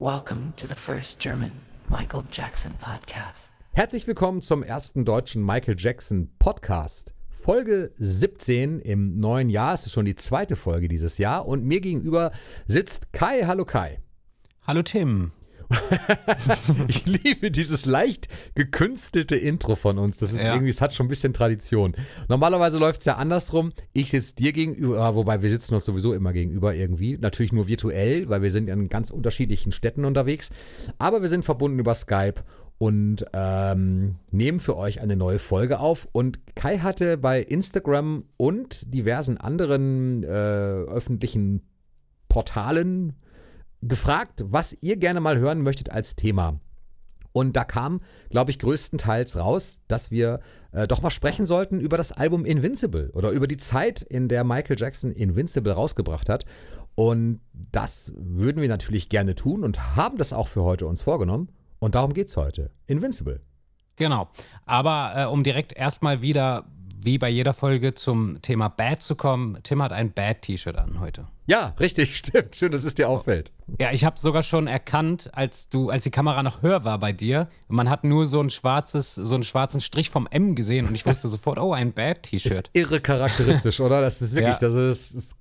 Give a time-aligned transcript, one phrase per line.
[0.00, 1.52] Welcome to the first German
[1.88, 3.52] Michael Jackson podcast.
[3.74, 7.14] Herzlich willkommen zum ersten deutschen Michael Jackson Podcast.
[7.30, 9.72] Folge 17 im neuen Jahr.
[9.72, 12.32] Es ist schon die zweite Folge dieses Jahr und mir gegenüber
[12.66, 13.44] sitzt Kai.
[13.46, 14.00] Hallo Kai.
[14.66, 15.30] Hallo Tim.
[16.88, 20.16] ich liebe dieses leicht gekünstelte Intro von uns.
[20.16, 20.52] Das ist Ja.
[20.54, 21.94] irgendwie, es hat schon ein bisschen Tradition.
[22.28, 23.72] Normalerweise läuft es ja andersrum.
[23.92, 27.18] Ich sitze dir gegenüber, wobei wir sitzen uns sowieso immer gegenüber irgendwie.
[27.18, 30.50] Natürlich nur virtuell, weil wir sind in ganz unterschiedlichen Städten unterwegs.
[30.98, 32.42] Aber wir sind verbunden über Skype
[32.78, 36.08] und ähm, nehmen für euch eine neue Folge auf.
[36.12, 41.62] Und Kai hatte bei Instagram und diversen anderen äh, öffentlichen
[42.28, 43.14] Portalen
[43.88, 46.60] gefragt, was ihr gerne mal hören möchtet als Thema.
[47.32, 50.38] Und da kam, glaube ich, größtenteils raus, dass wir
[50.70, 54.44] äh, doch mal sprechen sollten über das Album Invincible oder über die Zeit, in der
[54.44, 56.44] Michael Jackson Invincible rausgebracht hat.
[56.94, 61.48] Und das würden wir natürlich gerne tun und haben das auch für heute uns vorgenommen.
[61.80, 62.70] Und darum geht's heute.
[62.86, 63.40] Invincible.
[63.96, 64.28] Genau.
[64.64, 66.66] Aber äh, um direkt erstmal wieder,
[67.02, 71.26] wie bei jeder Folge, zum Thema Bad zu kommen, Tim hat ein Bad-T-Shirt an heute.
[71.46, 72.56] Ja, richtig, stimmt.
[72.56, 73.52] Schön, dass es dir auffällt.
[73.78, 77.12] Ja, ich habe sogar schon erkannt, als du, als die Kamera noch höher war bei
[77.12, 80.94] dir, man hat nur so ein schwarzes, so einen schwarzen Strich vom M gesehen und
[80.94, 82.70] ich wusste sofort, oh, ein Bad-T-Shirt.
[82.72, 84.00] irre charakteristisch, oder?
[84.00, 84.68] Das ist wirklich, Ja.
[84.68, 85.36] das ist, das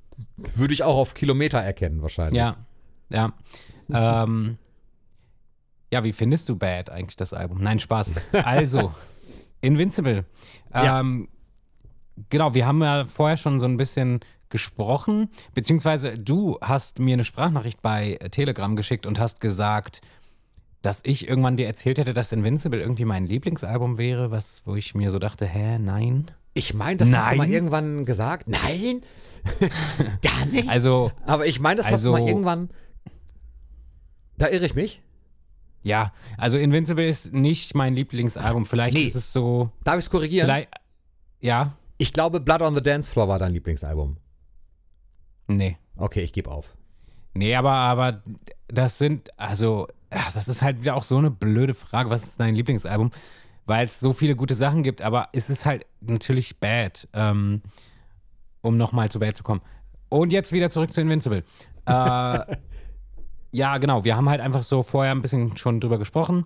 [0.57, 2.37] würde ich auch auf Kilometer erkennen wahrscheinlich.
[2.39, 2.55] Ja,
[3.09, 3.33] ja.
[3.89, 4.57] ähm,
[5.91, 7.61] ja, wie findest du Bad eigentlich das Album?
[7.61, 8.13] Nein, Spaß.
[8.43, 8.91] Also,
[9.61, 10.25] Invincible.
[10.73, 10.99] Ja.
[10.99, 11.29] Ähm,
[12.29, 14.19] Genau, wir haben ja vorher schon so ein bisschen
[14.53, 19.99] gesprochen, beziehungsweise du hast mir eine Sprachnachricht bei Telegram geschickt und hast gesagt,
[20.81, 24.95] dass ich irgendwann dir erzählt hätte, dass Invincible irgendwie mein Lieblingsalbum wäre, was, wo ich
[24.95, 26.29] mir so dachte, hä, nein.
[26.53, 27.51] Ich meine, das hast du mal Nein.
[27.51, 28.47] irgendwann gesagt.
[28.47, 29.01] Nein,
[30.21, 30.69] gar nicht.
[30.69, 32.69] Also, Aber ich meine, das hast du Also- mal irgendwann.
[34.37, 35.01] Da irre ich mich.
[35.83, 38.65] ja, also Invincible ist nicht mein Lieblingsalbum.
[38.65, 39.03] Vielleicht Nee.
[39.03, 40.65] ist es so, Darf ich es korrigieren?
[41.41, 44.17] ja, Ich glaube, Blood on the Dance Floor war dein Lieblingsalbum.
[45.47, 45.77] Nee.
[45.97, 46.75] Okay, ich gebe auf.
[47.33, 48.21] Nee, aber, aber
[48.67, 52.55] das sind, also, das ist halt wieder auch so eine blöde Frage, was ist dein
[52.55, 53.11] Lieblingsalbum?
[53.65, 57.61] Weil es so viele gute Sachen gibt, aber es ist halt natürlich bad, ähm,
[58.61, 59.61] um nochmal zu bad zu kommen.
[60.09, 61.43] Und jetzt wieder zurück zu Invincible.
[61.85, 62.55] Äh,
[63.51, 66.45] ja, genau, wir haben halt einfach so vorher ein bisschen schon drüber gesprochen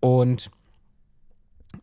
[0.00, 0.50] und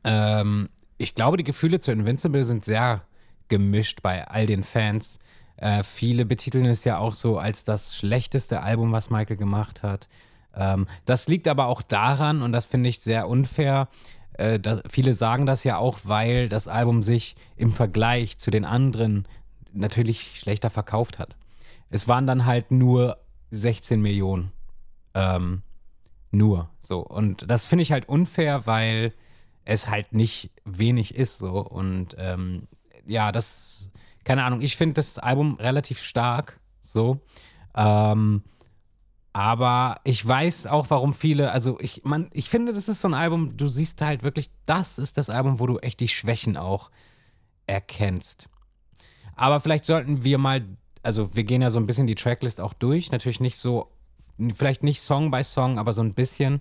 [0.03, 3.03] ähm, ich glaube, die Gefühle zu Invincible sind sehr
[3.47, 5.19] gemischt bei all den Fans.
[5.57, 10.07] Äh, viele betiteln es ja auch so als das schlechteste Album, was Michael gemacht hat.
[10.55, 13.87] Ähm, das liegt aber auch daran, und das finde ich sehr unfair,
[14.33, 19.27] äh, viele sagen das ja auch, weil das Album sich im Vergleich zu den anderen
[19.73, 21.37] natürlich schlechter verkauft hat.
[21.89, 23.17] Es waren dann halt nur
[23.49, 24.51] 16 Millionen.
[25.13, 25.63] Ähm,
[26.31, 26.99] nur so.
[26.99, 29.13] Und das finde ich halt unfair, weil
[29.65, 31.59] es halt nicht wenig ist so.
[31.59, 32.67] Und ähm,
[33.05, 33.89] ja, das,
[34.27, 37.21] keine Ahnung, ich finde das Album relativ stark so.
[37.73, 38.43] Ähm,
[39.31, 43.13] aber ich weiß auch, warum viele, also ich, man, ich finde, das ist so ein
[43.13, 46.91] Album, du siehst halt wirklich, das ist das Album, wo du echt die Schwächen auch
[47.67, 48.49] erkennst.
[49.37, 50.65] Aber vielleicht sollten wir mal,
[51.03, 53.93] also wir gehen ja so ein bisschen die Tracklist auch durch, natürlich nicht so,
[54.53, 56.59] vielleicht nicht Song by Song, aber so ein bisschen.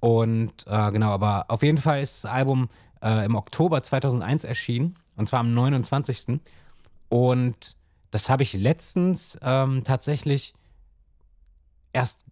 [0.00, 2.68] Und äh, genau, aber auf jeden Fall ist das Album
[3.00, 6.38] äh, im Oktober 2001 erschienen, und zwar am 29.
[7.08, 7.76] Und
[8.10, 10.54] das habe ich letztens ähm, tatsächlich
[11.92, 12.24] erst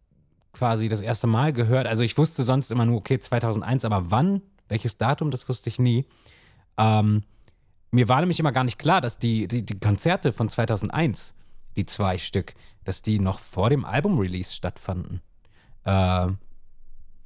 [0.53, 1.87] quasi das erste Mal gehört.
[1.87, 5.79] Also ich wusste sonst immer nur, okay, 2001, aber wann, welches Datum, das wusste ich
[5.79, 6.07] nie.
[6.79, 7.25] Ähm,
[7.91, 11.35] mir war nämlich immer gar nicht klar, dass die, die, die Konzerte von 2001,
[11.77, 12.55] die zwei Stück,
[12.85, 15.21] dass die noch vor dem Album-Release stattfanden.
[15.85, 16.29] Äh,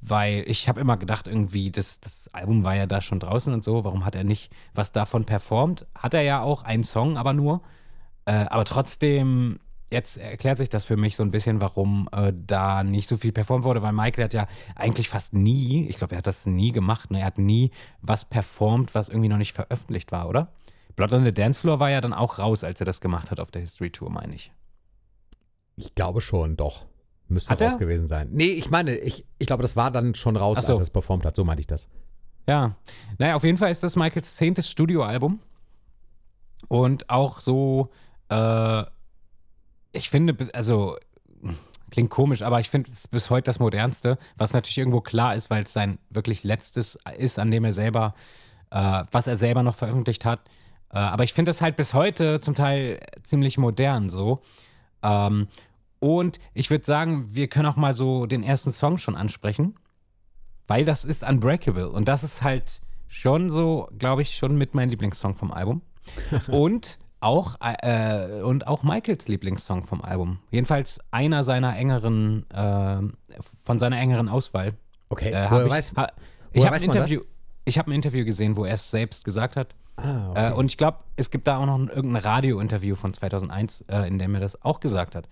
[0.01, 3.63] weil ich habe immer gedacht, irgendwie, das, das Album war ja da schon draußen und
[3.63, 5.85] so, warum hat er nicht was davon performt?
[5.95, 7.61] Hat er ja auch, einen Song aber nur.
[8.25, 9.59] Äh, aber trotzdem,
[9.91, 13.31] jetzt erklärt sich das für mich so ein bisschen, warum äh, da nicht so viel
[13.31, 16.71] performt wurde, weil Michael hat ja eigentlich fast nie, ich glaube, er hat das nie
[16.71, 17.19] gemacht, ne?
[17.19, 17.69] er hat nie
[18.01, 20.51] was performt, was irgendwie noch nicht veröffentlicht war, oder?
[20.95, 23.39] Blood on the Dance Floor war ja dann auch raus, als er das gemacht hat
[23.39, 24.51] auf der History Tour, meine ich.
[25.75, 26.85] Ich glaube schon, doch.
[27.27, 27.79] Müsste Hat raus er?
[27.79, 28.29] gewesen sein.
[28.31, 30.73] Nee, ich meine, ich, ich glaube, das war dann schon raus, Ach so.
[30.73, 31.35] als er es performt hat.
[31.35, 31.89] So meinte ich das.
[32.47, 32.75] Ja,
[33.17, 35.39] naja, auf jeden Fall ist das Michaels zehntes Studioalbum.
[36.69, 37.89] Und auch so,
[38.29, 38.83] äh,
[39.91, 40.95] ich finde, also,
[41.89, 45.49] klingt komisch, aber ich finde es bis heute das modernste, was natürlich irgendwo klar ist,
[45.49, 48.13] weil es sein wirklich letztes ist, an dem er selber,
[48.69, 50.39] äh, was er selber noch veröffentlicht hat.
[50.93, 54.41] Äh, aber ich finde es halt bis heute zum Teil ziemlich modern so.
[55.03, 55.49] Ähm,
[56.01, 59.75] Und ich würde sagen, wir können auch mal so den ersten Song schon ansprechen,
[60.67, 64.89] weil das ist Unbreakable und das ist halt schon so, glaube ich, schon mit meinem
[64.89, 65.81] Lieblingssong vom Album.
[66.47, 70.39] und auch, äh, und auch Michaels Lieblingssong vom Album.
[70.49, 72.97] Jedenfalls einer seiner engeren, äh,
[73.63, 74.73] von seiner engeren Auswahl.
[75.09, 76.07] Okay, Äh, woher ich weiß- ha,
[76.51, 77.05] ich habe ein, man das?
[77.11, 77.21] Interview-
[77.63, 79.75] ich hab ein Interview gesehen, wo er es selbst gesagt hat.
[79.97, 80.47] Ah, okay.
[80.49, 84.07] Äh, und ich glaube, es gibt da auch noch ein, irgendein Radio-Interview von 2001, äh,
[84.07, 85.27] in dem er das auch gesagt hat.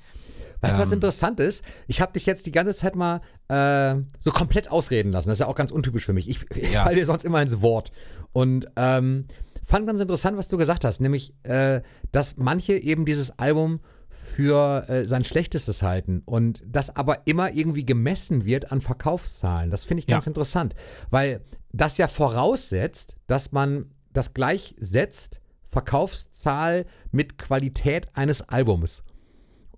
[0.61, 0.95] Weißt du, was Ähm.
[0.95, 1.63] interessant ist?
[1.88, 5.29] Ich habe dich jetzt die ganze Zeit mal äh, so komplett ausreden lassen.
[5.29, 6.27] Das ist ja auch ganz untypisch für mich.
[6.29, 6.83] Ich, ich Ja.
[6.83, 7.91] falle dir sonst immer ins Wort.
[8.33, 9.25] Und ähm,
[9.65, 13.79] fand ganz interessant, was du gesagt hast, nämlich, äh, dass manche eben dieses Album
[14.09, 19.69] für äh, sein Schlechtestes halten und das aber immer irgendwie gemessen wird an Verkaufszahlen.
[19.69, 20.15] Das finde ich Ja.
[20.15, 20.73] ganz interessant,
[21.11, 21.41] weil
[21.71, 29.03] das ja voraussetzt, dass man das gleichsetzt, Verkaufszahl mit Qualität eines Albums.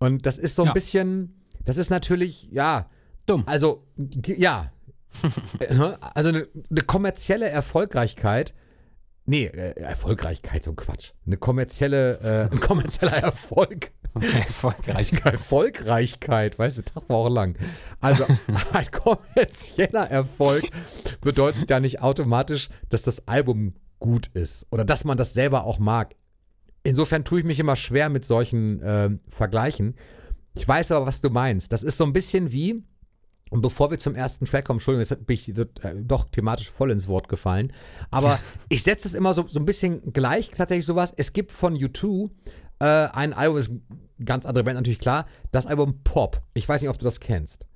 [0.02, 0.74] Und das ist so ein Ja.
[0.74, 2.90] bisschen, das ist natürlich, ja,
[3.28, 3.44] Dumm.
[3.46, 3.84] also,
[4.26, 4.72] ja.
[5.60, 5.98] Ne?
[6.16, 8.54] also eine, eine kommerzielle Erfolgreichkeit,
[9.26, 11.12] nee, äh, Erfolgreichkeit, so ein Quatsch.
[11.28, 12.20] Eine kommerzielle,
[12.50, 13.92] äh, ein kommerzieller Erfolg.
[14.16, 15.14] Erfolgreich.
[15.24, 17.56] Erfolgreichkeit, weißt du, Tag war auch lang.
[18.00, 18.26] Also
[18.74, 20.64] ein kommerzieller Erfolg
[21.22, 25.78] bedeutet ja nicht automatisch, dass das Album gut ist oder dass man das selber auch
[25.78, 26.16] mag.
[26.84, 29.96] Insofern tue ich mich immer schwer mit solchen ähm, Vergleichen.
[30.54, 31.72] Ich weiß aber, was du meinst.
[31.72, 32.84] Das ist so ein bisschen wie,
[33.50, 36.92] und bevor wir zum ersten Track kommen, Entschuldigung, jetzt bin ich äh, doch thematisch voll
[36.92, 37.72] ins Wort gefallen.
[38.10, 38.40] Aber
[38.70, 41.14] ich setze es immer so, so ein bisschen gleich, tatsächlich sowas.
[41.16, 42.30] Es gibt von U2
[42.80, 43.82] äh, ein Album, ist eine
[44.26, 46.42] ganz andere Band natürlich klar, das Album Pop.
[46.54, 47.68] Ich weiß nicht, ob du das kennst.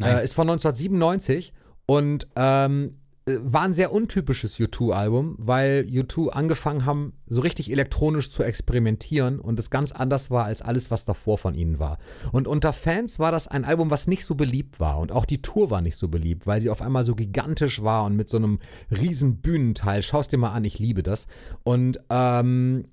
[0.00, 1.52] Äh, ist von 1997
[1.86, 8.30] und ähm, äh, war ein sehr untypisches U2-Album, weil U2 angefangen haben, so richtig elektronisch
[8.30, 11.98] zu experimentieren und es ganz anders war als alles, was davor von ihnen war.
[12.32, 15.40] Und unter Fans war das ein Album, was nicht so beliebt war und auch die
[15.40, 18.38] Tour war nicht so beliebt, weil sie auf einmal so gigantisch war und mit so
[18.38, 18.58] einem
[18.90, 20.02] riesen Bühnenteil.
[20.02, 21.26] Schau's dir mal an, ich liebe das.
[21.62, 22.86] Und ähm,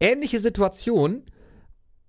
[0.00, 1.22] ähnliche Situation,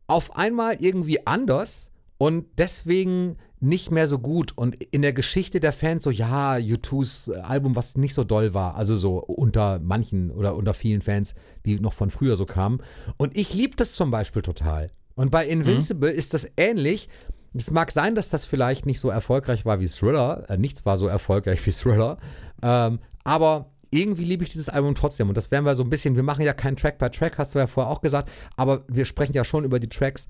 [0.07, 4.53] auf einmal irgendwie anders und deswegen nicht mehr so gut.
[4.55, 8.75] Und in der Geschichte der Fans so, ja, U2s Album, was nicht so doll war,
[8.75, 11.33] also so unter manchen oder unter vielen Fans,
[11.65, 12.81] die noch von früher so kamen.
[13.17, 14.91] Und ich liebe das zum Beispiel total.
[15.15, 17.09] Und bei Invincible ist das ähnlich.
[17.53, 20.49] Es mag sein, dass das vielleicht nicht so erfolgreich war wie Thriller.
[20.49, 22.17] Äh, nichts war so erfolgreich wie Thriller.
[22.61, 25.29] Ähm, aber irgendwie liebe ich dieses Album trotzdem.
[25.29, 27.55] Und das werden wir so ein bisschen, wir machen ja keinen Track by Track, hast
[27.55, 30.27] du ja vorher auch gesagt, aber wir sprechen ja schon über die Tracks.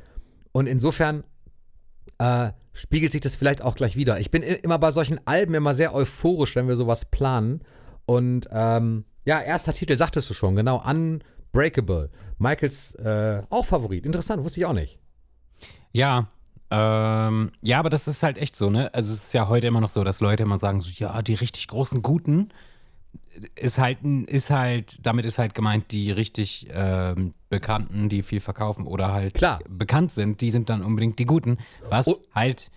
[0.51, 1.23] Und insofern
[2.17, 4.19] äh, spiegelt sich das vielleicht auch gleich wieder.
[4.19, 7.61] Ich bin immer bei solchen Alben immer sehr euphorisch, wenn wir sowas planen.
[8.05, 12.09] Und ähm, ja, erster Titel, sagtest du schon, genau, Unbreakable.
[12.37, 14.05] Michaels äh, auch Favorit.
[14.05, 14.97] Interessant, wusste ich auch nicht.
[15.91, 16.29] Ja,
[16.71, 18.93] ähm, ja, aber das ist halt echt so, ne?
[18.93, 21.33] Also es ist ja heute immer noch so, dass Leute immer sagen, so, ja, die
[21.33, 22.49] richtig großen Guten
[23.55, 28.85] ist halt, ist halt, damit ist halt gemeint, die richtig ähm, Bekannten, die viel verkaufen
[28.85, 29.59] oder halt Klar.
[29.69, 31.57] bekannt sind, die sind dann unbedingt die Guten,
[31.89, 32.15] was Oh.
[32.35, 32.71] halt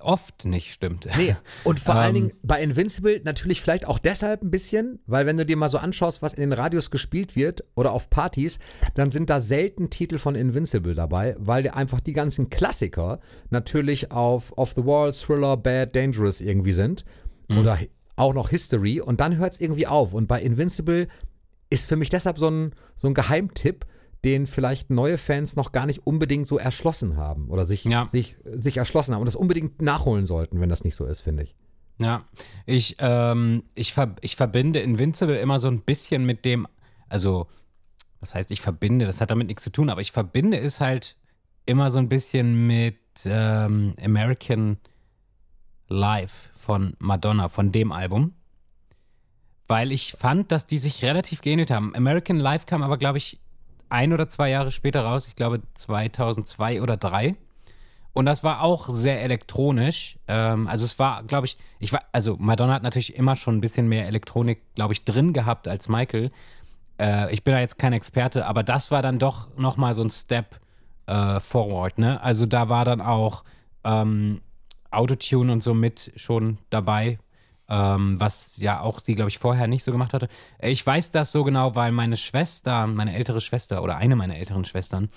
[0.00, 1.08] oft nicht stimmt.
[1.16, 2.28] Nee, und vor allen Ähm.
[2.28, 5.78] Dingen bei Invincible natürlich vielleicht auch deshalb ein bisschen, weil wenn du dir mal so
[5.78, 8.58] anschaust, was in den Radios gespielt wird oder auf Partys,
[8.94, 13.20] dann sind da selten Titel von Invincible dabei, weil dir einfach die ganzen Klassiker
[13.50, 17.04] natürlich auf Off the Wall, Thriller, Bad, Dangerous irgendwie sind
[17.48, 17.78] oder
[18.16, 20.12] auch noch History und dann hört es irgendwie auf.
[20.12, 21.08] Und bei Invincible
[21.70, 23.86] ist für mich deshalb so ein, so ein Geheimtipp,
[24.24, 28.08] den vielleicht neue Fans noch gar nicht unbedingt so erschlossen haben oder sich, Ja.
[28.10, 31.44] sich, sich erschlossen haben und das unbedingt nachholen sollten, wenn das nicht so ist, finde
[31.44, 31.54] ich.
[32.00, 32.24] Ja,
[32.66, 36.66] ich, ähm, ich, ver ich verbinde Invincible immer so ein bisschen mit dem,
[37.08, 37.46] also,
[38.20, 41.16] was heißt, ich verbinde, das hat damit nichts zu tun, aber ich verbinde es halt
[41.64, 44.78] immer so ein bisschen mit ähm, American
[45.88, 48.34] Life von Madonna, von dem Album.
[49.68, 51.94] Weil ich fand, dass die sich relativ geähnelt haben.
[51.94, 53.40] American Life kam aber, glaube ich,
[53.88, 55.26] ein oder zwei Jahre später raus.
[55.26, 57.36] Ich glaube 2002 oder 2003.
[58.16, 60.18] Und das war auch sehr elektronisch.
[60.26, 63.60] Ähm, also es war, glaube ich, ich war, also Madonna hat natürlich immer schon ein
[63.60, 66.30] bisschen mehr Elektronik, glaube ich, drin gehabt als Michael.
[66.98, 70.08] Äh, ich bin da jetzt kein Experte, aber das war dann doch nochmal so ein
[70.08, 70.60] Step
[71.06, 72.18] äh, forward, ne?
[72.22, 73.44] Also da war dann auch
[73.84, 74.40] ähm,
[74.96, 77.18] Autotune und so mit schon dabei,
[77.68, 80.28] ähm, was ja auch sie, glaube ich, vorher nicht so gemacht hatte.
[80.58, 84.36] Äh, Ich weiß das so genau, weil meine Schwester, meine ältere Schwester oder eine meiner
[84.36, 85.08] älteren Schwestern,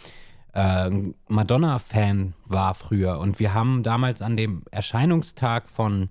[0.53, 0.89] äh,
[1.27, 6.09] Madonna-Fan war früher und wir haben damals an dem Erscheinungstag von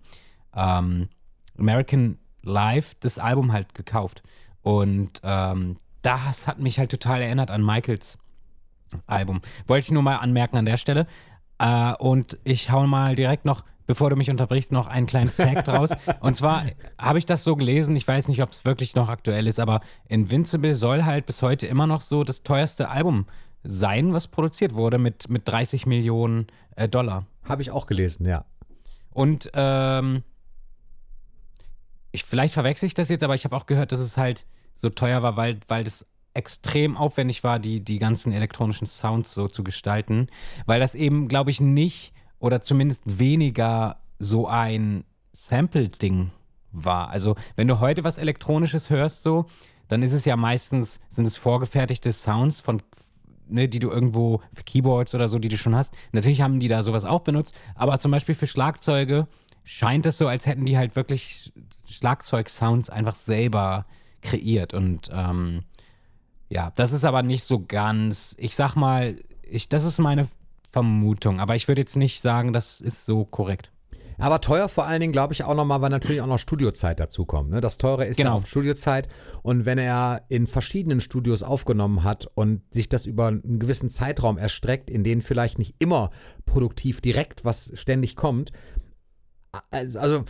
[0.54, 1.08] ähm,
[1.58, 4.22] American Life das Album halt gekauft.
[4.62, 8.18] Und ähm, das hat mich halt total erinnert an Michaels
[9.06, 9.40] Album.
[9.66, 11.06] Wollte ich nur mal anmerken an der Stelle.
[11.58, 15.68] Äh, und ich hau mal direkt noch, bevor du mich unterbrichst, noch einen kleinen Fact
[15.68, 15.90] raus.
[16.20, 16.64] Und zwar
[16.98, 19.80] habe ich das so gelesen, ich weiß nicht, ob es wirklich noch aktuell ist, aber
[20.08, 23.26] Invincible soll halt bis heute immer noch so das teuerste Album
[23.64, 26.46] sein, was produziert wurde mit, mit 30 Millionen
[26.76, 27.26] äh, Dollar.
[27.44, 28.44] Habe ich auch gelesen, ja.
[29.10, 30.22] Und ähm,
[32.12, 34.46] ich, vielleicht verwechsel ich das jetzt, aber ich habe auch gehört, dass es halt
[34.76, 36.06] so teuer war, weil, weil das
[36.38, 40.28] extrem aufwendig war, die, die ganzen elektronischen Sounds so zu gestalten.
[40.66, 46.30] Weil das eben, glaube ich, nicht oder zumindest weniger so ein Sample-Ding
[46.73, 47.11] war.
[47.11, 49.47] Also, wenn du heute was Elektronisches hörst, so,
[49.88, 52.83] dann ist es ja meistens, sind es vorgefertigte Sounds von,
[53.49, 55.95] ne, die du irgendwo für Keyboards oder so, die du schon hast.
[56.12, 59.26] Natürlich haben die da sowas auch benutzt, aber zum Beispiel für Schlagzeuge
[59.64, 61.52] scheint es so, als hätten die halt wirklich
[61.90, 63.87] Schlagzeug-Sounds einfach selber
[64.23, 64.75] kreiert.
[64.75, 65.64] Und ähm,
[66.50, 70.28] ja, das ist aber nicht so ganz, ich sag mal, ich, das ist meine
[70.71, 73.73] Vermutung, aber ich würde jetzt nicht sagen, das ist so korrekt.
[74.21, 77.50] Aber teuer vor allen Dingen, glaube ich, auch nochmal, weil natürlich auch noch Studiozeit dazukommt.
[77.50, 77.61] Ne?
[77.61, 78.31] Das Teure ist Genau.
[78.31, 79.07] ja oft Studiozeit.
[79.43, 84.37] Und wenn er in verschiedenen Studios aufgenommen hat und sich das über einen gewissen Zeitraum
[84.37, 86.11] erstreckt, in denen vielleicht nicht immer
[86.47, 88.50] produktiv direkt was ständig kommt,
[89.71, 90.25] also, also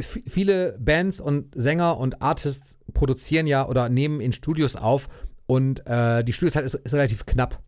[0.00, 5.08] viele Bands und Sänger und Artists produzieren ja oder nehmen in Studios auf
[5.52, 7.62] und äh, die Studiozeit ist, ist relativ knapp.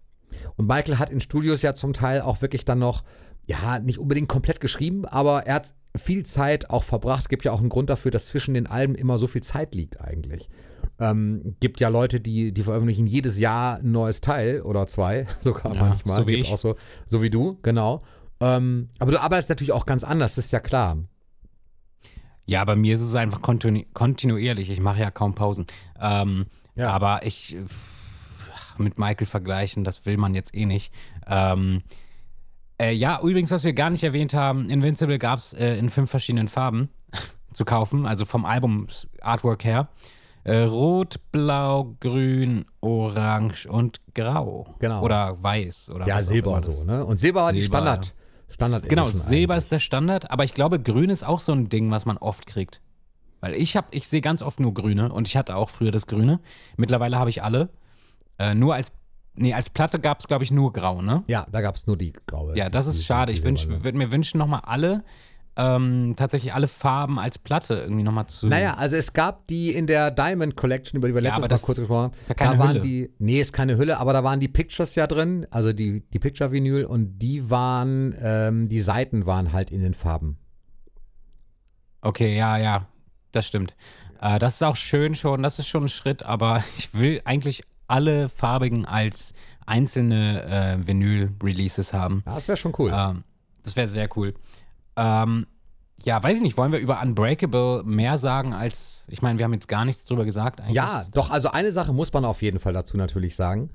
[0.57, 3.05] Und Michael hat in Studios ja zum Teil auch wirklich dann noch,
[3.47, 7.29] ja, nicht unbedingt komplett geschrieben, aber er hat viel Zeit auch verbracht.
[7.29, 10.01] Gibt ja auch einen Grund dafür, dass zwischen den Alben immer so viel Zeit liegt
[10.01, 10.49] eigentlich.
[10.99, 15.75] Ähm, gibt ja Leute, die, die veröffentlichen jedes Jahr ein neues Teil oder zwei, sogar
[15.75, 16.23] Ja, manchmal.
[16.23, 16.53] so wie Gibt ich.
[16.55, 16.77] Auch so,
[17.07, 18.01] so wie du, genau.
[18.41, 20.97] Ähm, aber du arbeitest natürlich auch ganz anders, das ist ja klar.
[22.47, 24.71] Ja, bei mir ist es einfach kontinu kontinuierlich.
[24.71, 25.67] Ich mache ja kaum Pausen.
[26.01, 26.47] Ähm,
[26.77, 26.91] Ja.
[26.91, 27.65] Aber ich äh,
[28.79, 30.93] mit Michael vergleichen, das will man jetzt eh nicht.
[31.27, 31.83] Ähm,
[32.81, 36.11] äh, ja, übrigens, was wir gar nicht erwähnt haben, Invincible gab es äh, in fünf
[36.11, 36.89] verschiedenen Farben
[37.53, 39.89] zu kaufen, also vom Album-Artwork her.
[40.43, 44.75] Äh, Rot, Blau, Grün, Orange und Grau.
[44.79, 45.03] Genau.
[45.03, 45.89] Oder Weiß.
[45.91, 47.05] Oder Ja, Silber so, ne?
[47.05, 48.15] Und Silber war die Silber, Standard.
[48.49, 49.65] Standard Genau, Silber eigentlich.
[49.65, 52.47] ist der Standard, aber ich glaube, Grün ist auch so ein Ding, was man oft
[52.47, 52.83] kriegt.
[53.45, 56.07] Weil ich habe, ich sehe ganz oft nur Grüne und ich hatte auch früher das
[56.07, 56.41] Grüne.
[56.79, 57.69] Mittlerweile habe ich alle.
[58.39, 58.91] Äh, nur als,
[59.35, 61.25] nee, als Platte gab es, glaube ich, nur Grau, ne?
[61.27, 62.57] Ja, da gab es nur die graue.
[62.57, 63.33] Ja, das ist schade.
[63.33, 65.05] Ich wünsch, würde mir wünschen, nochmal alle,
[65.57, 68.47] ähm, tatsächlich alle Farben als Platte irgendwie nochmal zu.
[68.47, 71.55] Naja, also es gab die in der Diamond Collection, über die wir Ja, letztes aber
[71.55, 72.21] Mal kurz gesprochen haben.
[72.23, 72.81] ist ja keine da waren Hülle.
[72.81, 76.19] die, nee, ist keine Hülle, aber da waren die Pictures ja drin, also die, die
[76.19, 80.39] Picture-Vinyl und die waren, ähm, die Seiten waren halt in den Farben.
[82.01, 82.89] Okay, ja, ja,
[83.35, 83.75] das stimmt.
[84.21, 87.63] Äh, das ist auch schön schon, das ist schon ein Schritt, aber ich will eigentlich
[87.87, 89.35] alle farbigen als
[89.67, 92.23] einzelne äh, Vinyl-Releases haben.
[92.27, 92.93] Ja, das wäre schon cool.
[92.95, 93.25] Ähm,
[93.63, 94.35] das wäre sehr cool.
[94.97, 95.47] Ähm,
[96.03, 99.53] ja, weiß ich nicht, wollen wir über Unbreakable mehr sagen als, ich meine, wir haben
[99.53, 100.75] jetzt gar nichts drüber gesagt eigentlich.
[100.75, 103.71] Ja, doch, also eine Sache muss man auf jeden Fall dazu natürlich sagen.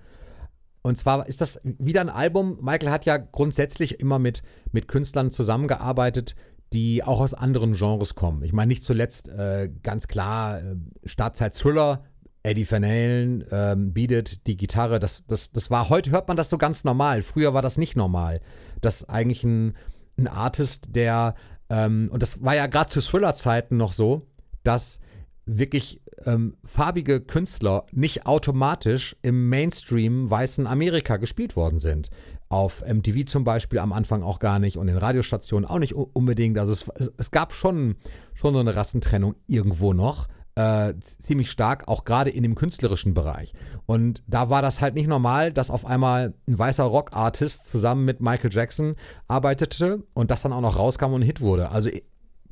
[0.82, 2.58] Und zwar ist das wieder ein Album.
[2.62, 6.36] Michael hat ja grundsätzlich immer mit, mit Künstlern zusammengearbeitet,
[6.74, 8.44] die auch aus anderen Genres kommen.
[8.44, 12.04] Ich meine, nicht zuletzt äh, ganz klar äh, Startzeit Thriller,
[12.44, 16.38] Eddie Van Halen, ähm, Beat It, die Gitarre, das, das, das war, heute hört man
[16.38, 17.22] das so ganz normal.
[17.22, 18.40] Früher war das nicht normal.
[18.82, 19.76] Dass eigentlich ein,
[20.18, 21.36] ein Artist, der,
[21.70, 24.22] ähm, und das war ja gerade zu Thriller-Zeiten noch so,
[24.64, 25.00] dass
[25.46, 32.10] wirklich ähm, farbige Künstler nicht automatisch im Mainstream weißen Amerika gespielt worden sind.
[32.50, 36.58] Auf MTV zum Beispiel am Anfang auch gar nicht und in Radiostationen auch nicht unbedingt.
[36.58, 37.96] Also es, es, es gab schon,
[38.34, 40.28] schon so eine Rassentrennung irgendwo noch.
[40.56, 43.54] Äh, ziemlich stark, auch gerade in dem künstlerischen Bereich.
[43.86, 48.20] Und da war das halt nicht normal, dass auf einmal ein weißer Rock-Artist zusammen mit
[48.20, 48.96] Michael Jackson
[49.28, 51.70] arbeitete und das dann auch noch rauskam und ein Hit wurde.
[51.70, 51.90] Also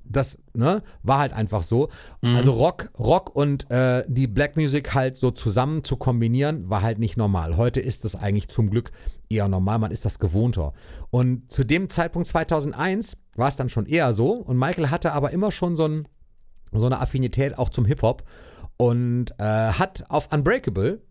[0.10, 1.90] das ne, war halt einfach so.
[2.22, 7.00] Also Rock, Rock und äh, die Black Music halt so zusammen zu kombinieren, war halt
[7.00, 7.58] nicht normal.
[7.58, 8.92] Heute ist das eigentlich zum Glück
[9.30, 10.74] eher normal, man ist das gewohnter.
[11.10, 15.32] Und zu dem Zeitpunkt 2001 war es dann schon eher so und Michael hatte aber
[15.32, 16.08] immer schon so, ein,
[16.72, 18.24] so eine Affinität auch zum Hip-Hop
[18.78, 21.02] und äh, hat auf Unbreakable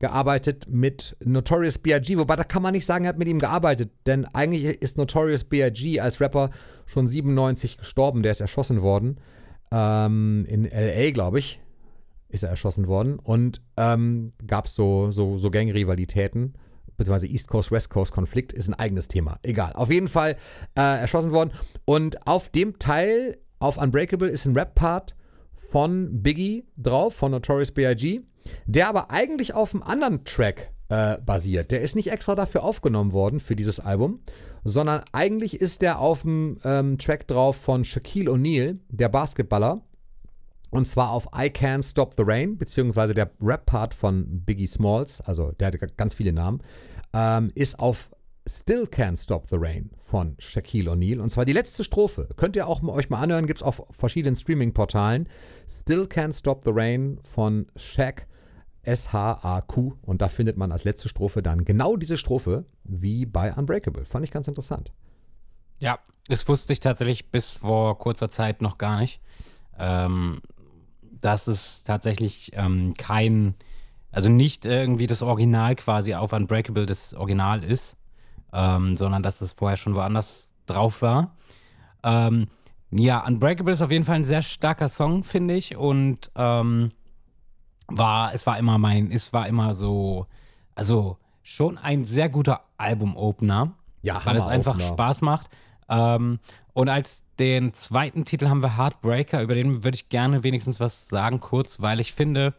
[0.00, 3.92] gearbeitet mit Notorious B.I.G., wobei da kann man nicht sagen, er hat mit ihm gearbeitet,
[4.06, 6.00] denn eigentlich ist Notorious B.I.G.
[6.00, 6.50] als Rapper
[6.86, 9.20] schon 97 gestorben, der ist erschossen worden,
[9.70, 11.60] ähm, in L.A., glaube ich,
[12.28, 16.54] ist er erschossen worden und ähm, gab es so, so, so Gangrivalitäten,
[16.96, 19.74] beziehungsweise East Coast, West Coast Konflikt, ist ein eigenes Thema, egal.
[19.74, 20.36] Auf jeden Fall
[20.76, 21.52] äh, erschossen worden
[21.84, 25.14] und auf dem Teil, auf Unbreakable, ist ein Rap-Part
[25.70, 28.22] von Biggie drauf, von Notorious B.I.G.,
[28.66, 31.70] der aber eigentlich auf einem anderen Track äh, basiert.
[31.70, 34.20] Der ist nicht extra dafür aufgenommen worden, für dieses Album,
[34.64, 39.82] sondern eigentlich ist der auf dem ähm, Track drauf von Shaquille O'Neal, der Basketballer.
[40.70, 45.50] Und zwar auf I Can't Stop the Rain, beziehungsweise der Rap-Part von Biggie Smalls, also
[45.52, 46.60] der hat ganz viele Namen,
[47.12, 48.10] ähm, ist auf
[48.46, 51.20] Still Can't Stop the Rain von Shaquille O'Neal.
[51.20, 52.28] Und zwar die letzte Strophe.
[52.36, 55.28] Könnt ihr auch euch mal anhören, gibt es auf verschiedenen Streaming-Portalen.
[55.68, 58.26] Still Can't Stop the Rain von Shaq
[58.82, 59.94] S-H-A-Q.
[60.02, 64.04] Und da findet man als letzte Strophe dann genau diese Strophe wie bei Unbreakable.
[64.04, 64.92] Fand ich ganz interessant.
[65.78, 69.20] Ja, das wusste ich tatsächlich bis vor kurzer Zeit noch gar nicht.
[69.78, 70.40] Ähm,
[71.20, 73.54] dass es tatsächlich ähm, kein,
[74.10, 77.96] also nicht irgendwie das Original quasi auf Unbreakable das Original ist,
[78.52, 81.36] ähm, sondern dass es vorher schon woanders drauf war.
[82.02, 82.48] Ähm,
[82.90, 85.76] ja, Unbreakable ist auf jeden Fall ein sehr starker Song, finde ich.
[85.76, 86.92] Und ähm,
[87.90, 90.26] war, es war immer mein, es war immer so,
[90.74, 93.72] also schon ein sehr guter Album-Opener.
[94.02, 94.80] Ja, weil es einfach.
[94.80, 95.48] Spaß macht.
[95.88, 96.38] Ähm,
[96.72, 101.08] und als den zweiten Titel haben wir Heartbreaker, über den würde ich gerne wenigstens was
[101.08, 102.54] sagen, kurz, weil ich finde,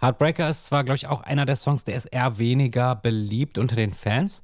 [0.00, 3.76] Heartbreaker ist zwar, glaube ich, auch einer der Songs, der ist eher weniger beliebt unter
[3.76, 4.42] den Fans.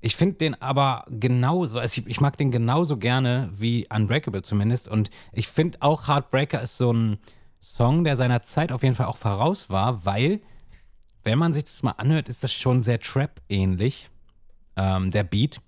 [0.00, 4.86] Ich finde den aber genauso, also ich, ich mag den genauso gerne wie Unbreakable zumindest.
[4.86, 7.18] Und ich finde auch Heartbreaker ist so ein
[7.60, 10.40] Song, der seiner Zeit auf jeden Fall auch voraus war, weil,
[11.24, 14.10] wenn man sich das mal anhört, ist das schon sehr Trap-ähnlich,
[14.76, 15.60] ähm, der Beat.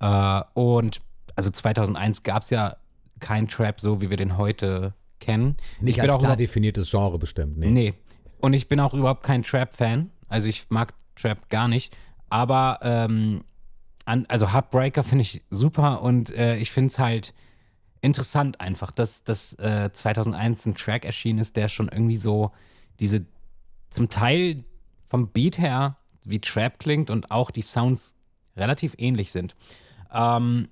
[0.00, 1.00] Äh, und
[1.36, 2.76] also 2001 gab es ja
[3.20, 5.56] kein Trap so, wie wir den heute kennen.
[5.80, 7.56] Nicht ich bin als auch klar definiertes Genre bestimmt.
[7.58, 7.70] Nee.
[7.70, 7.94] Nee.
[8.40, 10.10] Und ich bin auch überhaupt kein Trap-Fan.
[10.28, 11.96] Also ich mag Trap gar nicht.
[12.28, 13.44] Aber ähm,
[14.04, 17.32] an, also Heartbreaker finde ich super und äh, ich finde es halt
[18.02, 22.52] interessant einfach, dass, dass äh, 2001 ein Track erschienen ist, der schon irgendwie so
[23.00, 23.24] diese
[23.88, 24.64] zum Teil
[25.04, 28.16] vom Beat her wie Trap klingt und auch die Sounds
[28.56, 29.56] relativ ähnlich sind.
[30.12, 30.68] Ähm,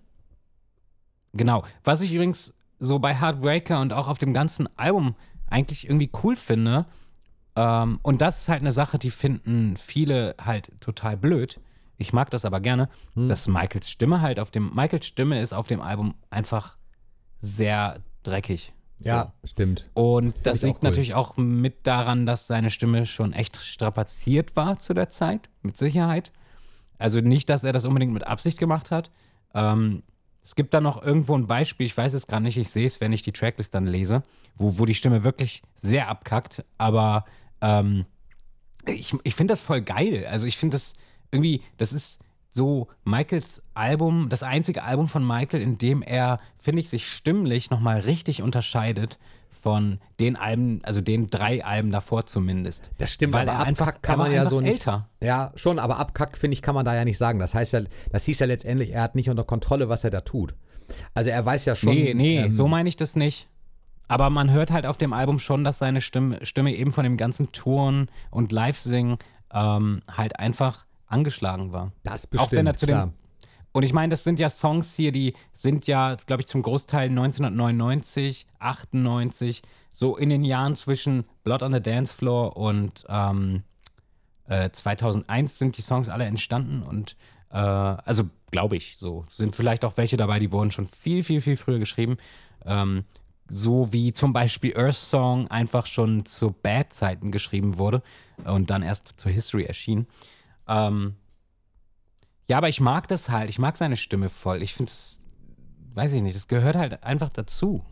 [1.33, 1.65] genau.
[1.85, 5.15] Was ich übrigens so bei Heartbreaker und auch auf dem ganzen Album
[5.47, 6.87] eigentlich irgendwie cool finde,
[7.57, 11.61] ähm, und das ist halt eine Sache, die finden viele halt total blöd.
[11.97, 15.67] Ich mag das aber gerne, dass Michaels Stimme halt auf dem, Michaels Stimme ist auf
[15.67, 16.79] dem Album einfach
[17.41, 18.73] sehr dreckig.
[19.01, 19.09] So.
[19.09, 19.89] Ja, stimmt.
[19.95, 20.89] Und das ich auch liegt cool.
[20.91, 25.77] natürlich auch mit daran, dass seine Stimme schon echt strapaziert war zu der Zeit, mit
[25.77, 26.33] Sicherheit.
[26.99, 29.11] Also nicht, dass er das unbedingt mit Absicht gemacht hat.
[29.55, 30.03] Ähm,
[30.43, 33.01] es gibt da noch irgendwo ein Beispiel, ich weiß es gar nicht, ich sehe es,
[33.01, 34.23] wenn ich die Tracklist dann lese,
[34.57, 37.25] wo, wo die Stimme wirklich sehr abkackt, aber
[37.61, 38.07] ähm,
[38.87, 40.27] ich, ich finde das voll geil.
[40.31, 40.95] Also ich finde das
[41.31, 46.83] irgendwie, das ist so Michaels Album, das einzige Album von Michael, in dem er, finde
[46.83, 49.19] ich, sich stimmlich nochmal richtig unterscheidet
[49.51, 52.91] von den Alben, also den drei Alben davor zumindest.
[52.99, 54.73] Das stimmt, Weil aber er einfach, kann man ja so nicht.
[54.73, 55.09] älter.
[55.21, 57.39] Ja, schon, aber Abkack, finde ich, kann man da ja nicht sagen.
[57.39, 60.21] Das heißt ja, das hieß ja letztendlich, er hat nicht unter Kontrolle, was er da
[60.21, 60.55] tut.
[61.15, 61.95] Also er weiß ja schon.
[61.95, 63.49] Nee, nee, ähm, so meine ich das nicht.
[64.09, 67.17] Aber man hört halt auf dem Album schon, dass seine Stimme, Stimme eben von dem
[67.17, 69.19] ganzen Touren und Live-Singen
[69.53, 71.93] ähm, halt einfach angeschlagen war.
[72.03, 73.07] Das bestimmt, Auch wenn er zu klar.
[73.07, 73.13] dem.
[73.73, 77.09] Und ich meine, das sind ja Songs hier, die sind ja, glaube ich, zum Großteil
[77.09, 83.63] 1999, 98, so in den Jahren zwischen Blood on the Dance Floor und ähm,
[84.49, 87.17] äh, 2001 sind die Songs alle entstanden und
[87.51, 89.25] äh, also glaube ich so.
[89.29, 92.17] Sind vielleicht auch welche dabei, die wurden schon viel, viel, viel früher geschrieben.
[92.65, 93.05] Ähm,
[93.49, 98.03] so wie zum Beispiel Earth Song einfach schon zu Bad-Zeiten geschrieben wurde
[98.45, 100.07] und dann erst zur History erschien.
[100.71, 101.15] Ähm,
[102.49, 103.51] ja, aber ich mag das halt.
[103.51, 104.63] Ich mag seine Stimme voll.
[104.63, 105.21] Ich finde es,
[105.95, 107.85] weiß ich nicht, das gehört halt einfach dazu.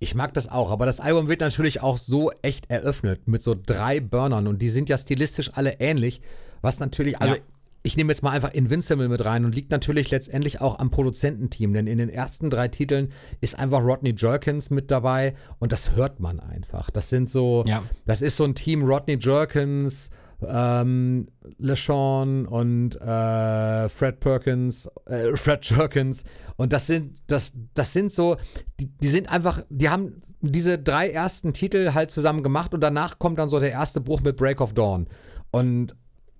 [0.00, 3.54] Ich mag das auch, aber das Album wird natürlich auch so echt eröffnet mit so
[3.54, 6.20] drei Burnern und die sind ja stilistisch alle ähnlich,
[6.60, 7.40] was natürlich, also Ja.
[7.84, 11.72] ich nehme jetzt mal einfach Invincible mit rein und liegt natürlich letztendlich auch am Produzententeam,
[11.72, 16.20] denn in den ersten drei Titeln ist einfach Rodney Jerkins mit dabei und das hört
[16.20, 16.90] man einfach.
[16.90, 17.82] Das sind so, Ja.
[18.04, 20.10] das ist so ein Team Rodney Jerkins,
[20.46, 26.24] ähm, LeSean und äh, Fred Perkins, äh, Fred Jerkins.
[26.56, 28.36] Und das sind, das, das sind so,
[28.80, 33.18] die, die sind einfach, die haben diese drei ersten Titel halt zusammen gemacht und danach
[33.18, 35.06] kommt dann so der erste Bruch mit Break of Dawn.
[35.50, 35.94] Und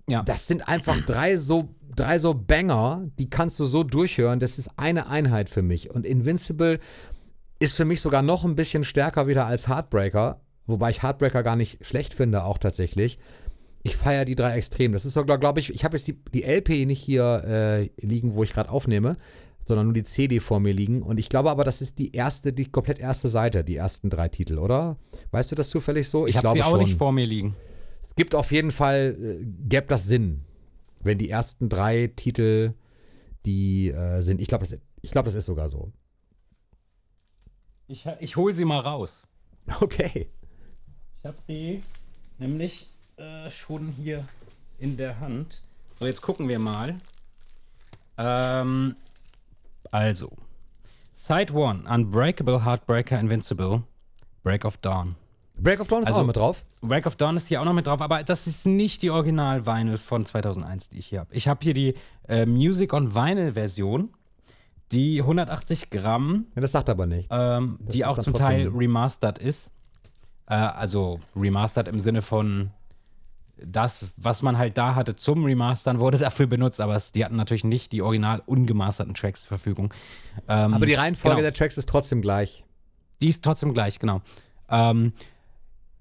[0.09, 0.23] Ja.
[0.23, 4.39] das sind einfach drei so, drei so Banger, die kannst du so durchhören.
[4.39, 5.89] Das ist eine Einheit für mich.
[5.89, 6.79] Und Invincible
[7.57, 11.55] ist für mich sogar noch ein bisschen stärker wieder als Heartbreaker, wobei ich Heartbreaker gar
[11.55, 13.17] nicht schlecht finde, auch tatsächlich.
[13.85, 14.93] Ich feiere die drei extrem.
[14.93, 18.33] Das ist sogar, glaube ich, ich habe jetzt die, die LP nicht hier äh, liegen,
[18.33, 19.15] wo ich gerade aufnehme,
[19.67, 21.03] sondern nur die CD vor mir liegen.
[21.03, 24.27] Und ich glaube aber, das ist die erste, die komplett erste Seite, die ersten drei
[24.27, 24.97] Titel, oder?
[25.29, 26.25] Weißt du das zufällig so?
[26.25, 27.55] Ich habe sie auch nicht vor mir liegen.
[28.15, 30.41] gibt auf jeden Fall, äh, gäbe das Sinn,
[31.01, 32.73] wenn die ersten drei Titel
[33.45, 34.41] die äh, sind.
[34.41, 35.91] Ich glaube, das, ich glaub, das ist sogar so.
[37.87, 39.27] Ich, ich hole sie mal raus.
[39.79, 40.29] Okay.
[41.19, 41.81] Ich habe sie
[42.37, 44.25] nämlich äh, schon hier
[44.79, 45.61] in der Hand.
[45.93, 46.95] So, jetzt gucken wir mal.
[48.17, 48.95] Ähm,
[49.91, 50.31] also,
[51.13, 53.83] Side 1, Unbreakable, Heartbreaker, Invincible,
[54.43, 55.15] Break of Dawn.
[55.57, 56.63] Break of Dawn ist Also- auch mit drauf.
[56.81, 59.97] Break of Dawn ist hier auch noch mit drauf, aber das ist nicht die Original-Vinyl
[59.97, 61.33] von 2001, die ich hier habe.
[61.33, 61.95] Ich habe hier die
[62.27, 64.11] äh, Music on Vinyl-Version,
[64.91, 67.29] die 180 Gramm, Ja, das sagt aber nicht.
[67.31, 69.71] ähm, die auch zum Teil remastered ist.
[70.47, 72.69] Äh, also remastered im Sinne von
[73.57, 77.35] das, was man halt da hatte zum Remastern, wurde dafür benutzt, aber es, die hatten
[77.35, 79.93] natürlich nicht die original ungemasterten Tracks zur Verfügung.
[80.47, 81.45] Ähm, aber die Reihenfolge genau.
[81.45, 82.63] der Tracks ist trotzdem gleich.
[83.21, 84.21] Die ist trotzdem gleich, genau.
[84.69, 85.13] Ähm,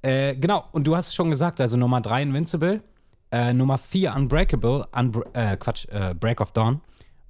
[0.03, 2.83] äh, genau, und du hast es schon gesagt, also Nummer 3 Invincible,
[3.31, 6.81] äh, Nummer 4 Unbreakable, Unbr äh, Quatsch, äh, Break of Dawn.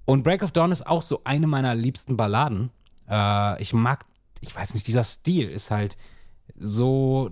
[0.07, 2.71] Und Break of Dawn ist auch so eine meiner liebsten Balladen.
[3.09, 4.05] Äh, ich mag,
[4.41, 5.97] ich weiß nicht, dieser Stil ist halt
[6.57, 7.31] so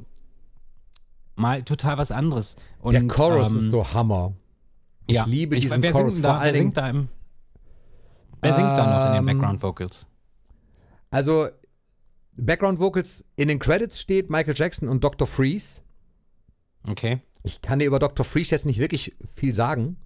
[1.43, 2.57] mal total was anderes.
[2.81, 4.33] Und, der Chorus ähm, ist so Hammer.
[5.07, 6.15] Ich ja, liebe ich, diesen wer Chorus.
[6.15, 7.09] Singt Vor da, allen wer singt da im,
[8.41, 10.07] Wer singt da noch in den Ähm, Background Vocals?
[11.11, 11.49] also
[12.35, 15.27] Background Vocals in den Credits steht Michael Jackson und Dr.
[15.29, 15.83] Freeze.
[16.89, 17.21] Okay.
[17.43, 18.25] Ich kann dir über Dr.
[18.25, 19.97] Freeze jetzt nicht wirklich viel sagen.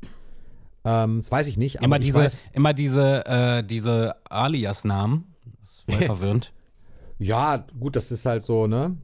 [0.85, 1.77] Ähm, das weiß ich nicht.
[1.79, 5.33] Aber Immer diese, weiß, immer diese, äh, diese Alias-Namen.
[5.61, 6.53] Das ist voll verwirrend.
[7.19, 8.97] ja, gut, das ist halt so, ne?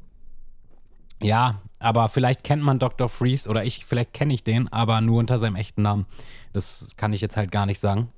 [1.22, 3.08] Ja, aber vielleicht kennt man Dr.
[3.08, 6.06] Freeze oder ich, vielleicht kenne ich den, aber nur unter seinem echten Namen.
[6.52, 8.08] Das kann ich jetzt halt gar nicht sagen.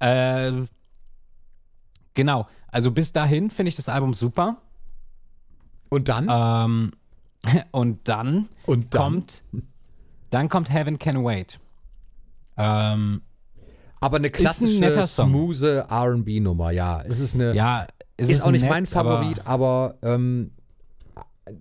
[0.00, 0.52] Äh,
[2.14, 4.58] genau, also bis dahin finde ich das Album super.
[5.88, 6.28] Und dann?
[6.30, 6.92] Ähm,
[7.70, 9.02] und dann und dann?
[9.02, 9.44] kommt,
[10.30, 11.58] dann kommt Heaven Can Wait.
[12.56, 13.22] Ähm,
[14.00, 15.30] aber eine klassische, Song.
[15.30, 17.02] smooth R&B-Nummer, ja.
[17.02, 20.52] Es ist eine, ja, es ist, ist, auch nicht mein Favorit, aber, ähm,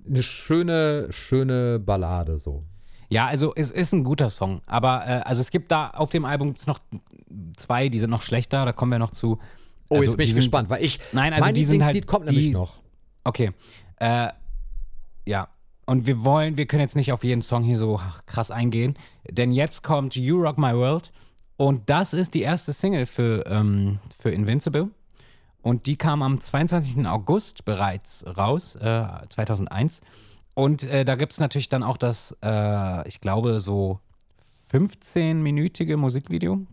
[0.07, 2.63] eine schöne, schöne Ballade so.
[3.09, 6.25] Ja, also es ist ein guter Song, aber äh, also es gibt da auf dem
[6.25, 6.79] Album noch
[7.55, 9.39] zwei, die sind noch schlechter, da kommen wir noch zu.
[9.89, 12.05] Oh, Also, jetzt bin die ich gespannt, weil ich, Nein, also mein die sind halt-
[12.05, 12.79] kommt die- nämlich noch.
[13.23, 13.51] Okay.
[13.97, 14.29] Äh,
[15.25, 15.47] ja.
[15.85, 18.95] Und wir wollen, wir können jetzt nicht auf jeden Song hier so krass eingehen,
[19.31, 21.13] denn jetzt kommt You Rock My World
[21.55, 24.89] und das ist die erste Single für, ähm, für Invincible.
[25.67, 27.05] Und die kam am 22.
[27.07, 29.99] August bereits raus, äh, 2001.
[30.53, 33.99] Und äh, da gibt es natürlich dann auch das, äh, ich glaube, so
[34.71, 36.65] 15-minütige Musikvideo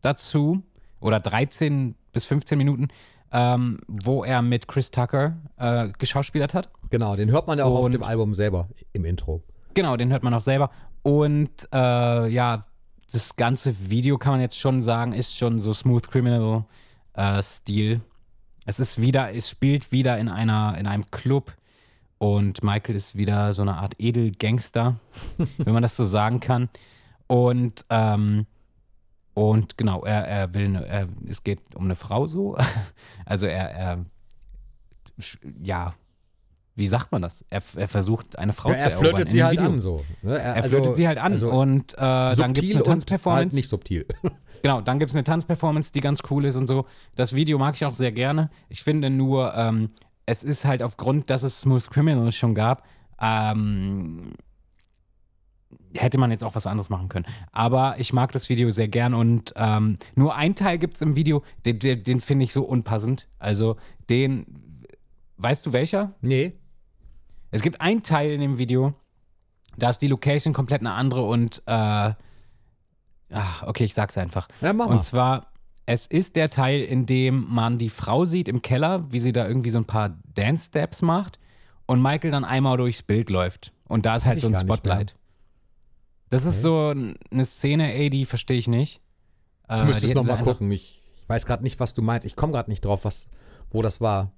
[0.00, 0.62] dazu
[1.00, 2.86] oder 13 bis 15 Minuten,
[3.32, 6.70] ähm, wo er mit Chris Tucker äh, geschauspielert hat.
[6.90, 9.42] Genau, den hört man ja auch auf Und- dem Album selber im Intro.
[9.74, 10.70] Genau, den hört man auch selber.
[11.02, 12.62] Und äh, ja,
[13.10, 16.64] das ganze Video kann man jetzt schon sagen, ist schon so Smooth Criminal
[17.14, 18.00] äh, Stil.
[18.66, 21.54] Es ist wieder, es spielt wieder in einer, in einem Club
[22.18, 24.98] und Michael ist wieder so eine Art Edelgangster,
[25.58, 26.68] wenn man das so sagen kann.
[27.26, 28.46] Und ähm,
[29.34, 32.56] und genau, er, er will, ne, er, es geht um eine Frau so.
[33.26, 34.04] Also er, er
[35.60, 35.94] ja,
[36.76, 37.44] wie sagt man das?
[37.50, 39.70] Er, er versucht eine Frau Ja, zu er erobern flirtet in sie halt Video.
[39.72, 40.04] an so.
[40.22, 40.38] Ne?
[40.38, 43.54] Er flirtet sie halt an also und äh, dann gibt es eine und halt Tanzperformance.
[43.56, 44.06] nicht subtil.
[44.62, 46.86] Genau, dann gibt es eine Tanzperformance, die ganz cool ist und so.
[47.16, 48.48] Das Video mag ich auch sehr gerne.
[48.70, 49.90] Ich finde nur, ähm,
[50.24, 52.82] es ist halt aufgrund, dass es Smooth Criminal schon gab,
[53.20, 54.32] ähm,
[55.94, 57.26] hätte man jetzt auch was anderes machen können.
[57.52, 61.14] Aber ich mag das Video sehr gern und ähm, nur ein Teil gibt es im
[61.14, 63.28] Video, den, den, den finde ich so unpassend.
[63.38, 63.76] Also
[64.08, 64.46] den,
[65.36, 66.14] weißt du welcher?
[66.22, 66.54] Nee.
[67.54, 68.94] Es gibt einen Teil in dem Video,
[69.78, 72.12] da ist die Location komplett eine andere und äh,
[73.30, 74.48] ach, okay, ich sag's einfach.
[74.60, 74.94] Ja, mach mal.
[74.96, 75.46] Und zwar,
[75.86, 79.46] es ist der Teil, in dem man die Frau sieht im Keller, wie sie da
[79.46, 81.38] irgendwie so ein paar Dance-Steps macht
[81.86, 83.72] und Michael dann einmal durchs Bild läuft.
[83.86, 84.56] Und da ist halt ich so ein.
[84.56, 85.14] Spotlight.
[86.30, 89.00] Das ist so eine Szene, ey, die verstehe ich nicht.
[89.68, 90.72] Äh, müsstest hätten noch sie mal einfach- gucken.
[90.72, 92.26] Ich weiß gerade nicht, was du meinst.
[92.26, 93.26] Ich komme gerade nicht drauf, was,
[93.70, 94.32] wo das war.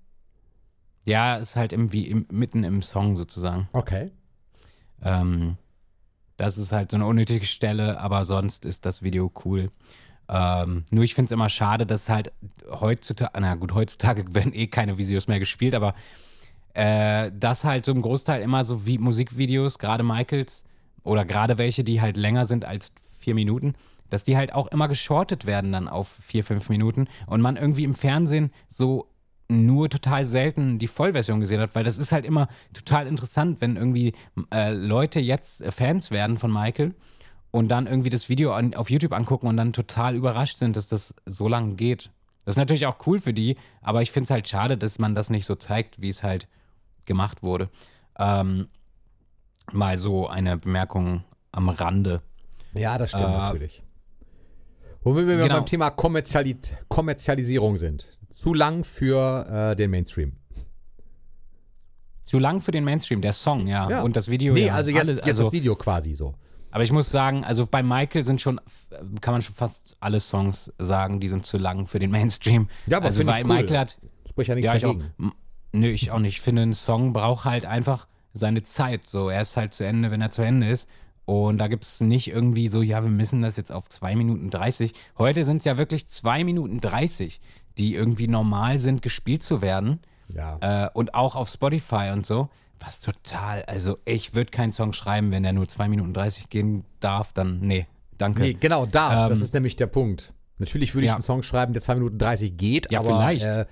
[1.07, 3.69] Ja, ist halt irgendwie im, mitten im Song sozusagen.
[3.73, 4.11] Okay.
[5.03, 5.57] Ähm,
[6.37, 9.71] das ist halt so eine unnötige Stelle, aber sonst ist das Video cool.
[10.29, 12.33] Ähm, nur ich finde es immer schade, dass halt
[12.69, 15.95] heutzutage, na gut, heutzutage werden eh keine Videos mehr gespielt, aber
[16.75, 20.64] äh, dass halt so im Großteil immer so wie Musikvideos, gerade Michaels
[21.05, 23.75] oder gerade welche, die halt länger sind als vier Minuten,
[24.11, 27.85] dass die halt auch immer geschortet werden dann auf vier, fünf Minuten und man irgendwie
[27.85, 29.09] im Fernsehen so
[29.49, 33.77] nur total selten die Vollversion gesehen habe, weil das ist halt immer total interessant, wenn
[33.77, 34.13] irgendwie
[34.53, 36.95] äh, Leute jetzt äh, Fans werden von Michael
[37.51, 40.89] und dann irgendwie das Video an, auf YouTube angucken und dann total überrascht sind, dass
[40.89, 42.11] das so lange geht.
[42.45, 45.15] Das ist natürlich auch cool für die, aber ich finde es halt schade, dass man
[45.15, 46.49] das nicht so zeigt, wie es halt
[47.05, 47.71] gemacht wurde.
[48.19, 48.69] Ähm,
[49.73, 52.23] mal so eine Bemerkung am Rande.
[52.75, 53.83] Ja, das stimmt Äh, natürlich.
[55.03, 55.55] Womit wir genau.
[55.55, 56.57] beim Thema Kommerziali
[56.89, 58.09] Kommerzialisierung sind.
[58.37, 60.33] Zu lang für äh, den Mainstream.
[62.22, 63.88] Zu lang für den Mainstream, der Song, ja.
[63.88, 64.03] Ja.
[64.03, 64.75] Und das Video, Nee, ja.
[64.75, 66.35] also jetzt, Alle- jetzt das Video quasi so.
[66.70, 68.61] Aber ich muss sagen, also bei Michael sind schon,
[69.22, 72.68] kann man schon fast alle Songs sagen, die sind zu lang für den Mainstream.
[72.87, 73.55] Ja, aber also weil cool.
[73.57, 75.14] Michael hat, Sprich ja nichts ja, ich auch, dagegen.
[75.18, 75.33] m-
[75.72, 76.35] nö, ich auch nicht.
[76.37, 79.07] Ich finde, ein Song braucht halt einfach seine Zeit.
[79.07, 80.90] So, er ist halt zu Ende, wenn er zu Ende ist.
[81.25, 84.51] Und da gibt es nicht irgendwie so, ja, wir müssen das jetzt auf 2 Minuten
[84.51, 84.92] 30.
[85.16, 87.40] Heute sind es ja wirklich 2 Minuten 30,
[87.79, 90.01] die irgendwie normal sind, gespielt zu werden.
[90.35, 90.87] Ja.
[90.87, 92.49] Äh, und auch auf Spotify und so.
[92.79, 96.85] Was total, also ich würde keinen Song schreiben, wenn er nur 2 Minuten 30 gehen
[97.01, 97.87] darf, dann nee,
[98.19, 98.43] danke.
[98.43, 99.29] Nee, genau, darf.
[99.31, 100.33] das Ähm, ist nämlich der Punkt.
[100.59, 101.15] Natürlich würde ich ja.
[101.15, 103.47] einen Song schreiben, der 2 Minuten 30 geht, Ja, aber, vielleicht.
[103.47, 103.67] Äh,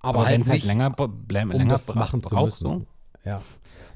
[0.00, 2.64] aber, aber halt wenn es halt länger, blä- um länger das machen zu braucht, müssen.
[2.64, 2.86] so.
[3.24, 3.40] Ja.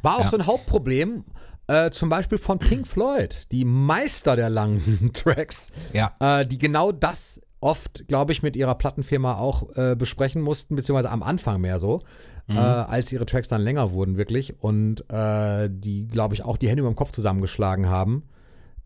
[0.03, 0.29] War auch Ja.
[0.29, 1.25] so ein Hauptproblem,
[1.67, 6.15] äh, zum Beispiel von Pink Floyd, die Meister der langen Tracks, Ja.
[6.21, 11.11] äh, die genau das oft, glaube ich, mit ihrer Plattenfirma auch äh, besprechen mussten, beziehungsweise
[11.11, 12.01] am Anfang mehr so,
[12.49, 12.57] Mhm.
[12.57, 14.61] äh, als ihre Tracks dann länger wurden, wirklich.
[14.63, 18.25] Und äh, die, glaube ich, auch die Hände über dem Kopf zusammengeschlagen haben.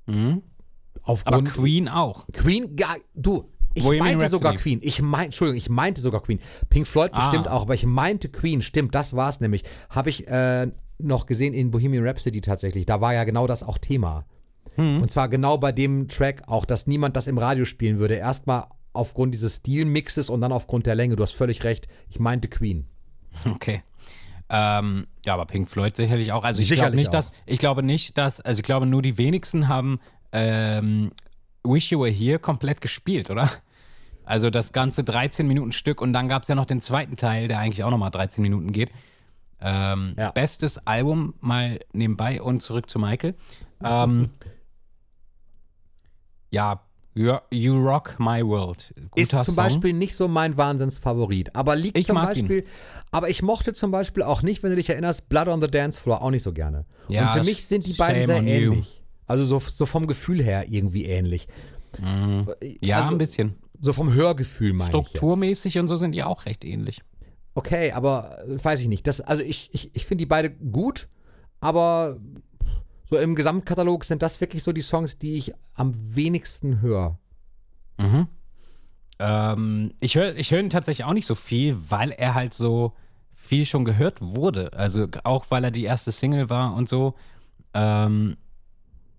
[0.07, 0.43] Mhm.
[1.03, 2.27] Aber Queen auch.
[2.33, 4.77] Queen, ja, du, ich Bohemian meinte sogar Rhapsody.
[4.79, 4.89] Queen.
[4.89, 6.41] Ich mein, Entschuldigung, ich meinte sogar Queen.
[6.69, 7.19] Pink Floyd Ah.
[7.27, 8.63] bestimmt auch, aber ich meinte Queen.
[8.63, 9.65] Stimmt, das war es nämlich.
[9.91, 12.87] Habe ich äh, noch gesehen in Bohemian Rhapsody tatsächlich.
[12.87, 14.25] Da war ja genau das auch Thema.
[14.77, 15.03] Hm.
[15.03, 18.15] Und zwar genau bei dem Track auch, dass niemand das im Radio spielen würde.
[18.15, 21.17] Erstmal aufgrund dieses Stilmixes und dann aufgrund der Länge.
[21.17, 21.89] Du hast völlig recht.
[22.09, 22.87] Ich meinte Queen.
[23.51, 23.83] Okay.
[24.51, 26.45] Ähm, ja, aber Pink Floyd sicherlich auch.
[26.45, 27.13] Also ich glaube nicht, auch.
[27.13, 29.99] dass, ich glaube nicht, dass, also ich glaube nur die wenigsten haben
[30.33, 31.11] ähm,
[31.65, 33.51] Wish You Were Here komplett gespielt, oder?
[34.25, 37.49] Also das ganze 13 Minuten Stück und dann gab es ja noch den zweiten Teil,
[37.49, 38.91] der eigentlich auch nochmal 13 Minuten geht.
[39.61, 40.31] Ähm, Ja.
[40.31, 43.35] Bestes Album mal nebenbei und zurück zu Michael.
[43.83, 44.31] Ähm,
[46.55, 46.81] ja,
[47.53, 48.93] You, Rock My World.
[48.97, 49.55] Guter Ist zum Song.
[49.55, 51.55] Beispiel nicht so mein Wahnsinnsfavorit.
[51.55, 52.49] Aber liegt Ich zum mag ihn.
[52.49, 52.64] Beispiel,
[53.12, 56.01] aber ich mochte zum Beispiel auch nicht, wenn du dich erinnerst, Blood on the Dance
[56.01, 56.87] Floor auch nicht so gerne.
[57.09, 58.73] Ja, Und für mich sind die beiden sehr on you.
[58.73, 59.01] ähnlich.
[59.27, 61.47] Also so, so vom Gefühl her irgendwie ähnlich.
[62.81, 63.55] Ja, also, ein bisschen.
[63.81, 64.88] So vom Hörgefühl meine ich.
[64.88, 67.01] Strukturmäßig und so sind die auch recht ähnlich.
[67.55, 69.07] Okay, aber äh, weiß ich nicht.
[69.07, 71.07] Das, also ich, ich, ich finde die beide gut,
[71.61, 72.17] aber
[73.05, 77.19] so im Gesamtkatalog sind das wirklich so die Songs, die ich am wenigsten höre.
[77.99, 78.29] Mhm.
[79.19, 82.95] Ähm, ich höre ich hör ihn tatsächlich auch nicht so viel, weil er halt so
[83.33, 84.73] viel schon gehört wurde.
[84.73, 87.14] Also auch weil er die erste Single war und so,
[87.75, 88.37] ähm,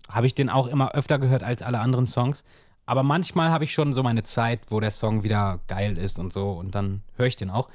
[0.08, 2.44] habe ich den auch immer öfter gehört als alle anderen Songs.
[2.86, 6.32] Aber manchmal habe ich schon so meine Zeit, wo der Song wieder geil ist und
[6.32, 7.68] so und dann höre ich den auch.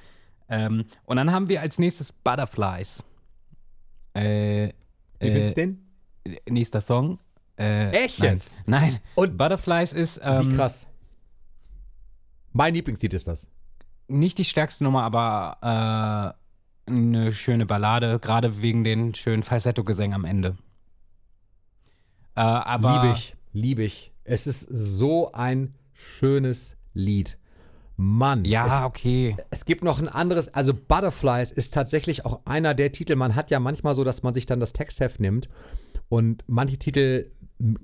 [0.49, 3.03] Ähm, und dann haben wir als nächstes Butterflies.
[4.13, 4.69] Äh,
[5.19, 5.90] Wie findest du den?
[6.49, 7.19] Nächster Song.
[7.57, 8.39] Äh, Echt nein.
[8.65, 8.97] Nein.
[9.15, 10.85] Und- Butterflies ist ähm, Wie krass.
[12.53, 13.47] Mein Lieblingslied ist das.
[14.07, 16.35] nicht die stärkste Nummer, aber
[16.87, 20.57] äh, eine schöne Ballade, gerade wegen den schönen Falsetto-Gesängen am Ende.
[22.35, 24.11] Äh, aber Liebe ich, liebe ich.
[24.23, 27.37] Es ist so ein schönes Lied.
[27.97, 28.45] Mann.
[28.45, 29.35] Ja, okay.
[29.37, 33.15] Es, es gibt noch ein anderes, also Butterflies ist tatsächlich auch einer der Titel.
[33.15, 35.49] Man hat ja manchmal so, dass man sich dann das Textheft nimmt
[36.11, 37.31] und manche Titel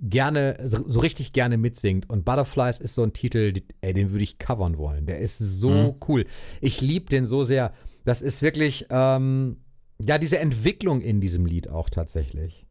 [0.01, 2.09] gerne, so richtig gerne mitsingt.
[2.09, 5.05] Und Butterflies ist so ein Titel, die- ey, den würde ich covern wollen.
[5.05, 6.25] Der ist so cool.
[6.59, 7.71] Ich liebe den so sehr.
[8.03, 9.57] Das ist wirklich, ähm,
[10.05, 12.65] ja, diese Entwicklung in diesem Lied auch tatsächlich.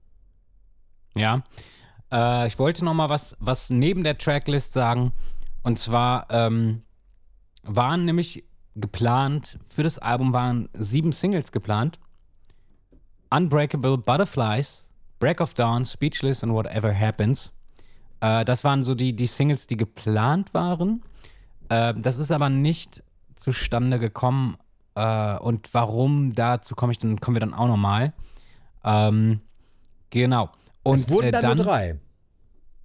[1.14, 1.42] Ja.
[2.12, 5.12] Äh, ich wollte noch mal was, was neben der Tracklist sagen.
[5.62, 6.82] Und zwar ähm,
[7.62, 11.98] waren nämlich geplant, für das Album waren sieben Singles geplant.
[13.30, 14.85] Unbreakable Butterflies,
[15.18, 17.52] Break of Dawn, Speechless and Whatever Happens.
[18.20, 21.02] Äh, das waren so die, die Singles, die geplant waren.
[21.68, 23.02] Äh, das ist aber nicht
[23.34, 24.56] zustande gekommen.
[24.94, 28.12] Äh, und warum, dazu komme ich dann, kommen wir dann auch nochmal.
[28.84, 29.40] Ähm,
[30.10, 30.50] genau.
[30.82, 31.98] Und es wurden äh, dann, dann nur drei.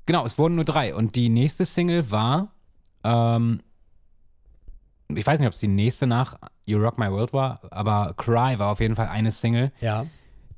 [0.06, 0.96] Genau, es wurden nur drei.
[0.96, 2.54] Und die nächste Single war,
[3.04, 3.62] ähm,
[5.10, 8.58] ich weiß nicht, ob es die nächste nach You Rock My World war, aber Cry
[8.60, 10.06] war auf jeden Fall eine Single, Ja.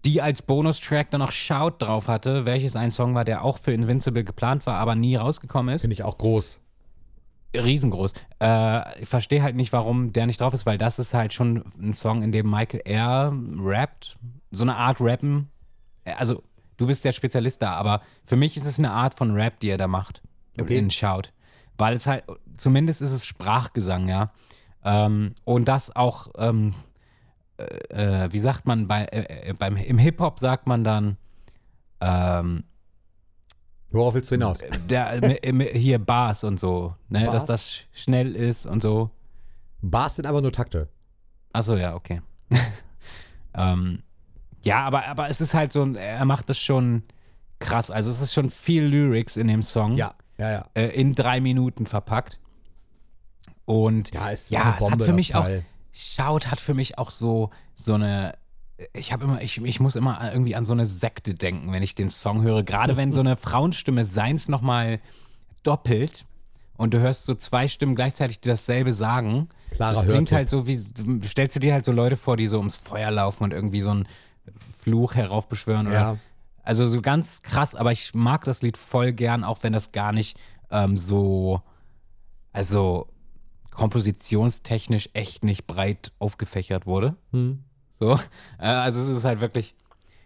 [0.06, 3.74] Die als Bonustrack dann noch Shout drauf hatte, welches ein Song war, der auch für
[3.74, 5.82] Invincible geplant war, aber nie rausgekommen ist.
[5.82, 6.60] Finde ich auch groß.
[7.56, 8.14] Riesengroß.
[8.42, 11.64] Äh, ich verstehe halt nicht, warum der nicht drauf ist, weil das ist halt schon
[11.80, 13.34] ein Song, in dem Michael R.
[13.60, 14.18] rappt.
[14.52, 15.50] So eine Art Rappen.
[16.04, 16.44] Also,
[16.78, 19.70] du bist der Spezialist da, aber für mich ist es eine Art von Rap, die
[19.70, 20.22] er da macht.
[20.60, 20.78] Okay.
[20.78, 21.30] In Shout.
[21.78, 22.24] Weil es halt,
[22.58, 24.32] zumindest ist es Sprachgesang, ja.
[24.84, 26.74] Ähm, und das auch, ähm,
[27.90, 31.18] äh, wie sagt man, bei, äh, äh, beim, im Hip-Hop sagt man dann,
[32.02, 32.64] ähm,
[33.92, 34.60] Worauf willst du hinaus?
[34.90, 37.32] der, im- hier Bars und so, ne, Bars?
[37.32, 39.12] dass das sch- schnell ist und so.
[39.82, 40.90] Bars sind aber nur Takte.
[41.54, 42.22] Achso, ja, okay.
[43.54, 44.02] ähm,
[44.64, 47.04] ja, aber, aber es ist halt so, er macht das schon
[47.60, 47.92] krass.
[47.92, 49.96] Also es ist schon viel Lyrics in dem Song.
[49.98, 50.66] Ja, ja, ja.
[50.74, 52.40] Äh, in drei Minuten verpackt.
[53.66, 55.48] Und Ja, es ist ja es hat für mich auch.
[55.94, 58.34] Shout hat für mich auch so, so eine,
[58.94, 61.96] ich habe immer, ich, ich muss immer irgendwie an so eine Sekte denken, wenn ich
[61.96, 62.64] den Song höre.
[62.64, 65.00] Gerade wenn so eine Frauenstimme seins nochmal
[65.62, 66.26] doppelt
[66.76, 69.50] und du hörst so zwei Stimmen gleichzeitig, die dasselbe sagen.
[69.72, 70.80] Klarer das klingt halt so wie,
[71.24, 73.92] stellst du dir halt so Leute vor, die so ums Feuer laufen und irgendwie so
[73.92, 74.08] einen
[74.82, 76.18] Fluch heraufbeschwören oder Ja.
[76.64, 80.12] also so ganz krass, aber ich mag das Lied voll gern, auch wenn das gar
[80.12, 80.38] nicht
[80.72, 81.62] ähm, so,
[82.52, 83.08] also
[83.76, 87.16] kompositionstechnisch echt nicht breit aufgefächert wurde.
[88.00, 88.20] So,
[88.60, 89.76] äh, also es ist halt wirklich,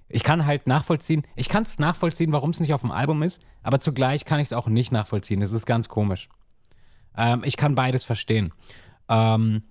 [0.10, 3.42] ich kann halt nachvollziehen, ich kann es nachvollziehen, warum es nicht auf dem Album ist,
[3.64, 5.42] aber zugleich kann ich es auch nicht nachvollziehen.
[5.42, 6.30] Es ist ganz komisch.
[7.16, 8.54] Ähm, ich kann beides verstehen.
[9.10, 9.64] Ähm,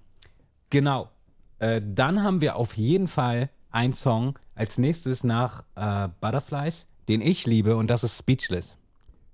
[0.70, 1.10] genau.
[1.58, 7.20] Äh, dann haben wir auf jeden Fall einen Song als nächstes nach äh, Butterflies, den
[7.20, 8.76] ich liebe, und das ist Speechless.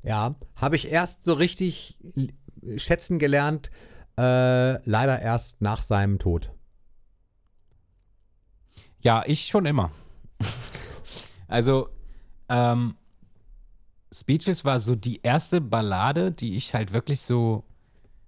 [0.02, 1.98] Ja, habe ich erst so richtig
[2.76, 3.70] schätzen gelernt,
[4.18, 6.50] äh, leider erst nach seinem Tod.
[9.00, 9.90] Ja, ich schon immer.
[11.48, 11.88] also,
[12.48, 12.94] ähm,
[14.12, 17.64] Speechless war so die erste Ballade, die ich halt wirklich so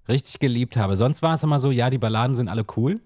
[0.08, 0.96] richtig geliebt habe.
[0.96, 3.00] Sonst war es immer so, ja, die Balladen sind alle cool.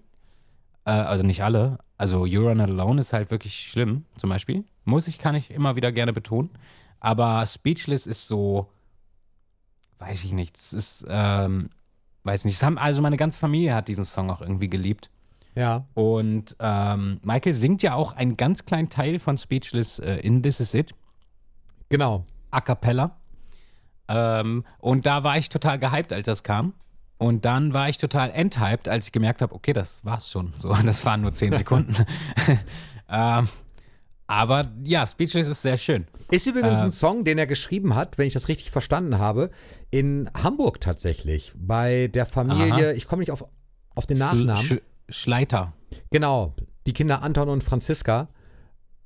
[0.85, 1.79] Äh, also nicht alle.
[1.97, 4.63] Also You're Not Alone ist halt wirklich schlimm, zum Beispiel.
[4.85, 6.49] Muss ich, kann ich immer wieder gerne betonen.
[6.99, 8.71] Aber Speechless ist so,
[9.99, 11.69] weiß ich nicht, es ist, ähm,
[12.23, 12.61] weiß nicht.
[12.63, 15.09] Haben, also meine ganze Familie hat diesen Song auch irgendwie geliebt.
[15.55, 15.85] Ja.
[15.93, 20.59] Und ähm, Michael singt ja auch einen ganz kleinen Teil von Speechless äh, in This
[20.59, 20.93] Is It,
[21.89, 22.23] Genau.
[22.51, 23.17] a cappella.
[24.07, 26.73] Ähm, und da war ich total gehypt, als das kam.
[27.17, 30.53] Und dann war ich total enthyped, als ich gemerkt habe, okay, das war's schon.
[30.57, 31.95] So, das waren nur 10 Sekunden.
[33.09, 33.47] ähm,
[34.29, 36.05] aber ja, Speechless ist sehr schön.
[36.29, 39.49] Ist übrigens Äh, ein Song, den er geschrieben hat, wenn ich das richtig verstanden habe,
[39.89, 41.51] in Hamburg tatsächlich.
[41.57, 42.91] Bei der Familie, Aha.
[42.91, 43.43] ich komme nicht auf,
[43.95, 44.55] auf den Nachnamen.
[44.57, 44.75] Sch
[45.09, 45.73] Schleiter.
[46.11, 46.53] Genau,
[46.85, 48.29] die Kinder Anton und Franziska.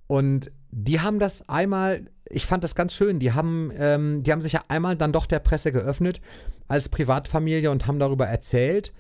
[0.07, 4.41] Und die haben das einmal, ich fand das ganz schön, die haben, ähm, die haben
[4.41, 6.19] sich ja einmal dann doch der Presse geöffnet
[6.67, 8.91] als Privatfamilie und haben darüber erzählt.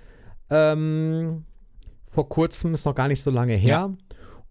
[0.49, 1.43] Ähm,
[2.07, 3.93] vor kurzem, ist noch gar nicht so lange her.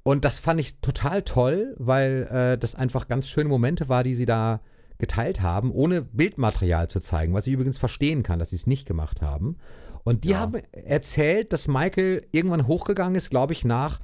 [0.04, 4.14] Und das fand ich total toll, weil äh, das einfach ganz schöne Momente war, die
[4.14, 4.60] sie da
[4.98, 8.86] geteilt haben, ohne Bildmaterial zu zeigen, was ich übrigens verstehen kann, dass sie es nicht
[8.86, 9.56] gemacht haben.
[10.04, 14.00] Und die haben erzählt, dass Michael irgendwann hochgegangen ist, glaube ich, nach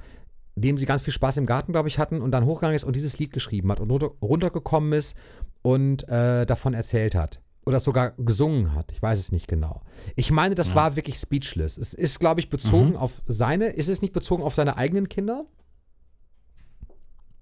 [0.55, 2.95] dem sie ganz viel Spaß im Garten, glaube ich, hatten und dann hochgegangen ist und
[2.95, 5.15] dieses Lied geschrieben hat und runter, runtergekommen ist
[5.61, 7.41] und äh, davon erzählt hat.
[7.65, 8.91] Oder sogar gesungen hat.
[8.91, 9.81] Ich weiß es nicht genau.
[10.15, 11.77] Ich meine, das war wirklich speechless.
[11.77, 13.67] Es ist, glaube ich, bezogen auf seine.
[13.67, 15.45] Ist es nicht bezogen auf seine eigenen Kinder?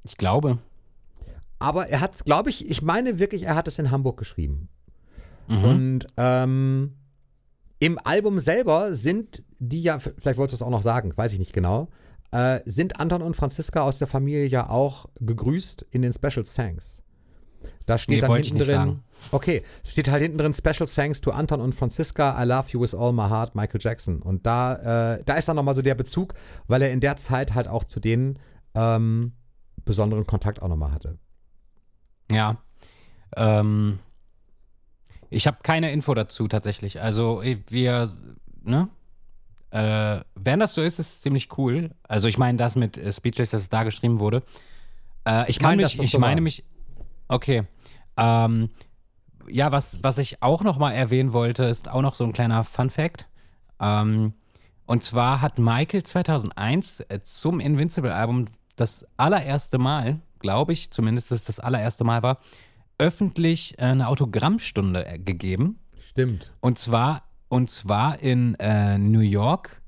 [0.04, 0.58] Ich glaube.
[1.60, 4.70] Aber er hat, glaube ich, ich meine wirklich, er hat es in Hamburg geschrieben.
[5.48, 5.64] Mhm.
[5.64, 6.94] Und ähm,
[7.80, 11.40] im Album selber sind die ja, vielleicht wolltest du es auch noch sagen, weiß ich
[11.40, 11.90] nicht genau,
[12.32, 17.02] äh, sind Anton und Franziska aus der Familie ja auch gegrüßt in den Special Thanks.
[17.86, 19.04] Da steht Nee, dann hinten drin, sagen.
[19.32, 22.94] okay, steht halt hinten drin Special Thanks to Anton und Franziska, I love you with
[22.94, 24.22] all my heart, Michael Jackson.
[24.22, 26.34] Und da, äh, da ist dann nochmal so der Bezug,
[26.68, 28.38] weil er in der Zeit halt auch zu denen
[28.76, 29.32] ähm,
[29.88, 31.18] besonderen Kontakt auch nochmal hatte.
[32.32, 32.58] Ja.
[33.36, 34.00] Ähm,
[35.30, 37.02] ich habe keine Info dazu tatsächlich.
[37.02, 38.12] Also eh, wir,
[38.64, 38.90] ne?
[39.72, 41.92] Äh, wenn das so ist, ist es ziemlich cool.
[42.04, 44.44] Also ich meine das mit äh, Speechless, dass es da geschrieben wurde.
[45.26, 46.44] Äh, ich kann meine, mich, ich so meine war.
[46.44, 46.64] mich,
[47.28, 47.64] okay.
[48.16, 48.70] Ähm,
[49.50, 52.64] ja, was, was ich auch noch mal erwähnen wollte, ist auch noch so ein kleiner
[52.64, 53.28] Fun Fact.
[53.80, 54.34] Ähm,
[54.86, 58.46] und zwar hat Michael 2001 äh, zum Invincible-Album
[58.78, 62.40] das allererste Mal, glaube ich, zumindest dass das allererste Mal war,
[62.98, 65.80] öffentlich äh, eine Autogrammstunde äh, gegeben.
[66.00, 66.54] Stimmt.
[66.62, 69.82] Und zwar, und zwar in äh, New York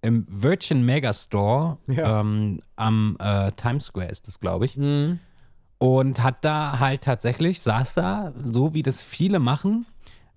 [0.00, 2.20] im Virgin Megastore Ja.
[2.20, 4.76] ähm, am äh, Times Square ist das, glaube ich.
[5.78, 9.86] Und hat da halt tatsächlich, saß da, so wie das viele machen,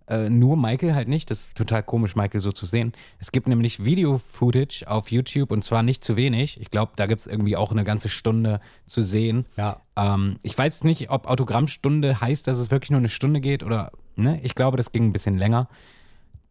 [0.08, 1.32] Äh, nur Michael halt nicht.
[1.32, 2.94] Das ist total komisch, Michael so zu sehen.
[3.20, 6.60] Es gibt nämlich Video-Footage auf YouTube und zwar nicht zu wenig.
[6.62, 9.46] Ich glaube, da gibt es irgendwie auch eine ganze Stunde zu sehen.
[9.58, 9.82] Ja.
[9.96, 13.92] Ähm, ich weiß nicht, ob Autogrammstunde heißt, dass es wirklich nur eine Stunde geht oder,
[14.16, 14.40] ne?
[14.44, 15.68] Ich glaube, das ging ein bisschen länger.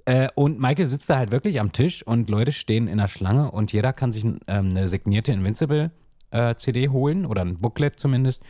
[0.05, 3.50] Äh, und Michael sitzt da halt wirklich am Tisch und Leute stehen in der Schlange
[3.50, 5.92] und jeder kann sich ähm, eine signierte Invincible
[6.30, 8.42] äh, CD holen oder ein Booklet zumindest.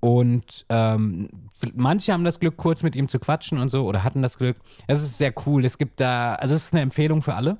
[0.00, 1.28] Und ähm,
[1.74, 4.56] manche haben das Glück, kurz mit ihm zu quatschen und so, oder hatten das Glück.
[4.86, 5.64] Es ist sehr cool.
[5.64, 7.58] Es gibt da, also es ist eine Empfehlung für alle,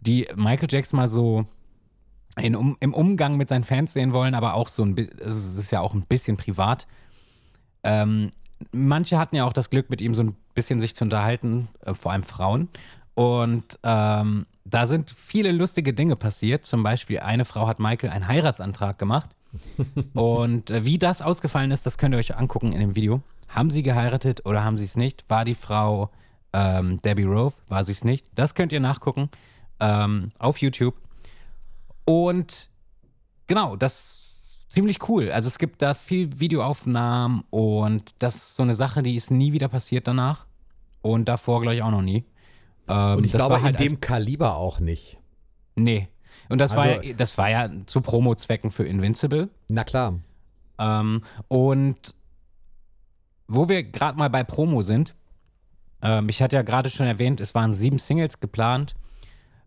[0.00, 1.46] die Michael Jackson mal so
[2.36, 5.56] in, um, im Umgang mit seinen Fans sehen wollen, aber auch so ein bisschen, es
[5.56, 6.86] ist ja auch ein bisschen privat.
[7.82, 8.30] Ähm,
[8.72, 11.94] manche hatten ja auch das Glück, mit ihm so ein bisschen sich zu unterhalten, äh,
[11.94, 12.68] vor allem Frauen.
[13.14, 16.64] Und ähm, da sind viele lustige Dinge passiert.
[16.64, 19.30] Zum Beispiel eine Frau hat Michael einen Heiratsantrag gemacht.
[20.14, 23.22] Und äh, wie das ausgefallen ist, das könnt ihr euch angucken in dem Video.
[23.48, 25.28] Haben sie geheiratet oder haben sie es nicht?
[25.28, 26.10] War die Frau
[26.52, 27.54] ähm, Debbie Rove?
[27.68, 28.26] War sie es nicht?
[28.34, 29.28] Das könnt ihr nachgucken
[29.80, 30.94] ähm, auf YouTube.
[32.04, 32.70] Und
[33.46, 35.30] genau, das ist ziemlich cool.
[35.30, 39.52] Also es gibt da viel Videoaufnahmen und das ist so eine Sache, die ist nie
[39.52, 40.46] wieder passiert danach.
[41.02, 42.24] Und davor, glaube ich, auch noch nie.
[42.88, 45.18] Ähm, Und ich das glaube, war halt in dem Kaliber auch nicht.
[45.76, 46.08] Nee.
[46.50, 49.48] Und das, war Also- ja, das war ja zu Promo-Zwecken für Invincible.
[49.68, 50.18] Na klar.
[50.78, 52.14] Ähm, und
[53.48, 55.14] wo wir gerade mal bei Promo sind,
[56.02, 58.94] ähm, ich hatte ja gerade schon erwähnt, es waren sieben Singles geplant.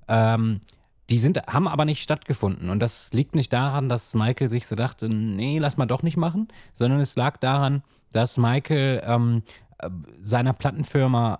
[0.08, 0.62] Ähm,
[1.10, 2.70] die sind, haben aber nicht stattgefunden.
[2.70, 6.18] Und das liegt nicht daran, dass Michael sich so dachte, nee, lass mal doch nicht
[6.18, 9.44] machen, sondern es lag daran, dass Michael ähm,
[9.80, 11.40] äh, seiner Plattenfirma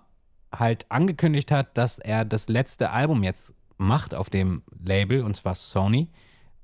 [0.56, 3.54] halt angekündigt hat, dass er das letzte Album jetzt
[3.84, 6.10] macht auf dem Label, und zwar Sony.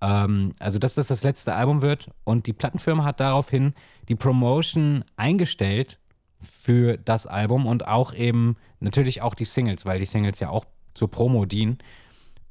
[0.02, 2.10] Ähm, also, dass das das letzte Album wird.
[2.24, 3.74] Und die Plattenfirma hat daraufhin
[4.08, 6.00] die Promotion eingestellt
[6.42, 10.66] für das Album und auch eben natürlich auch die Singles, weil die Singles ja auch
[10.94, 11.78] zur Promo dienen.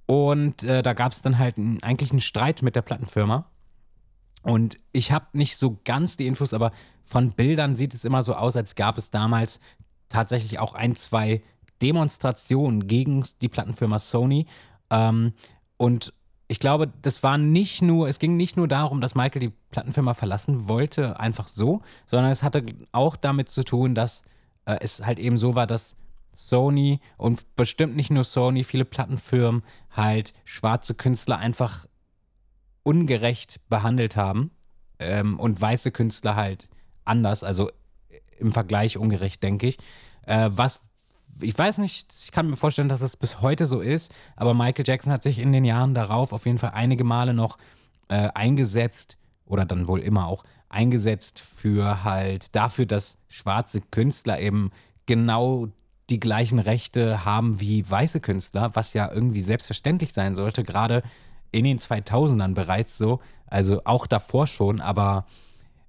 [0.06, 3.50] Und äh, da gab es dann halt einen, eigentlich einen Streit mit der Plattenfirma.
[4.42, 6.72] Und ich habe nicht so ganz die Infos, aber
[7.04, 9.60] von Bildern sieht es immer so aus, als gab es damals
[10.08, 11.42] tatsächlich auch ein, zwei
[11.82, 14.46] Demonstrationen gegen die Plattenfirma Sony.
[14.90, 15.32] Ähm,
[15.76, 16.12] und
[16.48, 20.14] ich glaube, das war nicht nur, es ging nicht nur darum, dass Michael die Plattenfirma
[20.14, 24.22] verlassen wollte, einfach so, sondern es hatte auch damit zu tun, dass
[24.64, 25.96] äh, es halt eben so war, dass
[26.32, 31.86] Sony und bestimmt nicht nur Sony, viele Plattenfirmen halt schwarze Künstler einfach
[32.82, 34.50] ungerecht behandelt haben
[34.98, 36.68] ähm, und weiße Künstler halt
[37.04, 37.70] anders, also
[38.38, 39.78] im Vergleich ungerecht, denke ich.
[40.26, 40.80] Äh, was,
[41.40, 44.84] ich weiß nicht, ich kann mir vorstellen, dass es bis heute so ist, aber Michael
[44.86, 47.58] Jackson hat sich in den Jahren darauf auf jeden Fall einige Male noch
[48.08, 49.16] äh, eingesetzt
[49.46, 54.70] oder dann wohl immer auch eingesetzt für halt dafür, dass schwarze Künstler eben
[55.06, 55.68] genau
[56.10, 61.02] die gleichen Rechte haben wie weiße Künstler, was ja irgendwie selbstverständlich sein sollte, gerade
[61.50, 65.26] in den 2000ern bereits so, also auch davor schon, aber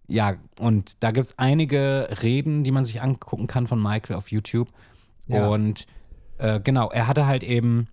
[0.07, 4.31] ja, und da gibt es einige Reden, die man sich angucken kann von Michael auf
[4.31, 4.69] YouTube.
[5.29, 5.47] Ja.
[5.47, 5.85] Und
[6.37, 7.87] äh, genau, er hatte halt eben,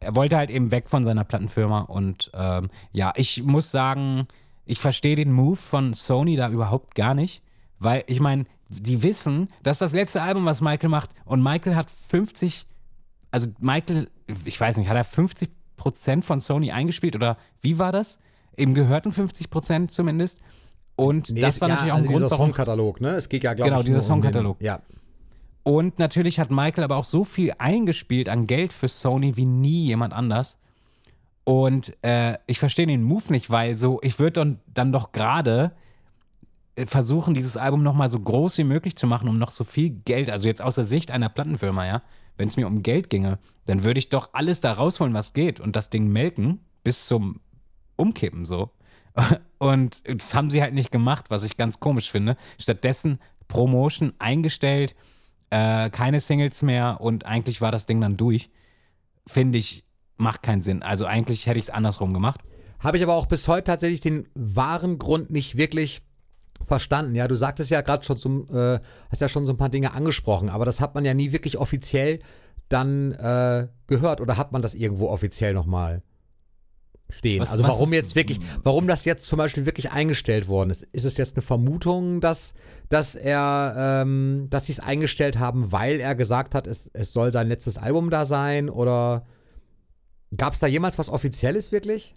[0.00, 4.26] er wollte halt eben weg von seiner Plattenfirma und ähm, ja, ich muss sagen,
[4.66, 7.42] ich verstehe den Move von Sony da überhaupt gar nicht,
[7.78, 11.74] weil ich meine, die wissen, das ist das letzte Album, was Michael macht und Michael
[11.76, 12.66] hat 50,
[13.32, 14.08] also Michael,
[14.44, 18.18] ich weiß nicht, hat er 50 Prozent von Sony eingespielt oder wie war das?
[18.56, 20.38] Ihm gehörten 50 Prozent zumindest.
[20.94, 22.30] Und Nee, das war ja, natürlich auch also ein Grund.
[22.30, 23.10] Songkatalog, ne?
[23.12, 24.60] Es geht ja, glaube Genau, ich, dieser nur um den- Songkatalog.
[24.60, 24.80] Ja.
[25.62, 29.84] Und natürlich hat Michael aber auch so viel eingespielt an Geld für Sony wie nie
[29.84, 30.58] jemand anders.
[31.44, 35.72] Und äh, ich verstehe den Move nicht, weil so, ich würde dann, dann doch gerade
[36.76, 39.90] äh, versuchen, dieses Album nochmal so groß wie möglich zu machen, um noch so viel
[39.90, 42.02] Geld, also jetzt aus der Sicht einer Plattenfirma, ja,
[42.36, 45.60] wenn es mir um Geld ginge, dann würde ich doch alles da rausholen, was geht
[45.60, 47.40] und das Ding melken bis zum
[47.96, 48.70] Umkippen so.
[49.58, 52.36] Und das haben sie halt nicht gemacht, was ich ganz komisch finde.
[52.58, 54.94] Stattdessen Promotion eingestellt,
[55.50, 58.50] äh, keine Singles mehr und eigentlich war das Ding dann durch.
[59.26, 59.84] Finde ich,
[60.16, 60.82] macht keinen Sinn.
[60.82, 62.40] Also eigentlich hätte ich es andersrum gemacht.
[62.78, 66.02] Habe ich aber auch bis heute tatsächlich den wahren Grund nicht wirklich
[66.62, 67.14] verstanden.
[67.14, 68.80] Ja, du sagtest ja gerade schon zum, äh,
[69.10, 71.58] hast ja schon so ein paar Dinge angesprochen, aber das hat man ja nie wirklich
[71.58, 72.20] offiziell
[72.68, 76.02] dann äh, gehört oder hat man das irgendwo offiziell nochmal
[77.10, 77.40] stehen?
[77.40, 80.82] Was- also was- warum jetzt wirklich, warum das jetzt zum Beispiel wirklich eingestellt worden ist?
[80.92, 82.54] Ist es jetzt eine Vermutung, dass,
[82.88, 87.32] dass er, ähm, dass sie es eingestellt haben, weil er gesagt hat, es, es soll
[87.32, 89.26] sein letztes Album da sein oder
[90.36, 92.14] gab es da jemals was Offizielles wirklich?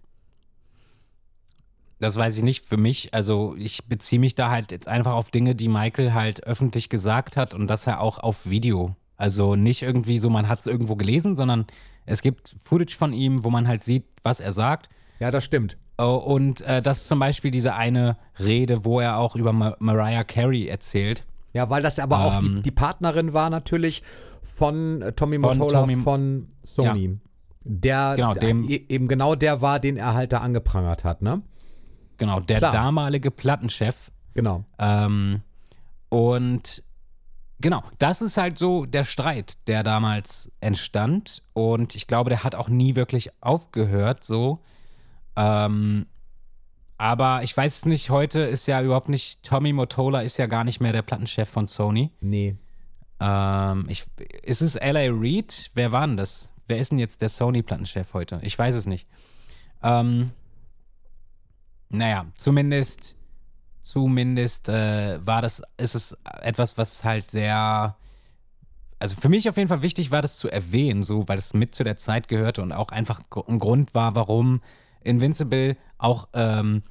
[2.00, 3.14] Das weiß ich nicht für mich.
[3.14, 7.38] Also ich beziehe mich da halt jetzt einfach auf Dinge, die Michael halt öffentlich gesagt
[7.38, 8.96] hat und das ja auch auf Video.
[9.16, 11.66] Also nicht irgendwie so, man hat es irgendwo gelesen, sondern
[12.06, 14.89] es gibt Footage von ihm, wo man halt sieht, was er sagt.
[15.20, 15.78] Ja, das stimmt.
[15.97, 19.76] Oh, Und äh, das ist zum Beispiel diese eine Rede, wo er auch über Ma
[19.80, 21.26] Mariah Carey erzählt.
[21.54, 22.64] Ja, weil das aber auch die, Ähm.
[22.64, 24.01] die Partnerin war natürlich
[24.41, 27.20] von äh, Tommy Von Mottola Tommy- von Sony.
[27.66, 31.41] Der Genau, dem- e- eben genau der war, den er halt da angeprangert hat, ne?
[32.18, 32.72] Genau, der Klar.
[32.72, 34.12] damalige Plattenchef.
[34.34, 34.66] Genau.
[34.80, 35.41] Ähm,
[36.10, 36.84] und
[37.64, 41.41] genau, das ist halt so der Streit, der damals entstand.
[41.53, 44.59] Und ich glaube, der hat auch nie wirklich aufgehört, so.
[45.36, 46.05] Ähm,
[46.97, 50.64] aber ich weiß es nicht, heute ist ja überhaupt nicht, Tommy Mottola ist ja gar
[50.64, 52.11] nicht mehr der Plattenchef von Sony.
[52.22, 52.55] Nee.
[53.20, 54.05] Ähm, ich,
[54.43, 55.07] ist es L.A.
[55.09, 55.72] Reid?
[55.74, 56.51] Wer war denn das?
[56.68, 58.39] Wer ist denn jetzt der Sony-Plattenchef heute?
[58.43, 59.07] Ich weiß es nicht.
[59.82, 60.32] Ähm,
[61.89, 63.16] naja, zumindest,
[63.84, 67.96] zumindest äh, war das, ist es etwas, was halt sehr,
[68.98, 71.76] also für mich auf jeden Fall wichtig war, das zu erwähnen, so, weil es mit
[71.76, 74.62] zu der Zeit gehörte und auch einfach ein Grund war, warum
[75.04, 76.84] Invincible auch ähm,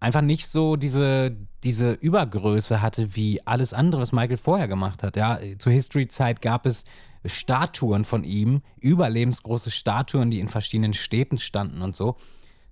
[0.00, 5.16] einfach nicht so diese, diese Übergröße hatte wie alles andere, was Michael vorher gemacht hat.
[5.16, 6.84] Ja, zur History-Zeit gab es
[7.24, 12.16] Statuen von ihm, überlebensgroße Statuen, die in verschiedenen Städten standen und so.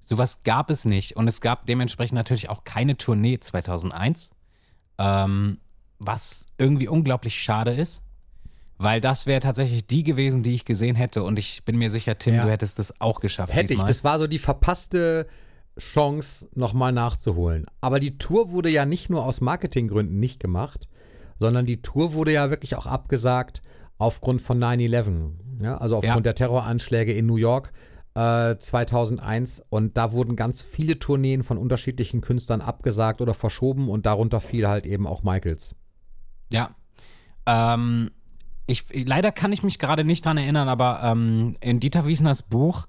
[0.08, 1.16] Sowas gab es nicht.
[1.16, 4.30] Und es gab dementsprechend natürlich auch keine Tournee 2001,
[4.98, 5.58] ähm,
[5.98, 8.02] was irgendwie unglaublich schade ist.
[8.78, 11.22] Weil das wäre tatsächlich die gewesen, die ich gesehen hätte.
[11.22, 12.44] Und ich bin mir sicher, Tim, Ja.
[12.44, 13.52] du hättest das auch geschafft.
[13.54, 13.78] Hätte ich.
[13.80, 13.86] diesmal.
[13.88, 15.26] Das war so die verpasste
[15.78, 17.66] Chance, nochmal nachzuholen.
[17.80, 20.88] Aber die Tour wurde ja nicht nur aus Marketinggründen nicht gemacht,
[21.38, 23.60] sondern die Tour wurde ja wirklich auch abgesagt
[23.98, 25.32] aufgrund von 9-11.
[25.62, 26.20] Ja, also aufgrund Ja.
[26.20, 27.72] der Terroranschläge in New York
[28.16, 29.62] äh, 2001.
[29.68, 34.66] Und da wurden ganz viele Tourneen von unterschiedlichen Künstlern abgesagt oder verschoben und darunter fiel
[34.66, 35.74] halt eben auch Michaels.
[36.50, 36.70] Ja.
[37.44, 38.10] Ähm,
[38.66, 42.86] ich, leider kann ich mich gerade nicht dran erinnern, aber ähm, in Dieter Wiesners Buch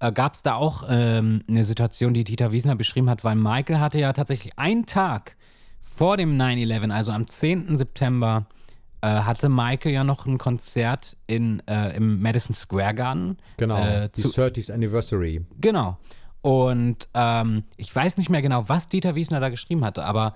[0.00, 3.78] äh, gab es da auch ähm, eine Situation, die Dieter Wiesner beschrieben hat, weil Michael
[3.78, 5.36] hatte ja tatsächlich einen Tag
[5.80, 7.76] vor dem 9-11, also am 10.
[7.76, 8.59] September, äh,
[9.08, 13.38] hatte Michael ja noch ein Konzert in, äh, im Madison Square Garden.
[13.56, 15.44] Genau, Äh, die zu, 30th Anniversary.
[15.60, 15.96] Genau.
[16.42, 20.34] Und ähm, ich weiß nicht mehr genau, was Dieter Wiesner da geschrieben hatte, aber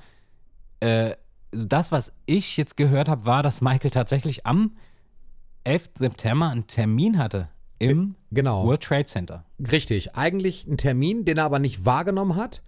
[0.81, 1.12] äh,
[1.51, 4.73] das, was ich jetzt gehört habe, war, dass Michael tatsächlich am
[5.65, 5.91] 11.
[5.95, 7.49] September einen Termin hatte
[7.79, 8.65] im Genau.
[8.67, 9.45] World Trade Center.
[9.71, 12.62] Richtig, eigentlich ein Termin, den er aber nicht wahrgenommen hat,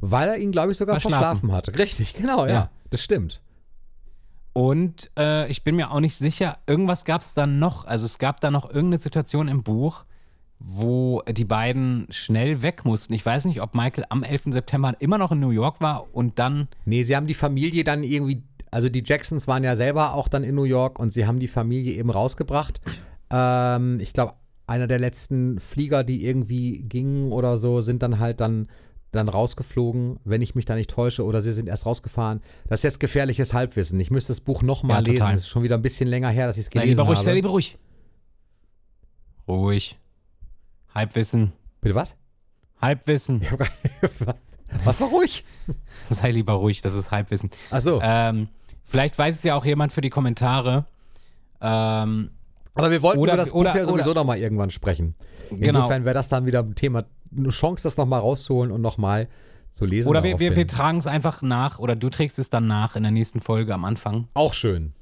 [0.00, 1.50] weil er ihn, glaube ich, sogar Verschlafen.
[1.50, 1.78] verschlafen hat.
[1.78, 2.52] Richtig, genau, ja.
[2.52, 2.70] Ja.
[2.90, 3.40] Das stimmt.
[4.52, 7.84] Und äh, ich bin mir auch nicht sicher, irgendwas gab es dann noch.
[7.84, 10.04] Also es gab da noch irgendeine Situation im Buch,
[10.58, 13.14] wo die beiden schnell weg mussten.
[13.14, 14.44] Ich weiß nicht, ob Michael am 11.
[14.46, 18.02] September immer noch in New York war und dann Nee, sie haben die Familie dann
[18.02, 21.40] irgendwie, also die Jacksons waren ja selber auch dann in New York und sie haben
[21.40, 22.80] die Familie eben rausgebracht.
[23.30, 24.34] Ähm, ich glaube,
[24.66, 28.68] einer der letzten Flieger, die irgendwie gingen oder so, sind dann halt dann,
[29.12, 32.40] dann rausgeflogen, wenn ich mich da nicht täusche, oder sie sind erst rausgefahren.
[32.68, 33.98] Das ist jetzt gefährliches Halbwissen.
[34.00, 35.18] Ich müsste das Buch nochmal Ja, lesen.
[35.18, 35.34] total.
[35.34, 37.16] Es ist schon wieder ein bisschen länger her, dass ich es Sei gelesen lieber ruhig,
[37.18, 37.24] habe.
[37.24, 37.78] sei lieber ruhig.
[39.48, 39.98] Ruhig.
[40.94, 41.52] Halbwissen.
[41.80, 42.14] Bitte was?
[42.80, 43.42] Halbwissen.
[43.42, 43.68] Ich hab gar
[44.20, 44.36] was?
[44.84, 45.44] Was war ruhig?
[46.08, 47.50] Sei lieber ruhig, das ist Halbwissen.
[47.72, 48.00] Achso.
[48.02, 48.46] Ähm,
[48.84, 50.84] vielleicht weiß es ja auch jemand für die Kommentare.
[51.60, 52.30] Ähm,
[52.74, 55.14] Aber wir wollten Oder- über das Buch oder- ja sowieso oder- noch mal irgendwann sprechen.
[55.50, 55.78] Genau.
[55.78, 57.04] Insofern wäre das dann wieder ein Thema,
[57.36, 59.28] eine Chance, das noch mal rauszuholen und noch mal
[59.72, 60.08] zu lesen.
[60.08, 63.02] oder wir, wir, wir tragen es einfach nach oder du trägst es dann nach in
[63.02, 64.28] der nächsten Folge am Anfang.
[64.34, 64.92] Auch schön.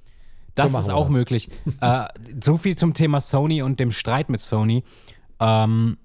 [0.55, 1.13] Das machen ist auch das.
[1.13, 1.49] möglich.
[1.81, 2.05] äh,
[2.43, 4.83] so viel zum Thema Sony und dem Streit mit Sony.
[5.41, 5.97] Ähm,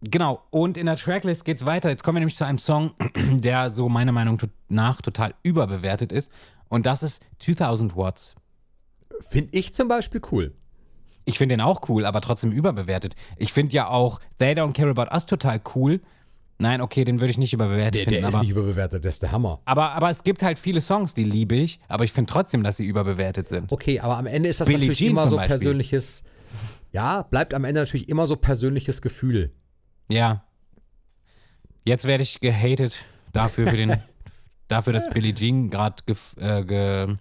[0.00, 1.90] genau, und in der Tracklist geht's weiter.
[1.90, 2.92] Jetzt kommen wir nämlich zu einem Song,
[3.34, 6.30] der so meiner Meinung nach total überbewertet ist.
[6.68, 8.34] Und das ist 2000 Watts.
[9.28, 10.54] Finde ich zum Beispiel cool.
[11.24, 13.14] Ich finde den auch cool, aber trotzdem überbewertet.
[13.36, 16.00] Ich finde ja auch They Don't Care About Us total cool.
[16.58, 18.20] Nein, okay, den würde ich nicht überbewertet Der, finden.
[18.20, 19.60] der ist aber, nicht überbewertet, der ist der Hammer.
[19.66, 22.78] aber, aber es gibt halt viele Songs, die liebe ich, aber ich finde trotzdem, dass
[22.78, 23.70] sie überbewertet sind.
[23.70, 25.58] Okay, aber am Ende ist das Billie natürlich Jean immer so Beispiel.
[25.58, 26.22] persönliches.
[26.92, 29.52] Ja, bleibt am Ende natürlich immer so persönliches Gefühl.
[30.08, 30.44] Ja.
[31.84, 33.04] Jetzt werde ich gehatet
[33.34, 33.96] dafür, für den,
[34.68, 35.96] dafür dass Billie Jean gerade
[36.38, 37.16] äh, ge,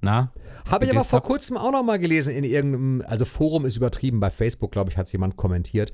[0.00, 0.32] na?
[0.70, 4.20] Habe ich aber vor kurzem auch noch mal gelesen in irgendeinem, also Forum ist übertrieben,
[4.20, 5.92] bei Facebook, glaube ich, hat es jemand kommentiert,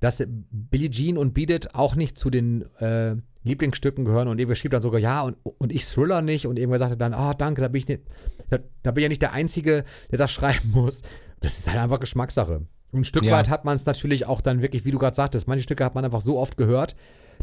[0.00, 4.56] dass Billie Jean und Beat It auch nicht zu den äh, Lieblingsstücken gehören und irgendwer
[4.56, 7.60] schrieb dann sogar, ja, und, und ich Thriller nicht und irgendwer sagte dann, ah, danke,
[7.60, 8.02] da bin ich nicht,
[8.50, 11.02] da, da bin ich ja nicht der Einzige, der das schreiben muss.
[11.40, 12.66] Das ist halt einfach Geschmackssache.
[12.92, 13.32] Ein Stück Ja.
[13.32, 15.94] weit hat man es natürlich auch dann wirklich, wie du gerade sagtest, manche Stücke hat
[15.94, 16.94] man einfach so oft gehört,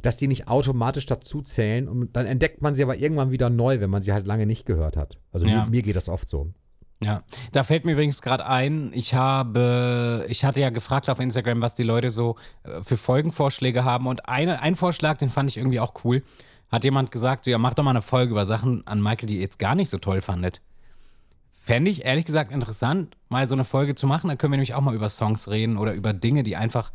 [0.02, 3.80] dass die nicht automatisch dazu zählen und dann entdeckt man sie aber irgendwann wieder neu,
[3.80, 5.18] wenn man sie halt lange nicht gehört hat.
[5.32, 5.66] Also Ja.
[5.66, 6.52] mir, mir geht das oft so.
[7.02, 7.24] Ja,
[7.54, 11.74] da fällt mir übrigens gerade ein, ich habe, ich hatte ja gefragt auf Instagram, was
[11.76, 15.80] die Leute so äh, für Folgenvorschläge haben und eine, ein Vorschlag, den fand ich irgendwie
[15.80, 16.24] auch cool,
[16.70, 19.36] hat jemand gesagt, so, ja, mach doch mal eine Folge über Sachen an Michael, die
[19.36, 20.62] ihr jetzt gar nicht so toll fandet.
[21.52, 24.28] Fände ich ehrlich gesagt interessant, mal so eine Folge zu machen.
[24.28, 26.92] Dann können wir nämlich auch mal über Songs reden oder über Dinge, die einfach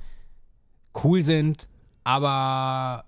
[1.02, 1.68] cool sind,
[2.04, 3.04] aber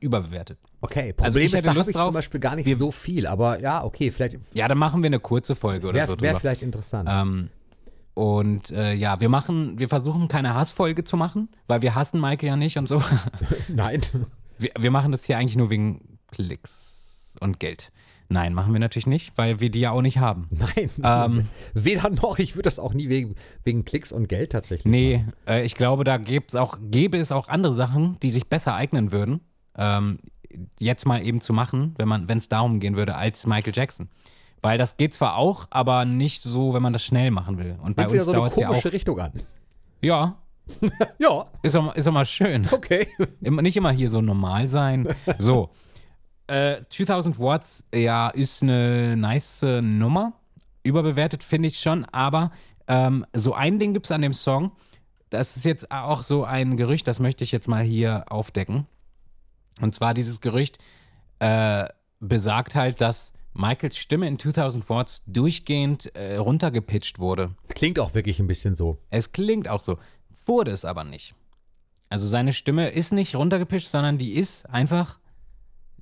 [0.00, 0.58] überbewertet.
[0.80, 2.06] Okay, Problem Also ich ist, hätte da Lust ich drauf.
[2.06, 5.08] zum Beispiel gar nicht Wir- so viel, aber ja, okay, vielleicht Ja, dann machen wir
[5.08, 6.40] eine kurze Folge oder wäre so wär drüber.
[6.40, 7.08] vielleicht interessant.
[7.10, 7.50] Ähm,
[8.14, 12.48] und äh, ja, wir machen, wir versuchen keine Hassfolge zu machen, weil wir hassen Michael
[12.48, 13.02] ja nicht und so.
[13.68, 14.00] Nein.
[14.58, 17.92] Wir, wir machen das hier eigentlich nur wegen Klicks und Geld.
[18.28, 20.48] Nein, machen wir natürlich nicht, weil wir die ja auch nicht haben.
[20.76, 20.90] Nein.
[21.02, 21.48] Ähm.
[21.74, 24.90] Weder noch, ich würde das auch nie wegen, wegen Klicks und Geld tatsächlich.
[24.90, 28.74] Nee, äh, ich glaube, da gibt's auch, gäbe es auch andere Sachen, die sich besser
[28.74, 29.40] eignen würden,
[29.76, 30.18] ähm,
[30.80, 34.08] jetzt mal eben zu machen, wenn man, wenn es darum gehen würde, als Michael Jackson.
[34.62, 37.76] Weil das geht zwar auch, aber nicht so, wenn man das schnell machen will.
[37.82, 38.84] Und bei Nimmt uns so dauert es ja auch.
[38.84, 39.32] Richtung an.
[40.00, 40.38] Ja,
[41.18, 42.68] Ja, ist doch, ist doch mal schön.
[42.72, 43.06] okay.
[43.40, 45.08] Immer, nicht immer hier so normal sein.
[45.38, 45.70] So.
[46.46, 50.34] Äh, 2000 Watts, ja, ist eine nice äh, Nummer.
[50.82, 52.52] Überbewertet finde ich schon, aber
[52.86, 54.72] ähm, so ein Ding gibt es an dem Song.
[55.30, 58.86] Das ist jetzt auch so ein Gerücht, das möchte ich jetzt mal hier aufdecken.
[59.80, 60.78] Und zwar dieses Gerücht
[61.40, 61.86] äh,
[62.20, 67.54] besagt halt, dass Michaels Stimme in 2000 Watts durchgehend äh, runtergepitcht wurde.
[67.68, 68.98] Klingt auch wirklich ein bisschen so.
[69.10, 69.98] Es klingt auch so,
[70.44, 71.34] wurde es aber nicht.
[72.08, 75.18] Also seine Stimme ist nicht runtergepitcht, sondern die ist einfach,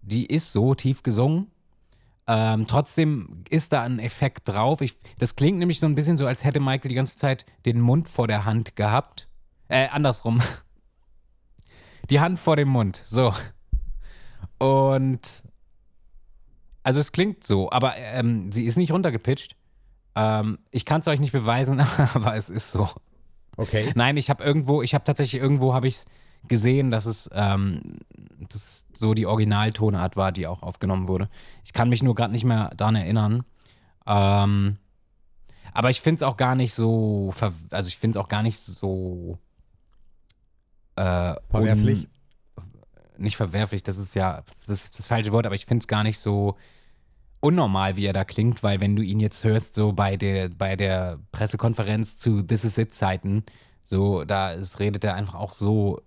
[0.04, 1.50] die ist so tief gesungen.
[2.26, 4.80] Ähm, trotzdem ist da ein Effekt drauf.
[4.80, 7.80] Ich, das klingt nämlich so ein bisschen so, als hätte Michael die ganze Zeit den
[7.80, 9.28] Mund vor der Hand gehabt.
[9.68, 10.40] Äh, andersrum.
[12.10, 12.96] Die Hand vor dem Mund.
[12.96, 13.32] So.
[14.58, 15.42] Und
[16.82, 19.56] also es klingt so, aber ähm, sie ist nicht runtergepitcht.
[20.14, 21.80] Ähm, ich kann es euch nicht beweisen,
[22.14, 22.88] aber es ist so.
[23.56, 23.90] Okay.
[23.94, 26.04] Nein, ich habe irgendwo, ich habe tatsächlich irgendwo habe ich
[26.48, 27.98] gesehen, dass es ähm,
[28.48, 31.28] das so die Originaltonart war, die auch aufgenommen wurde.
[31.64, 33.44] Ich kann mich nur gerade nicht mehr daran erinnern.
[34.06, 34.78] Ähm,
[35.72, 37.32] aber ich finde es auch gar nicht so,
[37.70, 39.38] also ich finde es auch gar nicht so
[40.96, 42.08] äh, Verwerflich?
[43.16, 46.02] nicht verwerflich, das ist ja das ist das falsche Wort, aber ich finde es gar
[46.02, 46.56] nicht so
[47.40, 50.76] unnormal, wie er da klingt, weil wenn du ihn jetzt hörst, so bei der, bei
[50.76, 53.44] der Pressekonferenz zu This Is It Zeiten,
[53.84, 56.00] so, da ist, redet er einfach auch so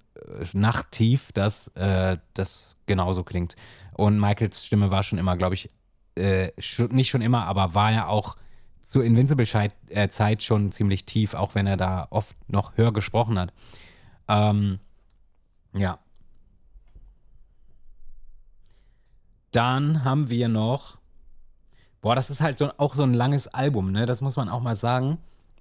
[0.54, 3.56] nachttief, dass äh, das genauso klingt.
[3.94, 5.70] Und Michaels Stimme war schon immer, glaube ich,
[6.16, 8.36] äh, schon, nicht schon immer, aber war ja auch
[8.82, 13.54] zur Invincible-Zeit schon ziemlich tief, auch wenn er da oft noch höher gesprochen hat.
[14.28, 14.80] Ähm,
[15.74, 16.00] ja.
[19.52, 20.98] Dann haben wir noch.
[22.02, 24.06] Boah, das ist halt so, auch so ein langes Album, ne?
[24.06, 25.18] Das muss man auch mal sagen.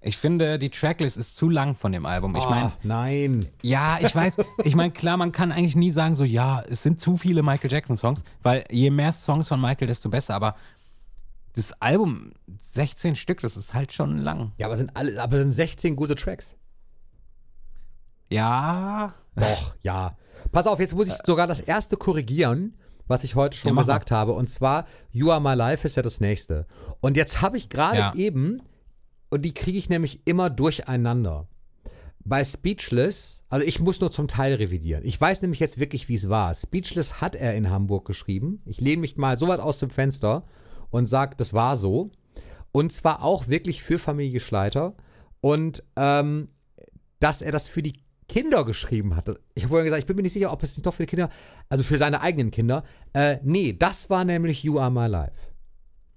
[0.07, 2.37] Ich finde, die Tracklist ist zu lang von dem Album.
[2.37, 3.47] Ich meine, Ah, nein.
[3.63, 4.37] ja, ich weiß.
[4.63, 7.73] Ich meine, klar, man kann eigentlich nie sagen, so, ja, es sind zu viele Michael
[7.73, 10.35] Jackson-Songs, weil je mehr Songs von Michael, desto besser.
[10.35, 10.55] Aber
[11.55, 12.33] das Album,
[12.73, 14.53] 16 Stück, das ist halt schon lang.
[14.59, 16.55] Ja, aber sind alle, aber sind 16 gute Tracks.
[18.31, 19.13] Ja.
[19.35, 20.17] Doch, ja.
[20.53, 22.77] Pass auf, jetzt muss ich sogar das erste korrigieren,
[23.07, 24.33] was ich heute schon Ja, gesagt habe.
[24.33, 26.67] Und zwar, You Are My Life ist ja das nächste.
[27.01, 28.15] Und jetzt habe ich gerade Ja.
[28.15, 28.63] eben,
[29.31, 31.49] und die kriege ich nämlich immer durcheinander.
[32.24, 35.05] Bei Speechless, also ich muss nur zum Teil revidieren.
[35.05, 36.55] Ich weiß nämlich jetzt wirklich, wie es war.
[36.55, 38.62] Speechless hat er in Hamburg geschrieben.
[38.64, 40.45] Ich lehne mich mal so weit aus dem Fenster
[40.91, 42.09] und sage, das war so.
[42.72, 44.97] Und zwar auch wirklich für Familie Schleiter.
[45.41, 46.49] Und ähm,
[47.20, 47.95] dass er das für die
[48.29, 49.39] Kinder geschrieben hatte.
[49.55, 51.11] Ich habe vorhin gesagt, ich bin mir nicht sicher, ob es nicht doch für die
[51.11, 51.31] Kinder,
[51.68, 52.83] also für seine eigenen Kinder.
[53.12, 55.53] Äh, nee, das war nämlich You Are My Life.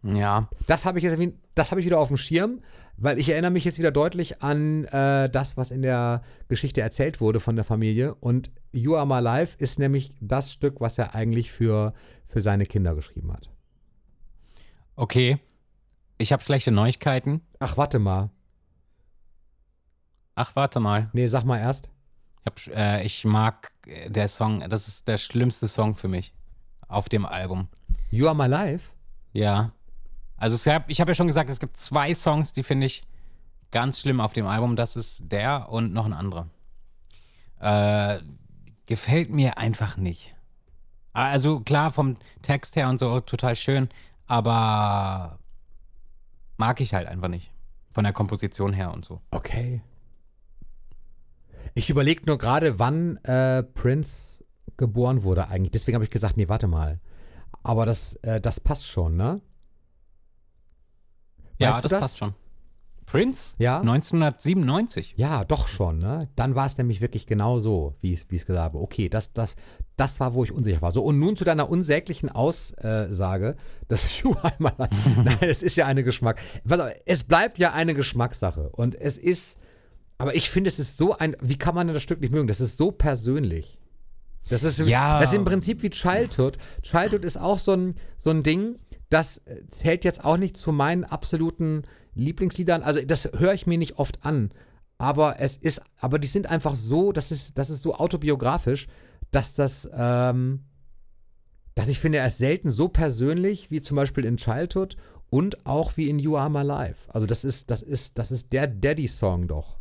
[0.03, 0.49] Ja.
[0.68, 1.18] Das habe ich jetzt,
[1.55, 2.62] das habe ich wieder auf dem Schirm,
[3.02, 7.22] weil ich erinnere mich jetzt wieder deutlich an äh, das, was in der Geschichte erzählt
[7.22, 8.16] wurde von der Familie.
[8.16, 11.93] Und You Are My Life ist nämlich das Stück, was er eigentlich für,
[12.26, 13.50] für seine Kinder geschrieben hat.
[14.95, 15.39] Okay.
[16.18, 17.41] Ich habe schlechte Neuigkeiten.
[17.60, 18.30] Ach, warte mal.
[20.36, 21.10] Ach, warte mal.
[21.14, 21.89] Nee, sag mal erst.
[22.41, 26.34] Ich, hab, äh, ich mag äh, der Song, das ist der schlimmste Song für mich
[26.89, 27.70] auf dem Album.
[28.10, 28.91] You Are My Life?
[29.32, 29.72] Ja.
[30.40, 33.04] Also es gab, ich habe ja schon gesagt, es gibt zwei Songs, die finde ich
[33.72, 34.76] ganz schlimm auf dem Album.
[34.76, 36.48] Das ist der und noch ein anderer.
[37.60, 38.20] Äh,
[38.86, 40.36] gefällt mir einfach nicht.
[41.12, 43.90] Also klar, vom Text her und so total schön,
[44.28, 45.40] aber
[46.58, 47.52] mag ich halt einfach nicht.
[47.92, 49.22] Von der Komposition her und so.
[49.32, 49.82] Okay.
[51.74, 54.44] Ich überlege nur gerade, wann äh, Prince
[54.78, 55.72] geboren wurde eigentlich.
[55.72, 57.00] Deswegen habe ich gesagt, nee, warte mal.
[57.64, 59.42] Aber das, äh, das passt schon, ne?
[61.60, 61.99] Ja, Weißt das, das?
[62.01, 62.34] passt schon.
[63.05, 63.55] Prince?
[63.57, 63.80] Ja.
[63.80, 65.16] 1997.
[65.18, 66.30] Ja, doch schon, ne?
[66.36, 68.80] Dann war es nämlich wirklich genau so, wie ich es gesagt habe.
[68.80, 69.55] Okay, das, das,
[69.95, 70.91] das war, wo ich unsicher war.
[70.91, 73.55] So, und nun zu deiner unsäglichen Aussage,
[73.88, 74.05] dass
[74.60, 75.10] My Life.
[75.24, 76.39] Nein, es ist ja eine Geschmack.
[77.05, 78.70] Es bleibt ja eine Geschmackssache.
[78.74, 79.57] Und es ist,
[80.20, 82.47] aber ich finde, es ist so ein, wie kann man denn das Stück nicht mögen?
[82.47, 83.80] Das ist so persönlich.
[84.49, 85.20] Das ist, Ja.
[85.20, 86.57] das ist im Prinzip wie Childhood.
[86.84, 88.78] Childhood ist auch so ein, so ein Ding,
[89.10, 91.84] das äh, zählt jetzt auch nicht zu meinen absoluten
[92.16, 92.84] Lieblingsliedern.
[92.84, 94.51] Also das höre ich mir nicht oft an.
[94.97, 98.88] Aber es ist, aber die sind einfach so, das ist, das ist so autobiografisch,
[99.32, 100.66] dass das, ähm,
[101.76, 104.97] dass ich finde, er ist selten so persönlich wie zum Beispiel in Childhood
[105.30, 107.10] und auch wie in You Are My Life.
[107.14, 109.78] Also das ist, das ist, das ist der Daddy-Song doch.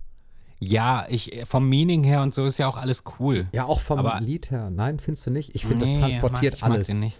[0.60, 3.48] Ja, ich, vom Meaning her und so ist ja auch alles cool.
[3.52, 4.70] Ja, auch vom Aber- Lied her.
[4.70, 5.54] Nein, findest du nicht?
[5.54, 6.88] Ich finde, Nee, das transportiert mag, ich alles.
[6.88, 7.18] Mag den nicht.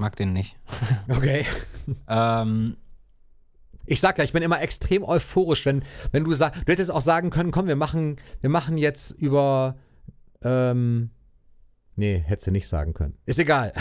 [0.00, 0.56] Mag den nicht.
[1.10, 1.44] Okay.
[2.08, 2.76] Ähm,
[3.86, 7.00] Ich sag ja, ich bin immer extrem euphorisch, wenn, wenn du sagst, du hättest auch
[7.02, 9.76] sagen können, komm, wir machen, wir machen jetzt über,
[10.42, 11.10] ähm,
[11.96, 13.18] nee, hättest du nicht sagen können.
[13.26, 13.72] Ist egal.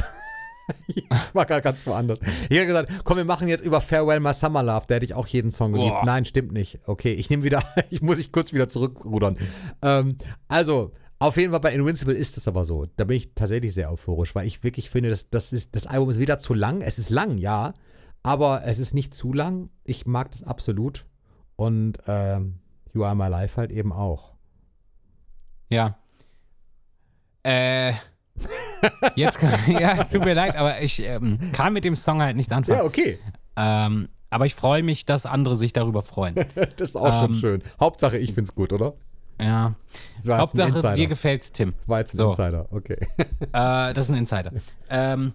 [0.87, 2.19] ich war gerade ganz woanders.
[2.49, 5.13] Ich hätte gesagt, komm, wir machen jetzt über Farewell My Summer Love, da hätte ich
[5.13, 5.93] auch jeden Song geliebt.
[5.93, 6.05] Boah.
[6.05, 6.79] Nein, stimmt nicht.
[6.85, 9.37] Okay, ich nehme wieder, ich muss ich kurz wieder zurückrudern.
[9.81, 10.17] Ähm,
[10.49, 12.85] also, auf jeden Fall bei Invincible ist es aber so.
[12.95, 16.09] Da bin ich tatsächlich sehr euphorisch, weil ich wirklich finde, dass das, ist, das Album
[16.09, 17.73] ist weder zu lang, es ist lang, ja,
[18.23, 19.69] aber es ist nicht zu lang.
[19.83, 21.05] Ich mag das absolut.
[21.55, 22.59] Und ähm,
[22.93, 24.33] You Are My Life halt eben auch.
[25.69, 25.97] ja.
[27.43, 27.93] Äh.
[29.15, 32.35] Jetzt kann, ja, es tut mir leid, aber ich ähm, kann mit dem Song halt
[32.37, 32.81] nichts anfangen.
[32.81, 33.17] okay.
[33.57, 36.35] Ähm, aber ich freue mich, dass andere sich darüber freuen.
[36.77, 37.63] Das ist auch schon Ähm, schön.
[37.79, 38.93] Hauptsache, ich find's gut, oder?
[39.39, 39.75] Ja.
[40.27, 41.73] Hauptsache, dir gefällt's, Tim.
[41.87, 42.29] War jetzt ein So.
[42.31, 42.97] Insider, okay.
[43.41, 44.51] Äh, das ist ein Insider.
[44.89, 45.33] ähm,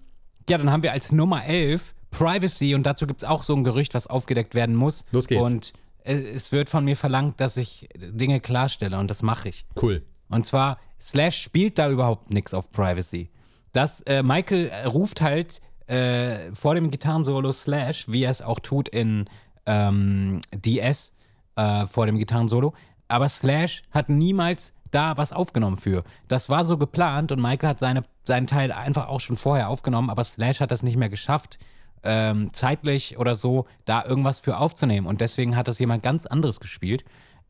[0.49, 3.65] ja, dann haben wir als Nummer 11 Privacy und dazu gibt es auch so ein
[3.65, 5.05] Gerücht, was aufgedeckt werden muss.
[5.11, 5.43] Los geht's.
[5.43, 5.73] Und
[6.05, 9.65] äh, es wird von mir verlangt, dass ich Dinge klarstelle und das mache ich.
[9.81, 10.03] Cool.
[10.29, 13.31] Und zwar, Slash spielt da überhaupt nichts auf Privacy.
[13.73, 18.61] Das, äh, Michael äh, ruft halt äh, vor dem Gitarrensolo Slash, wie er es auch
[18.61, 19.25] tut in
[19.67, 21.13] ähm, DS,
[21.57, 22.75] äh, vor dem Gitarrensolo.
[23.15, 26.03] Aber Slash hat niemals da was aufgenommen für.
[26.27, 30.11] Das war so geplant und Michael hat seine, seinen Teil einfach auch schon vorher aufgenommen,
[30.11, 31.61] aber Slash hat das nicht mehr geschafft,
[32.03, 35.07] ähm, zeitlich oder so, da irgendwas für aufzunehmen.
[35.07, 37.05] Und deswegen hat das jemand ganz anderes gespielt.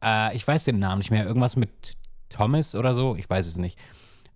[0.04, 1.24] Äh, ich weiß den Namen nicht mehr.
[1.24, 1.96] Irgendwas mit
[2.28, 3.16] Thomas oder so?
[3.16, 3.78] Ich weiß es nicht.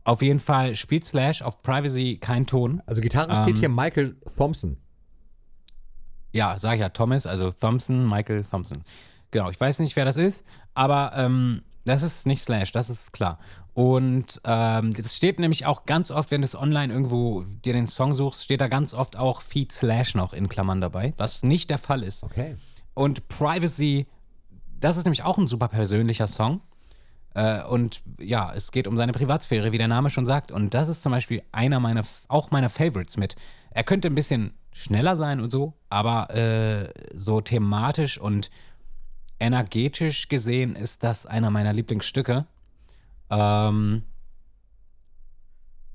[0.04, 2.80] Auf jeden Fall spielt Slash auf Privacy kein Ton.
[2.86, 4.78] Also Gitarre Ähm, steht hier Michael Thompson.
[6.32, 8.82] Ja, sag ich ja Thomas, also Thompson, Michael Thompson.
[9.30, 13.12] Genau, ich weiß nicht, wer das ist, aber ähm, das ist nicht Slash, das ist
[13.12, 13.38] klar.
[13.74, 17.86] Und ähm, es steht nämlich auch ganz oft, wenn du es online irgendwo dir den
[17.86, 21.70] Song suchst, steht da ganz oft auch Feed Slash noch in Klammern dabei, was nicht
[21.70, 22.24] der Fall ist.
[22.24, 22.56] Okay.
[22.94, 24.06] Und Privacy,
[24.80, 26.60] das ist nämlich auch ein super persönlicher Song.
[27.34, 30.50] Äh, und ja, es geht um seine Privatsphäre, wie der Name schon sagt.
[30.50, 33.36] Und das ist zum Beispiel einer meiner, auch meiner Favorites mit.
[33.70, 38.50] Er könnte ein bisschen schneller sein und so, aber äh, so thematisch und
[39.40, 42.46] energetisch gesehen ist das einer meiner Lieblingsstücke.
[43.30, 44.02] Ähm,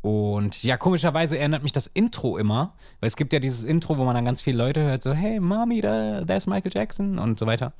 [0.02, 4.04] und ja, komischerweise erinnert mich das Intro immer, weil es gibt ja dieses Intro, wo
[4.04, 7.46] man dann ganz viele Leute hört, so, hey, Mommy, da, there's Michael Jackson und so
[7.46, 7.72] weiter.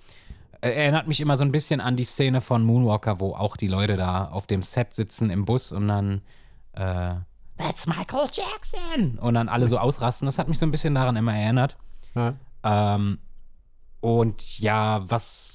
[0.62, 3.68] Äh, Erinnert mich immer so ein bisschen an die Szene von Moonwalker, wo auch die
[3.68, 6.22] Leute da auf dem Set sitzen im Bus und dann,
[6.74, 7.16] äh,
[7.58, 9.20] that's Michael Jackson!
[9.20, 10.26] Und dann alle so ausrasten.
[10.26, 11.76] Das hat mich so ein bisschen daran immer erinnert.
[12.16, 12.36] Ja.
[12.64, 13.20] Ähm,
[14.00, 15.53] und ja, was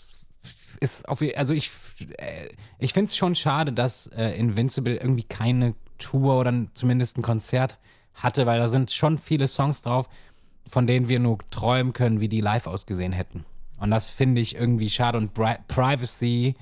[0.80, 1.70] ist auf also ich
[2.18, 2.48] äh,
[2.78, 7.78] ich finde es schon schade, dass äh, Invincible irgendwie keine Tour oder zumindest ein Konzert
[8.14, 10.08] hatte, weil da sind schon viele Songs drauf,
[10.66, 13.44] von denen wir nur träumen können, wie die live ausgesehen hätten.
[13.80, 16.56] Und das finde ich irgendwie schade und Bri Privacy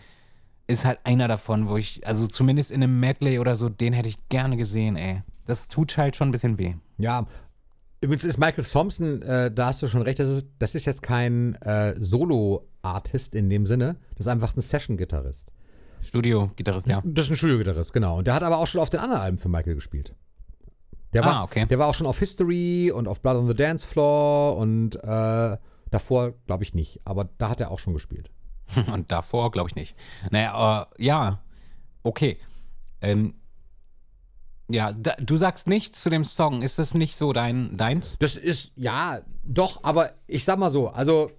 [0.66, 4.08] ist halt einer davon, wo ich also zumindest in einem Medley oder so, den hätte
[4.08, 5.22] ich gerne gesehen, ey.
[5.46, 6.74] Das tut halt schon ein bisschen weh.
[6.98, 7.24] Ja,
[8.06, 11.02] übrigens ist Michael Thompson, äh, da hast du schon recht, das ist, das ist jetzt
[11.02, 15.52] kein äh, Solo-Artist in dem Sinne, das ist einfach ein Session-Gitarrist.
[16.02, 17.02] Studio-Gitarrist, ja.
[17.04, 18.18] Das ist ein Studio-Gitarrist, genau.
[18.18, 20.14] Und der hat aber auch schon auf den anderen Alben für Michael gespielt.
[21.12, 21.66] Der Ah, war, okay.
[21.66, 25.56] Der war auch schon auf History und auf Blood on the Dance Floor und äh,
[25.90, 28.30] davor glaube ich nicht, aber da hat er auch schon gespielt.
[28.92, 29.96] Und davor glaube ich nicht.
[30.32, 31.40] Naja, äh, ja,
[32.02, 32.38] okay.
[33.00, 33.34] Ähm,
[34.68, 36.62] ja, da, du sagst nichts zu dem Song.
[36.62, 38.16] Ist das nicht so dein deins?
[38.18, 41.30] Das ist, ja, doch, aber ich sag mal so, also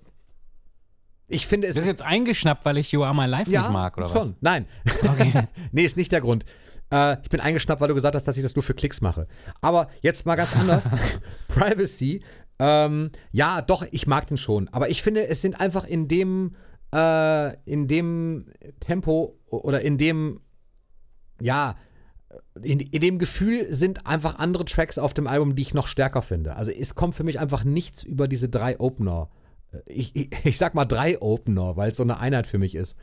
[1.27, 1.75] Ich finde es.
[1.75, 4.29] Bist du jetzt eingeschnappt, weil ich You Are My Life ja, nicht mag, oder schon.
[4.29, 4.35] was?
[4.39, 4.65] Nein.
[5.03, 5.33] Okay.
[5.71, 6.45] nee, ist nicht der Grund.
[6.89, 9.27] Äh, ich bin eingeschnappt, weil du gesagt hast, dass ich das nur für Klicks mache.
[9.59, 10.89] Aber jetzt mal ganz anders.
[11.49, 12.23] Privacy.
[12.59, 14.69] Ähm, ja, doch, ich mag den schon.
[14.69, 16.53] Aber ich finde, es sind einfach in dem,
[16.95, 18.45] äh, in dem
[18.79, 20.39] Tempo oder in dem,
[21.41, 21.75] ja,
[22.61, 26.21] in, in dem Gefühl sind einfach andere Tracks auf dem Album, die ich noch stärker
[26.21, 26.55] finde.
[26.55, 29.29] Also es kommt für mich einfach nichts über diese drei Opener.
[29.85, 32.95] Ich, ich, ich sag mal drei Opener, weil es so eine Einheit für mich ist,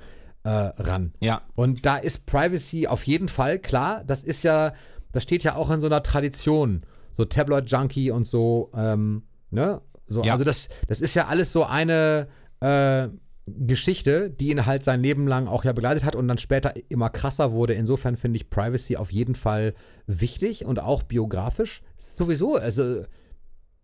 [0.45, 1.13] äh, ran.
[1.21, 1.43] Ja.
[1.55, 4.05] Und da ist Privacy auf jeden Fall klar.
[4.05, 4.73] Das ist ja,
[5.13, 6.85] das steht ja auch in so einer Tradition.
[7.13, 9.81] So Tabloid Junkie und so, ähm, ne?
[10.07, 10.33] So, Ja.
[10.33, 12.29] Also das, das ist ja alles so eine
[12.61, 13.09] äh,
[13.47, 17.11] Geschichte, die ihn halt sein Leben lang auch ja begleitet hat und dann später immer
[17.11, 17.75] krasser wurde.
[17.75, 19.75] Insofern finde ich Privacy auf jeden Fall
[20.07, 21.83] wichtig und auch biografisch.
[21.97, 23.05] Sowieso, also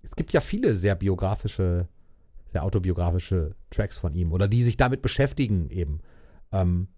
[0.02, 1.88] es gibt ja viele sehr biografische,
[2.52, 6.00] sehr autobiografische Tracks von ihm oder die sich damit beschäftigen eben.
[6.52, 6.88] Ähm,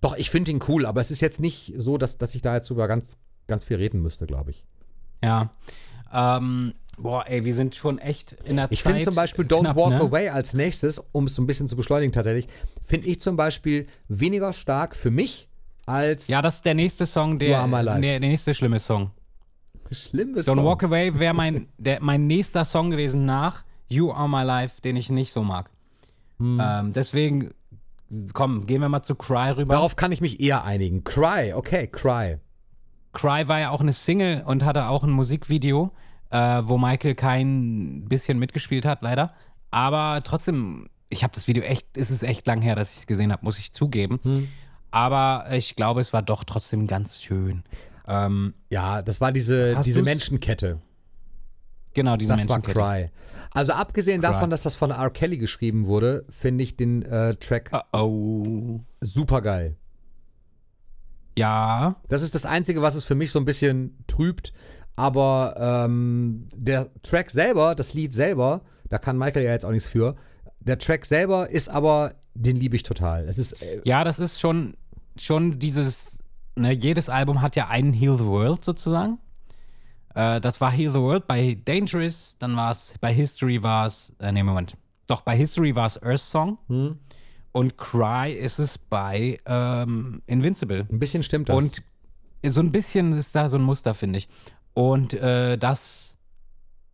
[0.00, 2.54] doch, ich finde ihn cool, aber es ist jetzt nicht so, dass, dass ich da
[2.54, 3.16] jetzt über ganz,
[3.46, 4.64] ganz viel reden müsste, glaube ich.
[5.22, 5.52] Ja.
[6.12, 8.92] Ähm, boah, ey, wir sind schon echt in der Ich Zeit.
[8.92, 10.00] finde zum Beispiel Don't knapp, Walk ne?
[10.00, 12.46] Away als nächstes, um es so ein bisschen zu beschleunigen tatsächlich,
[12.86, 15.48] finde ich zum Beispiel weniger stark für mich
[15.86, 18.00] als Ja, das ist der nächste Song, You der, Are My Life.
[18.00, 19.10] der, der nächste schlimme Song.
[19.90, 20.64] schlimmes Don't Song.
[20.64, 24.96] Walk Away wäre mein, der, mein nächster Song gewesen nach You Are My Life, den
[24.96, 25.70] ich nicht so mag.
[26.38, 26.60] Hm.
[26.62, 27.50] Ähm, deswegen,
[28.34, 29.74] komm, gehen wir mal zu Cry rüber.
[29.74, 31.04] Darauf kann ich mich eher einigen.
[31.04, 32.36] Cry, okay, Cry.
[33.14, 35.90] Cry war ja auch eine Single und hatte auch ein Musikvideo,
[36.30, 39.32] äh, wo Michael kein bisschen mitgespielt hat, leider.
[39.70, 43.06] Aber trotzdem, ich habe das Video echt, es ist echt lang her, dass ich es
[43.06, 44.18] gesehen habe, muss ich zugeben.
[44.22, 44.48] Hm.
[44.90, 47.62] Aber ich glaube, es war doch trotzdem ganz schön.
[48.06, 50.80] Ähm, Ja, das war diese, diese Menschenkette.
[51.94, 52.78] genau, diese Das war Menschenkette.
[52.78, 53.10] Cry.
[53.50, 54.30] Also abgesehen Cry.
[54.32, 55.10] davon, dass das von R.
[55.10, 57.98] Kelly geschrieben wurde, finde ich den äh, Track Oh,
[58.46, 58.80] oh.
[59.00, 59.76] super geil.
[61.36, 64.52] Ja, Das ist das Einzige, was es für mich so ein bisschen trübt.
[64.98, 69.88] Aber ähm, der Track selber, das Lied selber, da kann Michael ja jetzt auch nichts
[69.88, 70.16] für.
[70.58, 73.28] Der Track selber ist aber, den liebe ich total.
[73.28, 74.74] Es ist, äh, Ja, das ist schon,
[75.16, 76.18] schon dieses,
[76.56, 79.18] ne, jedes Album hat ja einen Heal the World sozusagen.
[80.16, 84.16] Äh, das war Heal the World bei Dangerous, dann war es, bei History war es,
[84.18, 84.76] äh, nee, Moment.
[85.06, 86.58] Doch, bei History war es Earth Song.
[87.52, 90.88] Und Cry ist es bei ähm, Invincible.
[90.90, 91.56] ein bisschen stimmt das.
[91.56, 91.82] Und
[92.46, 94.28] so ein bisschen ist da so ein Muster, finde ich.
[94.78, 96.14] Und äh, das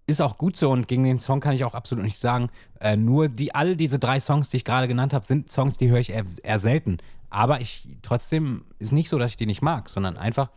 [0.06, 2.48] ist auch gut so und gegen den Song kann ich auch absolut nicht sagen.
[2.80, 5.90] Äh, nur die, all diese drei Songs, die ich gerade genannt habe, sind Songs, die
[5.90, 6.96] höre ich eher, eher selten.
[7.28, 10.48] Aber ich trotzdem ist nicht so, dass ich die nicht mag, sondern einfach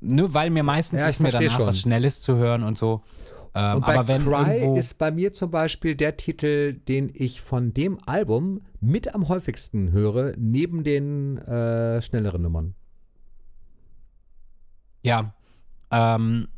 [0.00, 1.66] nur weil mir meistens Ja, ist mir danach schon.
[1.66, 3.02] was Schnelles zu hören und so.
[3.54, 7.40] Ähm, Und bei aber wenn Cry ist bei mir zum Beispiel der Titel, den ich
[7.40, 12.74] von dem Album mit am häufigsten höre, neben den äh, schnelleren Nummern.
[15.02, 15.32] ja,
[15.90, 16.48] ähm,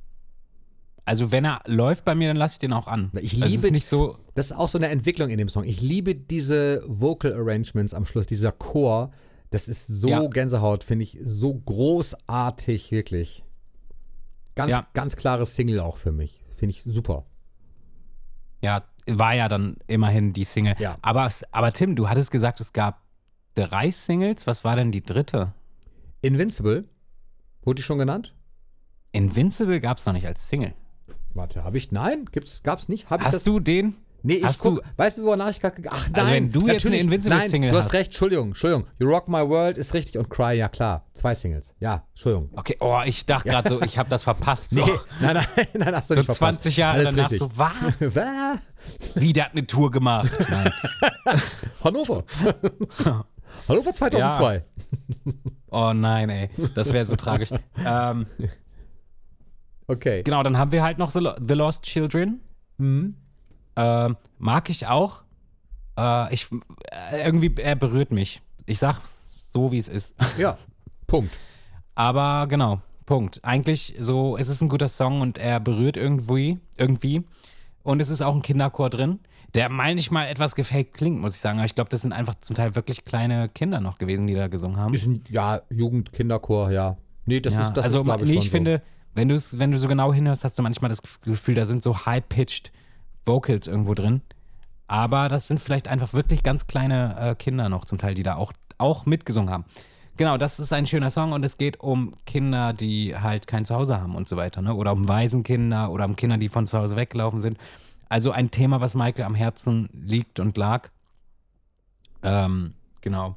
[1.05, 3.11] also wenn er läuft bei mir, dann lasse ich den auch an.
[3.21, 5.65] Ich also liebe- ist nicht so, Das ist auch so eine Entwicklung in dem Song.
[5.65, 9.11] Ich liebe diese Vocal Arrangements am Schluss, dieser Chor.
[9.51, 10.27] Das ist so Ja.
[10.29, 13.45] Gänsehaut, finde ich so großartig, wirklich.
[14.55, 14.87] Ganz, Ja.
[14.95, 16.45] ganz klares Single auch für mich.
[16.57, 17.25] Finde ich super.
[18.63, 20.75] Ja, war ja dann immerhin die Single.
[20.79, 20.97] Ja.
[21.03, 23.01] Aber, aber Tim, du hattest gesagt, es gab
[23.55, 24.47] drei Singles.
[24.47, 25.55] Was war denn die dritte?
[26.23, 26.85] Invincible,
[27.63, 28.35] wurde die schon genannt?
[29.13, 30.75] Invincible gab es noch nicht als Single.
[31.35, 31.93] Warte, habe ich?
[31.93, 33.11] Nein, gibt's, gab's nicht.
[33.11, 33.45] Hab ich Hast das?
[33.45, 33.95] du den?
[34.23, 36.67] Nee, ich hast guck, du- weißt du, wonach ich gerade Ach nein, Also wenn du
[36.69, 36.99] jetzt eine.
[36.99, 37.95] Invincible-Single Nein, du hast hast.
[37.95, 38.87] recht, Entschuldigung, Entschuldigung.
[38.99, 41.07] You Rock My World ist richtig und Cry, ja klar.
[41.15, 41.73] Zwei Singles.
[41.81, 42.51] Ja, Entschuldigung.
[42.55, 44.73] Okay, oh, ich dachte gerade so, ich habe das verpasst.
[44.73, 44.93] So, Nee,
[45.23, 46.61] nein, nein, nein, hast du so nicht verpasst.
[46.63, 47.39] 20 Jahre Alles danach richtig.
[47.39, 48.01] so, was?
[48.15, 48.59] Was?
[49.15, 50.31] Wie, der hat eine Tour gemacht.
[51.85, 52.25] Hannover.
[53.69, 54.65] Hannover 2002.
[55.71, 57.49] Oh nein, ey, das wäre so tragisch.
[57.85, 58.27] Ähm,
[59.91, 60.23] Okay.
[60.23, 62.41] genau, dann haben wir halt noch The, Lo- The Lost Children.
[62.79, 63.17] Mhm.
[63.77, 65.23] Ähm, mag ich auch.
[65.99, 66.47] Äh, ich,
[67.11, 68.41] äh, irgendwie, er berührt mich.
[68.67, 70.15] Ich sag's so, wie es ist.
[70.39, 70.57] Ja,
[71.09, 71.39] Punkt.
[71.97, 73.41] Aber genau, Punkt.
[73.43, 77.25] Eigentlich so, es ist ein guter Song und er berührt irgendwie, irgendwie.
[77.83, 79.19] Und es ist auch ein Kinderchor drin,
[79.55, 81.59] der manchmal etwas gefaked klingt, muss ich sagen.
[81.59, 84.47] Aber ich glaube, das sind einfach zum Teil wirklich kleine Kinder noch gewesen, die da
[84.47, 84.95] gesungen haben.
[84.95, 86.97] Ist ein, ja, Jugend-Kinderchor, ja.
[87.27, 88.83] Nee, das ja, ist, das also ist, ich, nee, ich finde,
[89.15, 92.07] wenn du wenn du so genau hinhörst, hast du manchmal das Gefühl, da sind so
[92.07, 92.73] high-pitched
[93.25, 94.23] Vocals irgendwo drin.
[94.87, 98.35] Aber das sind vielleicht einfach wirklich ganz kleine äh, Kinder noch zum Teil, die da
[98.35, 99.65] auch, auch mitgesungen haben.
[100.17, 104.01] Genau, das ist ein schöner Song und es geht um Kinder, die halt kein Zuhause
[104.01, 104.75] haben und so weiter, ne?
[104.75, 107.57] Oder um Waisenkinder oder um Kinder, die von zu Hause weggelaufen sind.
[108.09, 110.91] Also ein Thema, was Michael am Herzen liegt und lag.
[112.23, 113.37] Ähm, genau.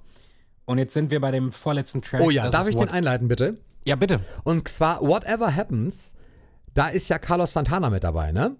[0.65, 2.21] Und jetzt sind wir bei dem vorletzten Track.
[2.21, 3.59] Oh ja, darf ich den einleiten, bitte?
[3.85, 4.19] Ja, bitte.
[4.43, 6.13] Und zwar Whatever Happens,
[6.73, 8.55] da ist ja Carlos Santana mit dabei, ne?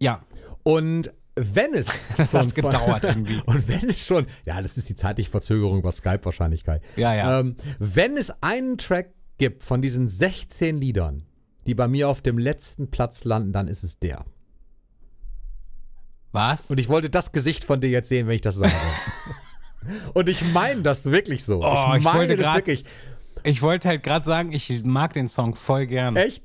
[0.00, 0.22] Ja,
[0.62, 3.40] Und wenn es Das schon gedauert irgendwie.
[3.46, 6.80] Und wenn es schon, ja, das ist die zeitliche Verzögerung über Skype wahrscheinlich, Kai.
[6.96, 7.40] Ja, ja.
[7.40, 11.24] Ähm, wenn es einen Track gibt von diesen 16 Liedern,
[11.66, 14.24] die bei mir auf dem letzten Platz landen, dann ist es der.
[16.32, 16.70] was?
[16.70, 18.72] Und ich wollte das Gesicht von dir jetzt sehen, wenn ich das sage.
[20.14, 21.62] Und ich meine das wirklich so.
[21.62, 22.84] Oh, ich ich meine wollte das grad- wirklich.
[23.42, 26.16] Ich wollte halt gerade sagen, ich mag den Song voll gern.
[26.16, 26.42] Echt?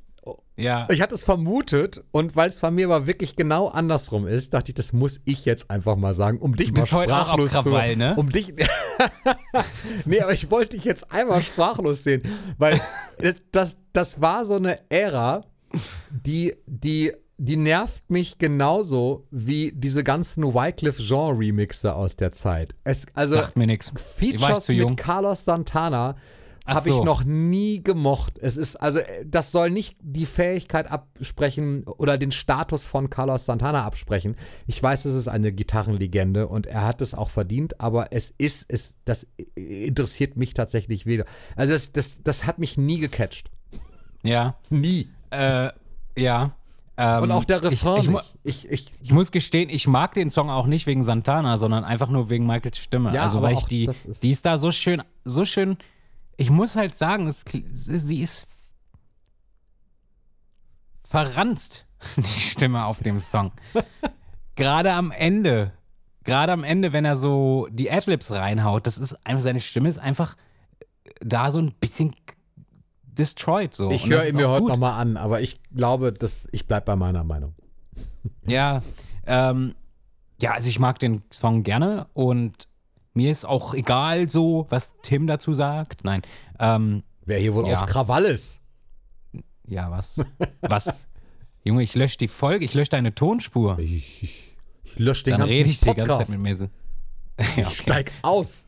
[0.55, 0.88] Ja.
[0.91, 4.69] Ich hatte es vermutet und weil es bei mir aber wirklich genau andersrum ist, dachte
[4.71, 7.25] ich, das muss ich jetzt einfach mal sagen, um dich bist mal heute auch auf
[7.29, 8.13] sprachlos Krawall, zu, ne?
[8.17, 8.53] um dich
[10.05, 12.21] Nee, aber ich wollte dich jetzt einmal sprachlos sehen,
[12.59, 12.79] weil
[13.19, 15.43] das, das, das war so eine Ära,
[16.11, 17.11] die die
[17.44, 22.76] die nervt mich genauso wie diese ganzen Wycliffe Jean Remixe aus der Zeit.
[22.84, 23.92] Es, also Sagt mir nichts.
[23.96, 26.18] Ich Features mit Carlos Santana
[26.68, 27.04] habe ich so.
[27.04, 28.38] noch nie gemocht.
[28.38, 33.48] Es ist, also, äh, das soll nicht die Fähigkeit absprechen oder den Status von Carlos
[33.48, 34.36] Santana absprechen.
[34.68, 38.66] Ich weiß, es ist eine Gitarrenlegende und er hat es auch verdient, aber es ist,
[38.68, 39.26] es, das
[39.56, 41.26] interessiert mich tatsächlich weder.
[41.56, 43.50] Also, das, das, das hat mich nie gecatcht.
[44.22, 44.60] Ja.
[44.70, 45.10] Nie.
[45.32, 45.70] Äh,
[46.16, 46.56] ja.
[46.98, 48.70] Ähm, Und auch der Refrain ich, ich.
[48.72, 52.30] Ich, ich, muss gestehen, ich mag den Song auch nicht wegen Santana, sondern einfach nur
[52.30, 53.14] wegen Michaels Stimme.
[53.14, 55.78] Ja, also weil ich die, ist- die ist da so schön, so schön.
[56.38, 58.48] Ich muss halt sagen, es, sie ist
[61.04, 61.86] verranzt,
[62.18, 63.52] die Stimme auf dem Song.
[64.56, 65.72] Gerade am Ende,
[66.24, 69.98] gerade am Ende, wenn er so die Adlibs reinhaut, das ist einfach, seine Stimme ist
[69.98, 70.36] einfach
[71.22, 72.16] da so ein bisschen
[73.22, 73.91] destroyed so.
[73.91, 77.24] ich höre ihn mir heute nochmal an, aber ich glaube, dass ich bleibe bei meiner
[77.24, 77.53] Meinung.
[78.45, 78.82] Ja,
[79.26, 79.74] ähm,
[80.39, 82.67] ja, also ich mag den Song gerne und
[83.13, 86.03] mir ist auch egal so, was Tim dazu sagt.
[86.03, 86.22] Nein,
[86.59, 87.82] ähm, Wer hier wohl Ja.
[87.82, 88.59] auf Krawall ist.
[89.67, 90.22] ja, was?
[90.61, 91.07] was?
[91.63, 93.78] Junge, ich lösche die Folge, ich lösche deine Tonspur.
[93.80, 96.07] Ich, ich, ich lösche den Dann ganzen rede ich die Podcast.
[96.09, 96.69] ganze Zeit mit mir.
[97.57, 97.76] ja, okay.
[97.76, 98.65] Steig aus.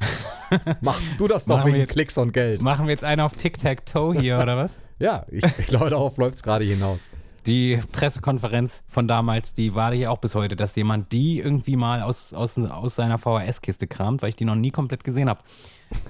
[0.80, 2.62] Mach du das doch wegen jetzt- Klicks und Geld.
[2.62, 4.78] Machen wir jetzt einen auf Tic-Tac-Toe hier, oder was?
[5.00, 6.98] Ja, ich, ich glaube, darauf läuft es gerade hinaus.
[7.46, 12.02] Die Pressekonferenz von damals, die warte ich auch bis heute, dass jemand die irgendwie mal
[12.02, 15.40] aus, aus, aus seiner VHS-Kiste kramt, weil ich die noch nie komplett gesehen habe.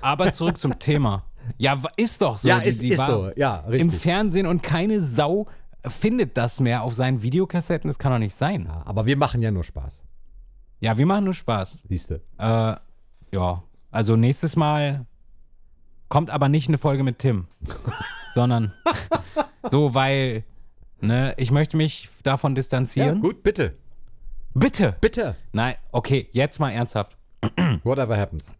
[0.00, 1.22] Aber zurück zum Thema.
[1.56, 2.48] Ja, ist doch so.
[2.48, 3.30] ja, Die- ist, die ist so.
[3.36, 3.80] Ja, richtig.
[3.82, 5.46] Im Fernsehen und keine Sau
[5.86, 7.86] findet das mehr auf seinen Videokassetten.
[7.88, 8.64] Das kann doch nicht sein.
[8.66, 10.02] ja, aber wir machen ja nur Spaß.
[10.80, 11.84] Ja, wir machen nur Spaß.
[11.88, 12.14] Siehst du.
[12.38, 12.74] Äh,
[13.32, 15.06] ja, also nächstes Mal
[16.08, 17.46] kommt aber nicht eine Folge mit Tim,
[18.34, 18.72] sondern
[19.70, 20.44] so, weil,
[21.00, 23.20] ne, ich möchte mich davon Ja, distanzieren.
[23.20, 23.76] gut, bitte.
[24.54, 24.96] Bitte.
[25.00, 25.36] Bitte.
[25.52, 27.16] Nein, okay, jetzt mal ernsthaft.
[27.84, 28.52] Whatever happens.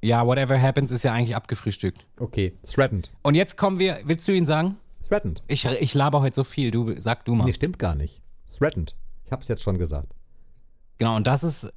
[0.00, 2.06] Ja, whatever happens ist ja eigentlich abgefrühstückt.
[2.20, 2.54] Okay.
[2.64, 3.10] Threatened.
[3.22, 4.76] Und jetzt kommen wir, willst du ihn sagen?
[5.08, 5.42] Threatened.
[5.48, 7.44] Ich, ich laber heute so viel, du sag du mal.
[7.46, 8.22] Nee, stimmt gar nicht.
[8.56, 8.94] Threatened.
[9.24, 10.14] Ich hab's jetzt schon gesagt.
[10.98, 11.72] Genau, und das ist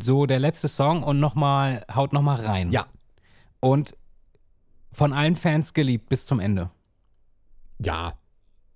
[0.00, 2.72] so der letzte Song und nochmal, haut nochmal rein.
[2.72, 2.86] Ja.
[3.60, 3.94] Und
[4.90, 6.70] von allen Fans geliebt bis zum Ende.
[7.78, 8.14] Ja.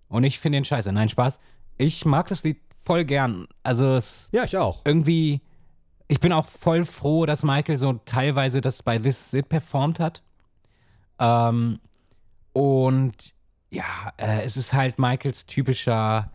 [0.09, 0.93] Und ich finde den scheiße.
[0.93, 1.40] Nein, Spaß.
[1.78, 3.47] Ich mag das Lied voll gern.
[3.62, 4.82] Also es Ja, ich auch.
[4.84, 5.40] irgendwie,
[6.09, 10.01] ich bin auch voll froh, dass Michael so teilweise das bei This Is It performt
[10.01, 10.22] hat.
[11.18, 11.78] Ähm,
[12.53, 13.34] und
[13.70, 13.84] ja,
[14.18, 16.30] äh, es ist halt Michaels typischer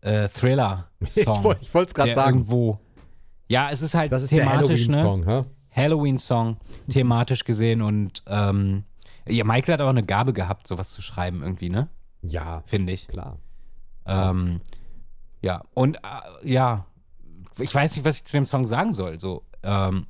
[0.00, 1.54] äh, Thriller-Song.
[1.60, 2.38] Ich wollte es gerade sagen.
[2.38, 2.80] Irgendwo.
[3.50, 4.98] Ja, es ist halt Das ist der thematisch, ne?
[5.02, 5.44] Halloween-Song, hä?
[5.74, 6.56] Halloween-Song,
[6.88, 8.84] thematisch gesehen und ähm,
[9.28, 11.88] ja, Michael hat auch eine Gabe gehabt, sowas zu schreiben irgendwie, ne?
[12.22, 13.08] Ja, Finde ich.
[13.08, 13.38] klar.
[14.06, 14.60] Ähm,
[15.42, 16.00] ja, und äh,
[16.48, 16.86] ja,
[17.58, 19.18] ich weiß nicht, was ich zu dem Song sagen soll.
[19.18, 20.06] So, ähm,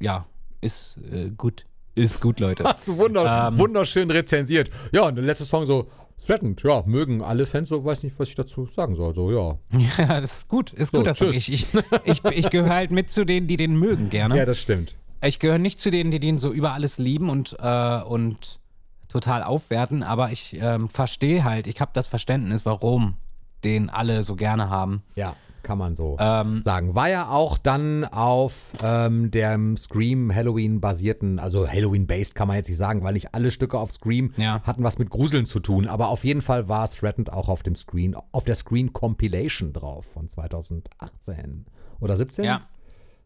[0.00, 0.26] ja,
[0.60, 1.66] ist äh, gut.
[1.94, 2.64] Ist gut, Leute.
[2.64, 3.58] Hast du wunder Ähm.
[3.58, 4.70] wunderschön rezensiert.
[4.92, 5.88] Ja, und der letzte Song so,
[6.24, 9.14] Threatened, ja, mögen alle Fans so, weiß nicht, was ich dazu sagen soll.
[9.14, 9.58] So, ja.
[9.98, 10.72] ja, das ist gut.
[10.72, 11.30] Ist So, gut, das Song.
[11.30, 11.48] tschüss.
[11.48, 11.66] Ich,
[12.04, 14.36] ich, ich, ich gehöre halt mit zu denen, die den mögen gerne.
[14.42, 14.94] Ja, das stimmt.
[15.24, 18.60] Ich gehöre nicht zu denen, die den so über alles lieben und, äh, und
[19.08, 23.16] total aufwerten, aber ich ähm, verstehe halt, ich habe das Verständnis, warum
[23.62, 25.02] den alle so gerne haben.
[25.14, 26.94] Ja, kann man so Ähm, sagen.
[26.94, 32.68] War ja auch dann auf ähm, dem Scream Halloween basierten, also Halloween-based kann man jetzt
[32.68, 34.60] nicht sagen, weil nicht alle Stücke auf Scream Ja.
[34.64, 35.86] hatten was mit Gruseln zu tun.
[35.86, 40.04] Aber auf jeden Fall war Threatened auch auf dem Screen, auf der Screen Compilation drauf
[40.06, 41.66] von 2018
[42.00, 42.44] oder 17.
[42.44, 42.62] ja.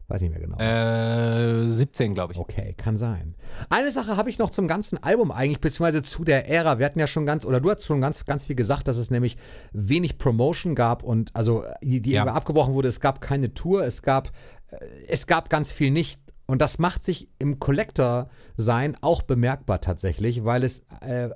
[0.09, 0.57] Weiß nicht mehr genau.
[0.57, 2.39] Äh, 17, glaube ich.
[2.39, 3.35] Okay, kann sein.
[3.69, 6.79] Eine Sache habe ich noch zum ganzen Album eigentlich, beziehungsweise zu der Ära.
[6.79, 9.11] Wir hatten ja schon ganz, oder du hast schon ganz, ganz viel gesagt, dass es
[9.11, 9.35] nämlich
[9.73, 12.25] wenig Promotion gab und also die, die Ja.
[12.25, 12.87] abgebrochen wurde.
[12.87, 14.31] Es gab keine Tour, es gab,
[14.71, 14.77] äh,
[15.09, 16.21] es gab ganz viel nicht.
[16.45, 21.29] Und das macht sich im Collector-Sein auch bemerkbar tatsächlich, weil es äh,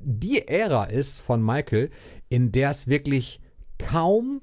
[0.00, 1.90] die Ära ist von Michael,
[2.28, 3.40] in der es wirklich
[3.78, 4.40] kaum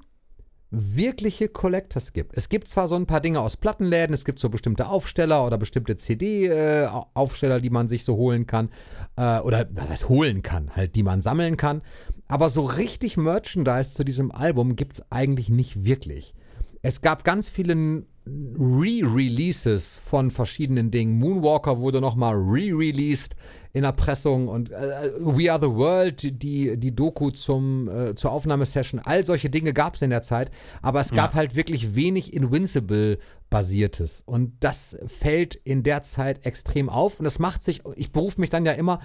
[0.70, 2.36] wirkliche Collectors gibt.
[2.36, 5.58] Es gibt zwar so ein paar Dinge aus Plattenläden, es gibt so bestimmte Aufsteller oder
[5.58, 8.70] bestimmte CD-Aufsteller, die man sich so holen kann.
[9.16, 11.82] Äh, oder was heißt holen kann, halt, die man sammeln kann.
[12.28, 16.34] Aber so richtig Merchandise zu diesem Album gibt es eigentlich nicht wirklich.
[16.82, 21.18] Es gab ganz viele Re-Releases von verschiedenen Dingen.
[21.18, 23.34] Moonwalker wurde nochmal re-released
[23.72, 28.32] in der Pressung und äh, We Are the World, die, die Doku zum, äh, zur
[28.32, 30.50] Aufnahmesession, all solche Dinge gab es in der Zeit,
[30.82, 31.36] aber es gab Ja.
[31.36, 37.64] halt wirklich wenig Invincible-basiertes und das fällt in der Zeit extrem auf und das macht
[37.64, 39.00] sich, ich berufe mich dann ja immer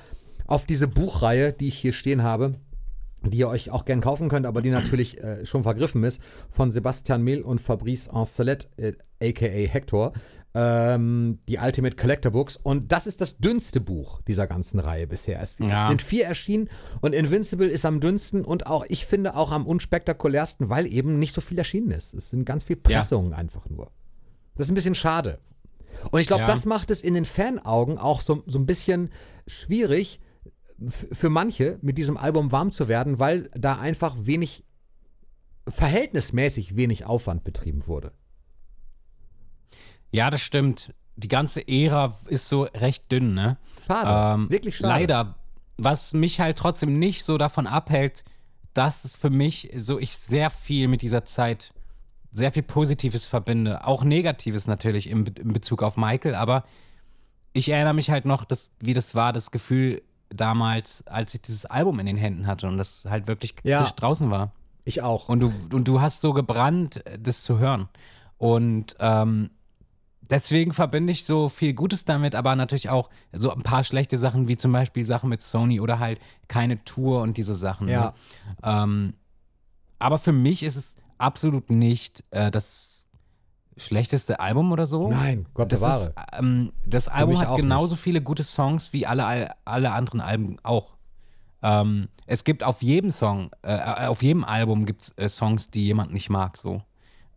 [0.47, 2.55] auf diese Buchreihe, die ich hier stehen habe,
[3.23, 6.71] die ihr euch auch gern kaufen könnt, aber die natürlich äh, schon vergriffen ist, von
[6.71, 10.13] Sebastian Mehl und Fabrice Ancelet, äh, aka Hector,
[10.57, 12.55] ähm, die Ultimate Collector Books.
[12.55, 15.41] Und das ist das dünnste Buch dieser ganzen Reihe bisher.
[15.41, 15.89] Es, Ja.
[15.89, 16.69] sind vier erschienen
[17.01, 21.33] und Invincible ist am dünnsten und auch, ich finde, auch am unspektakulärsten, weil eben nicht
[21.33, 22.13] so viel erschienen ist.
[22.13, 22.99] Es sind ganz viele Ja.
[23.01, 23.91] Pressungen einfach nur.
[24.55, 25.39] Das ist ein bisschen schade.
[26.11, 26.47] Und ich glaube, Ja.
[26.47, 29.09] das macht es in den Fanaugen auch so, so ein bisschen
[29.47, 30.21] schwierig,
[30.89, 34.63] für manche mit diesem Album warm zu werden, weil da einfach wenig,
[35.67, 38.11] verhältnismäßig wenig Aufwand betrieben wurde.
[40.11, 40.93] Ja, das stimmt.
[41.17, 43.57] Die ganze Ära ist so recht dünn, ne?
[43.87, 44.41] Schade.
[44.41, 44.89] Ähm, Wirklich schade.
[44.89, 45.35] Leider,
[45.77, 48.23] was mich halt trotzdem nicht so davon abhält,
[48.73, 51.71] dass es für mich so ich sehr viel mit dieser Zeit
[52.31, 56.65] sehr viel Positives verbinde, auch Negatives natürlich Be- in Bezug auf Michael, aber
[57.53, 61.65] ich erinnere mich halt noch, dass, wie das war, das Gefühl damals, als ich dieses
[61.65, 63.79] Album in den Händen hatte und das halt wirklich Ja.
[63.81, 64.51] frisch draußen war.
[64.83, 65.29] Ich auch.
[65.29, 67.87] Und du, und du hast so gebrannt, das zu hören.
[68.37, 69.51] Und ähm,
[70.29, 74.47] deswegen verbinde ich so viel Gutes damit, aber natürlich auch so ein paar schlechte Sachen,
[74.47, 77.87] wie zum Beispiel Sachen mit Sony oder halt keine Tour und diese Sachen.
[77.87, 78.05] Ja.
[78.05, 78.13] Ne?
[78.63, 79.13] Ähm,
[79.99, 83.03] aber für mich ist es absolut nicht äh, das
[83.77, 85.09] schlechteste Album oder so.
[85.09, 86.01] Nein, Gott Das, bewahre.
[86.03, 90.95] ist, ähm, das Album hat genauso viele gute Songs wie alle, alle anderen Alben auch.
[91.61, 95.85] Ähm, es gibt auf jedem Song, äh, auf jedem Album gibt es äh, Songs, die
[95.85, 96.81] jemand nicht mag, so.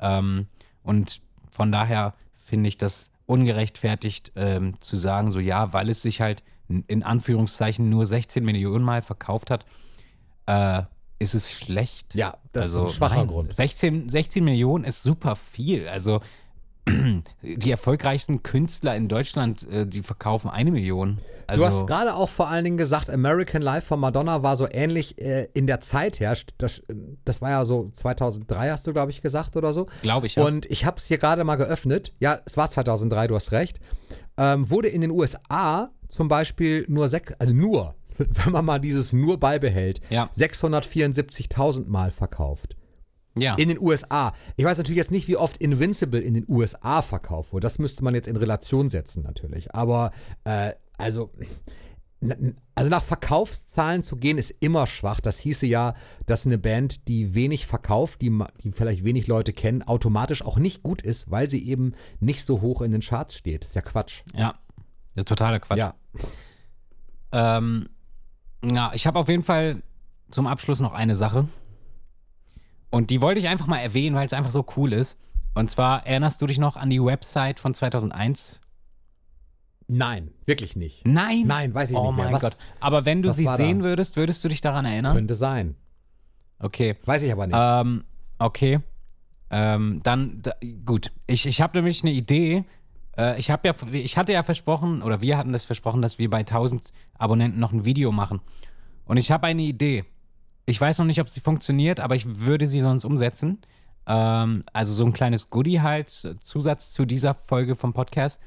[0.01, 0.47] Ähm,
[0.83, 1.21] und
[1.51, 2.15] von daher
[2.49, 6.43] finde ich das ungerechtfertigt ähm, zu sagen, so ja, weil es sich halt
[6.87, 9.67] in- Anführungszeichen nur 16 Millionen Mal verkauft hat,
[10.47, 10.83] äh,
[11.19, 12.15] ist es schlecht.
[12.15, 13.55] Ja, das also, ist ein schwacher nein, Grund.
[13.55, 15.89] 16, 16 Millionen ist super viel.
[15.89, 16.21] Also
[17.43, 21.19] die erfolgreichsten Künstler in Deutschland, äh, die verkaufen eine Million.
[21.47, 24.67] Also, Du hast gerade auch vor allen Dingen gesagt, American Life von Madonna war so
[24.71, 26.37] ähnlich äh, in der Zeit her.
[26.59, 26.83] Das,
[27.25, 29.87] das war ja so 2003, hast du, glaube ich, gesagt oder so.
[30.03, 30.45] Glaube ich, ja.
[30.45, 32.13] Und ich habe es hier gerade mal geöffnet.
[32.21, 33.81] Ja, es war 2003, du hast recht.
[34.37, 39.13] Ähm, wurde in den USA zum Beispiel nur sechs, also nur, wenn man mal dieses
[39.13, 40.31] nur beibehält, Ja.
[40.37, 42.77] 674.000 Mal verkauft.
[43.39, 43.55] Ja.
[43.55, 44.33] In den USA.
[44.57, 47.65] Ich weiß natürlich jetzt nicht, wie oft Invincible in den USA verkauft wurde.
[47.65, 49.75] Das müsste man jetzt in Relation setzen, natürlich.
[49.75, 50.13] Aber,
[50.45, 51.31] äh, also,
[52.75, 55.21] also nach Verkaufszahlen zu gehen, ist immer schwach.
[55.21, 55.95] Das hieße ja,
[56.27, 60.83] dass eine Band, die wenig verkauft, die, die vielleicht wenig Leute kennen, automatisch auch nicht
[60.83, 63.63] gut ist, weil sie eben nicht so hoch in den Charts steht.
[63.63, 64.23] Das ist ja Quatsch.
[64.35, 64.55] ja.
[65.15, 65.79] Das ist totaler Quatsch.
[65.79, 65.95] Ja.
[67.33, 67.89] Ähm,
[68.65, 69.83] ja, ich habe auf jeden Fall
[70.31, 71.49] zum Abschluss noch eine Sache.
[72.91, 75.19] Und die wollte ich einfach mal erwähnen, weil es einfach so cool ist.
[75.55, 78.61] Und zwar erinnerst du dich noch an die Website von 2001?
[79.89, 81.07] Nein, wirklich nicht.
[81.07, 81.45] Nein.
[81.47, 82.25] Nein, weiß ich oh nicht mehr.
[82.27, 82.57] mein Was- Gott.
[82.81, 83.65] Aber wenn du sie war da?
[83.65, 85.15] sehen würdest, würdest du dich daran erinnern?
[85.15, 85.77] Könnte sein.
[86.59, 86.97] Okay.
[87.05, 87.57] Weiß ich aber nicht.
[87.59, 88.05] Ähm,
[88.39, 88.81] okay.
[89.51, 90.53] Ähm, dann, da,
[90.85, 91.11] gut.
[91.27, 92.65] Ich, ich habe nämlich eine Idee.
[93.17, 96.29] Äh, ich, hab ja, ich hatte ja versprochen, oder wir hatten das versprochen, dass wir
[96.29, 98.41] bei 1000 Abonnenten noch ein Video machen.
[99.07, 100.05] Und ich habe eine Idee.
[100.69, 103.61] Ich weiß noch nicht, ob sie funktioniert, aber ich würde sie sonst umsetzen.
[104.07, 108.41] Ähm, also so ein kleines Goodie halt, Zusatz zu dieser Folge vom Podcast.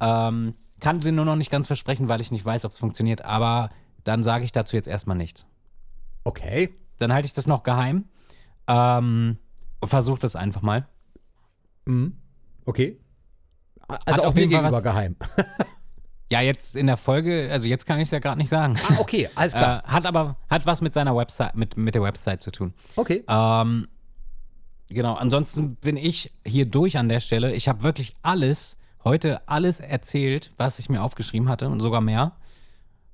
[0.00, 3.24] Ähm, kann sie nur noch nicht ganz versprechen, weil ich nicht weiß, ob es funktioniert,
[3.24, 3.70] aber
[4.04, 5.46] dann sage ich dazu jetzt erstmal nichts
[6.26, 6.72] okay.
[6.98, 8.06] dann halte ich das noch geheim.
[8.66, 9.38] Ähm,
[9.82, 10.88] versuch das einfach mal.
[12.64, 12.98] Okay.
[13.86, 15.16] Also Hat auch auf mir jeden Fall gegenüber was- geheim.
[16.30, 18.76] Ja, jetzt in der Folge, also jetzt kann ich es ja gerade nicht sagen.
[18.88, 19.82] Ah, okay, alles klar.
[19.86, 22.74] Äh, hat aber hat was mit seiner Website, mit, mit der Website zu tun.
[22.96, 23.24] okay.
[23.28, 23.86] Ähm,
[24.88, 27.54] genau, ansonsten bin ich hier durch an der Stelle.
[27.54, 32.32] Ich habe wirklich alles, heute alles erzählt, was ich mir aufgeschrieben hatte und sogar mehr.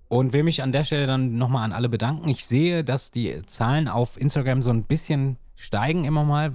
[0.09, 2.29] Und will mich an der Stelle dann nochmal an alle bedanken.
[2.29, 6.55] Ich sehe, dass die Zahlen auf Instagram so ein bisschen steigen immer mal,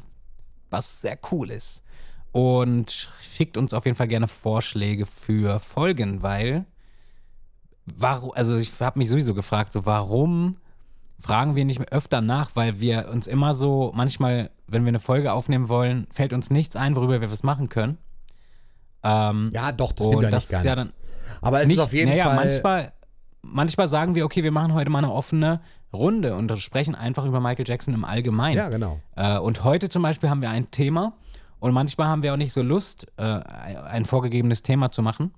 [0.69, 1.84] was sehr cool ist.
[2.31, 6.65] Und schickt uns auf jeden Fall gerne Vorschläge für Folgen, weil,
[7.85, 10.57] warum, also ich habe mich sowieso gefragt, so warum
[11.19, 15.33] fragen wir nicht öfter nach, weil wir uns immer so, manchmal, wenn wir eine Folge
[15.33, 17.97] aufnehmen wollen, fällt uns nichts ein, worüber wir was machen können.
[19.03, 20.63] Ähm, Ja, doch, das stimmt ja das nicht ganz.
[20.65, 20.93] ja dann
[21.41, 22.35] Aber es nicht, ist auf jeden naja, Fall.
[22.35, 22.93] manchmal,
[23.41, 25.61] manchmal sagen wir, okay, wir machen heute mal eine offene
[25.93, 28.57] Runde und sprechen einfach über Michael Jackson im Allgemeinen.
[28.57, 28.99] ja, genau.
[29.15, 31.13] Äh, und heute zum Beispiel haben wir ein Thema
[31.59, 35.34] und manchmal haben wir auch nicht so Lust, äh, ein vorgegebenes Thema zu machen.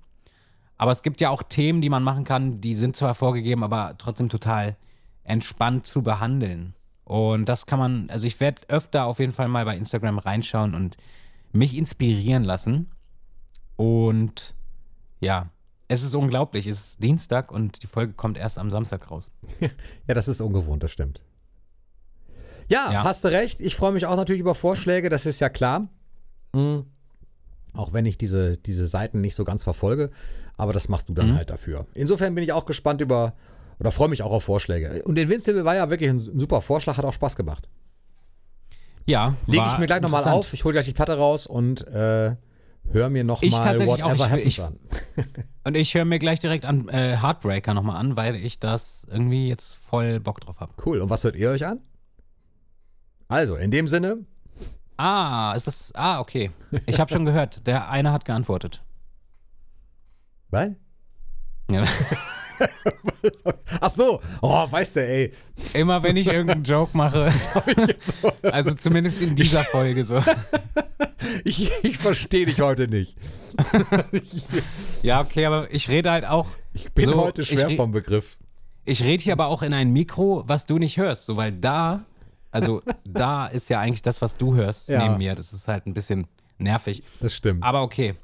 [0.76, 3.94] Aber es gibt ja auch Themen, die man machen kann, die sind zwar vorgegeben, aber
[3.98, 4.76] trotzdem total
[5.24, 6.74] entspannt zu behandeln.
[7.04, 10.74] Und das kann man, also ich werde öfter auf jeden Fall mal bei Instagram reinschauen
[10.74, 10.96] und
[11.52, 12.90] mich inspirieren lassen.
[13.76, 14.54] Und
[15.20, 15.50] ja,
[15.88, 16.66] es ist unglaublich.
[16.66, 19.30] Es ist Dienstag und die Folge kommt erst am Samstag raus.
[20.06, 21.20] Ja, das ist ungewohnt, das stimmt.
[22.68, 23.04] Ja, Ja.
[23.04, 23.60] hast du recht.
[23.60, 25.88] Ich freue mich auch natürlich über Vorschläge, das ist ja klar.
[26.52, 26.84] Mhm.
[27.72, 30.10] Auch wenn ich diese, diese Seiten nicht so ganz verfolge,
[30.56, 31.16] aber das machst du Mhm.
[31.16, 31.86] dann halt dafür.
[31.94, 33.34] Insofern bin ich auch gespannt über,
[33.78, 35.02] oder freue mich auch auf Vorschläge.
[35.04, 37.68] Und Invincible war ja wirklich ein, super Vorschlag, hat auch Spaß gemacht.
[39.06, 42.36] Ja, Lege ich mir gleich nochmal auf, ich hole gleich die Platte raus und äh,
[42.92, 44.78] höre mir Ich nochmal tatsächlich auch, Whatever ich- Happens ich- an.
[45.64, 49.48] Und ich höre mir gleich direkt an äh, Heartbreaker nochmal an, weil ich das irgendwie
[49.48, 50.72] jetzt voll Bock drauf habe.
[50.84, 51.00] Cool.
[51.00, 51.80] Und was hört ihr euch an?
[53.28, 54.18] Also, in dem Sinne,
[55.02, 55.92] Ah, ist das.
[55.94, 56.50] Ah, okay.
[56.84, 58.82] Ich habe schon gehört, der eine hat geantwortet.
[60.50, 60.72] was?
[61.70, 61.84] Ja.
[63.80, 65.32] Ach so, oh, weißt du, ey.
[65.72, 67.32] Immer wenn ich irgendeinen Joke mache,
[68.42, 70.22] also zumindest in dieser Folge so.
[71.44, 73.16] Ich, ich verstehe dich heute nicht.
[75.02, 76.48] Ja, okay, aber ich rede halt auch.
[76.72, 78.36] Ich bin so, heute schwer vom Begriff.
[78.84, 82.04] Ich rede hier aber auch in ein Mikro, was du nicht hörst, so weil da,
[82.50, 85.02] also da ist ja eigentlich das, was du hörst Ja.
[85.02, 85.34] neben mir.
[85.34, 86.26] Das ist halt ein bisschen
[86.58, 87.02] nervig.
[87.20, 87.62] Das stimmt.
[87.62, 88.14] Aber okay,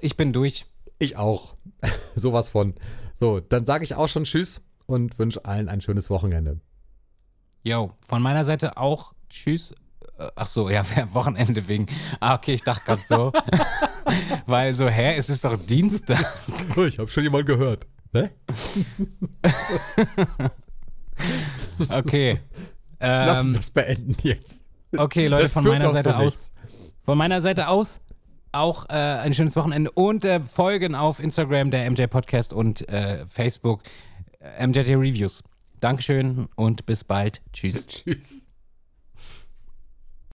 [0.00, 0.66] ich bin durch.
[0.98, 1.54] Ich auch.
[2.14, 2.74] Sowas von.
[3.18, 6.60] So, dann sage ich auch schon Tschüss und wünsche allen ein schönes Wochenende.
[7.64, 9.72] Yo, von meiner Seite auch Tschüss.
[10.18, 11.86] Äh, Ach so, ja, Wochenende wegen.
[12.20, 13.32] Ah, okay, ich dachte gerade so.
[14.46, 16.24] Weil so, hä, es ist doch Dienstag.
[16.76, 17.86] Ich habe schon jemand gehört.
[18.12, 18.30] Ne?
[21.88, 22.40] Okay.
[23.02, 24.60] Lass uns Ähm, das beenden jetzt.
[24.96, 26.52] okay, Leute, Das von meiner Seite zu aus.
[27.02, 28.00] Von meiner Seite aus
[28.52, 33.24] auch äh, ein schönes Wochenende und äh, folgen auf Instagram der MJ Podcast und äh,
[33.26, 33.82] Facebook
[34.40, 35.42] äh, MJT Reviews.
[35.80, 37.40] Dankeschön und bis bald.
[37.52, 37.86] Tschüss.
[37.88, 38.44] Tschüss.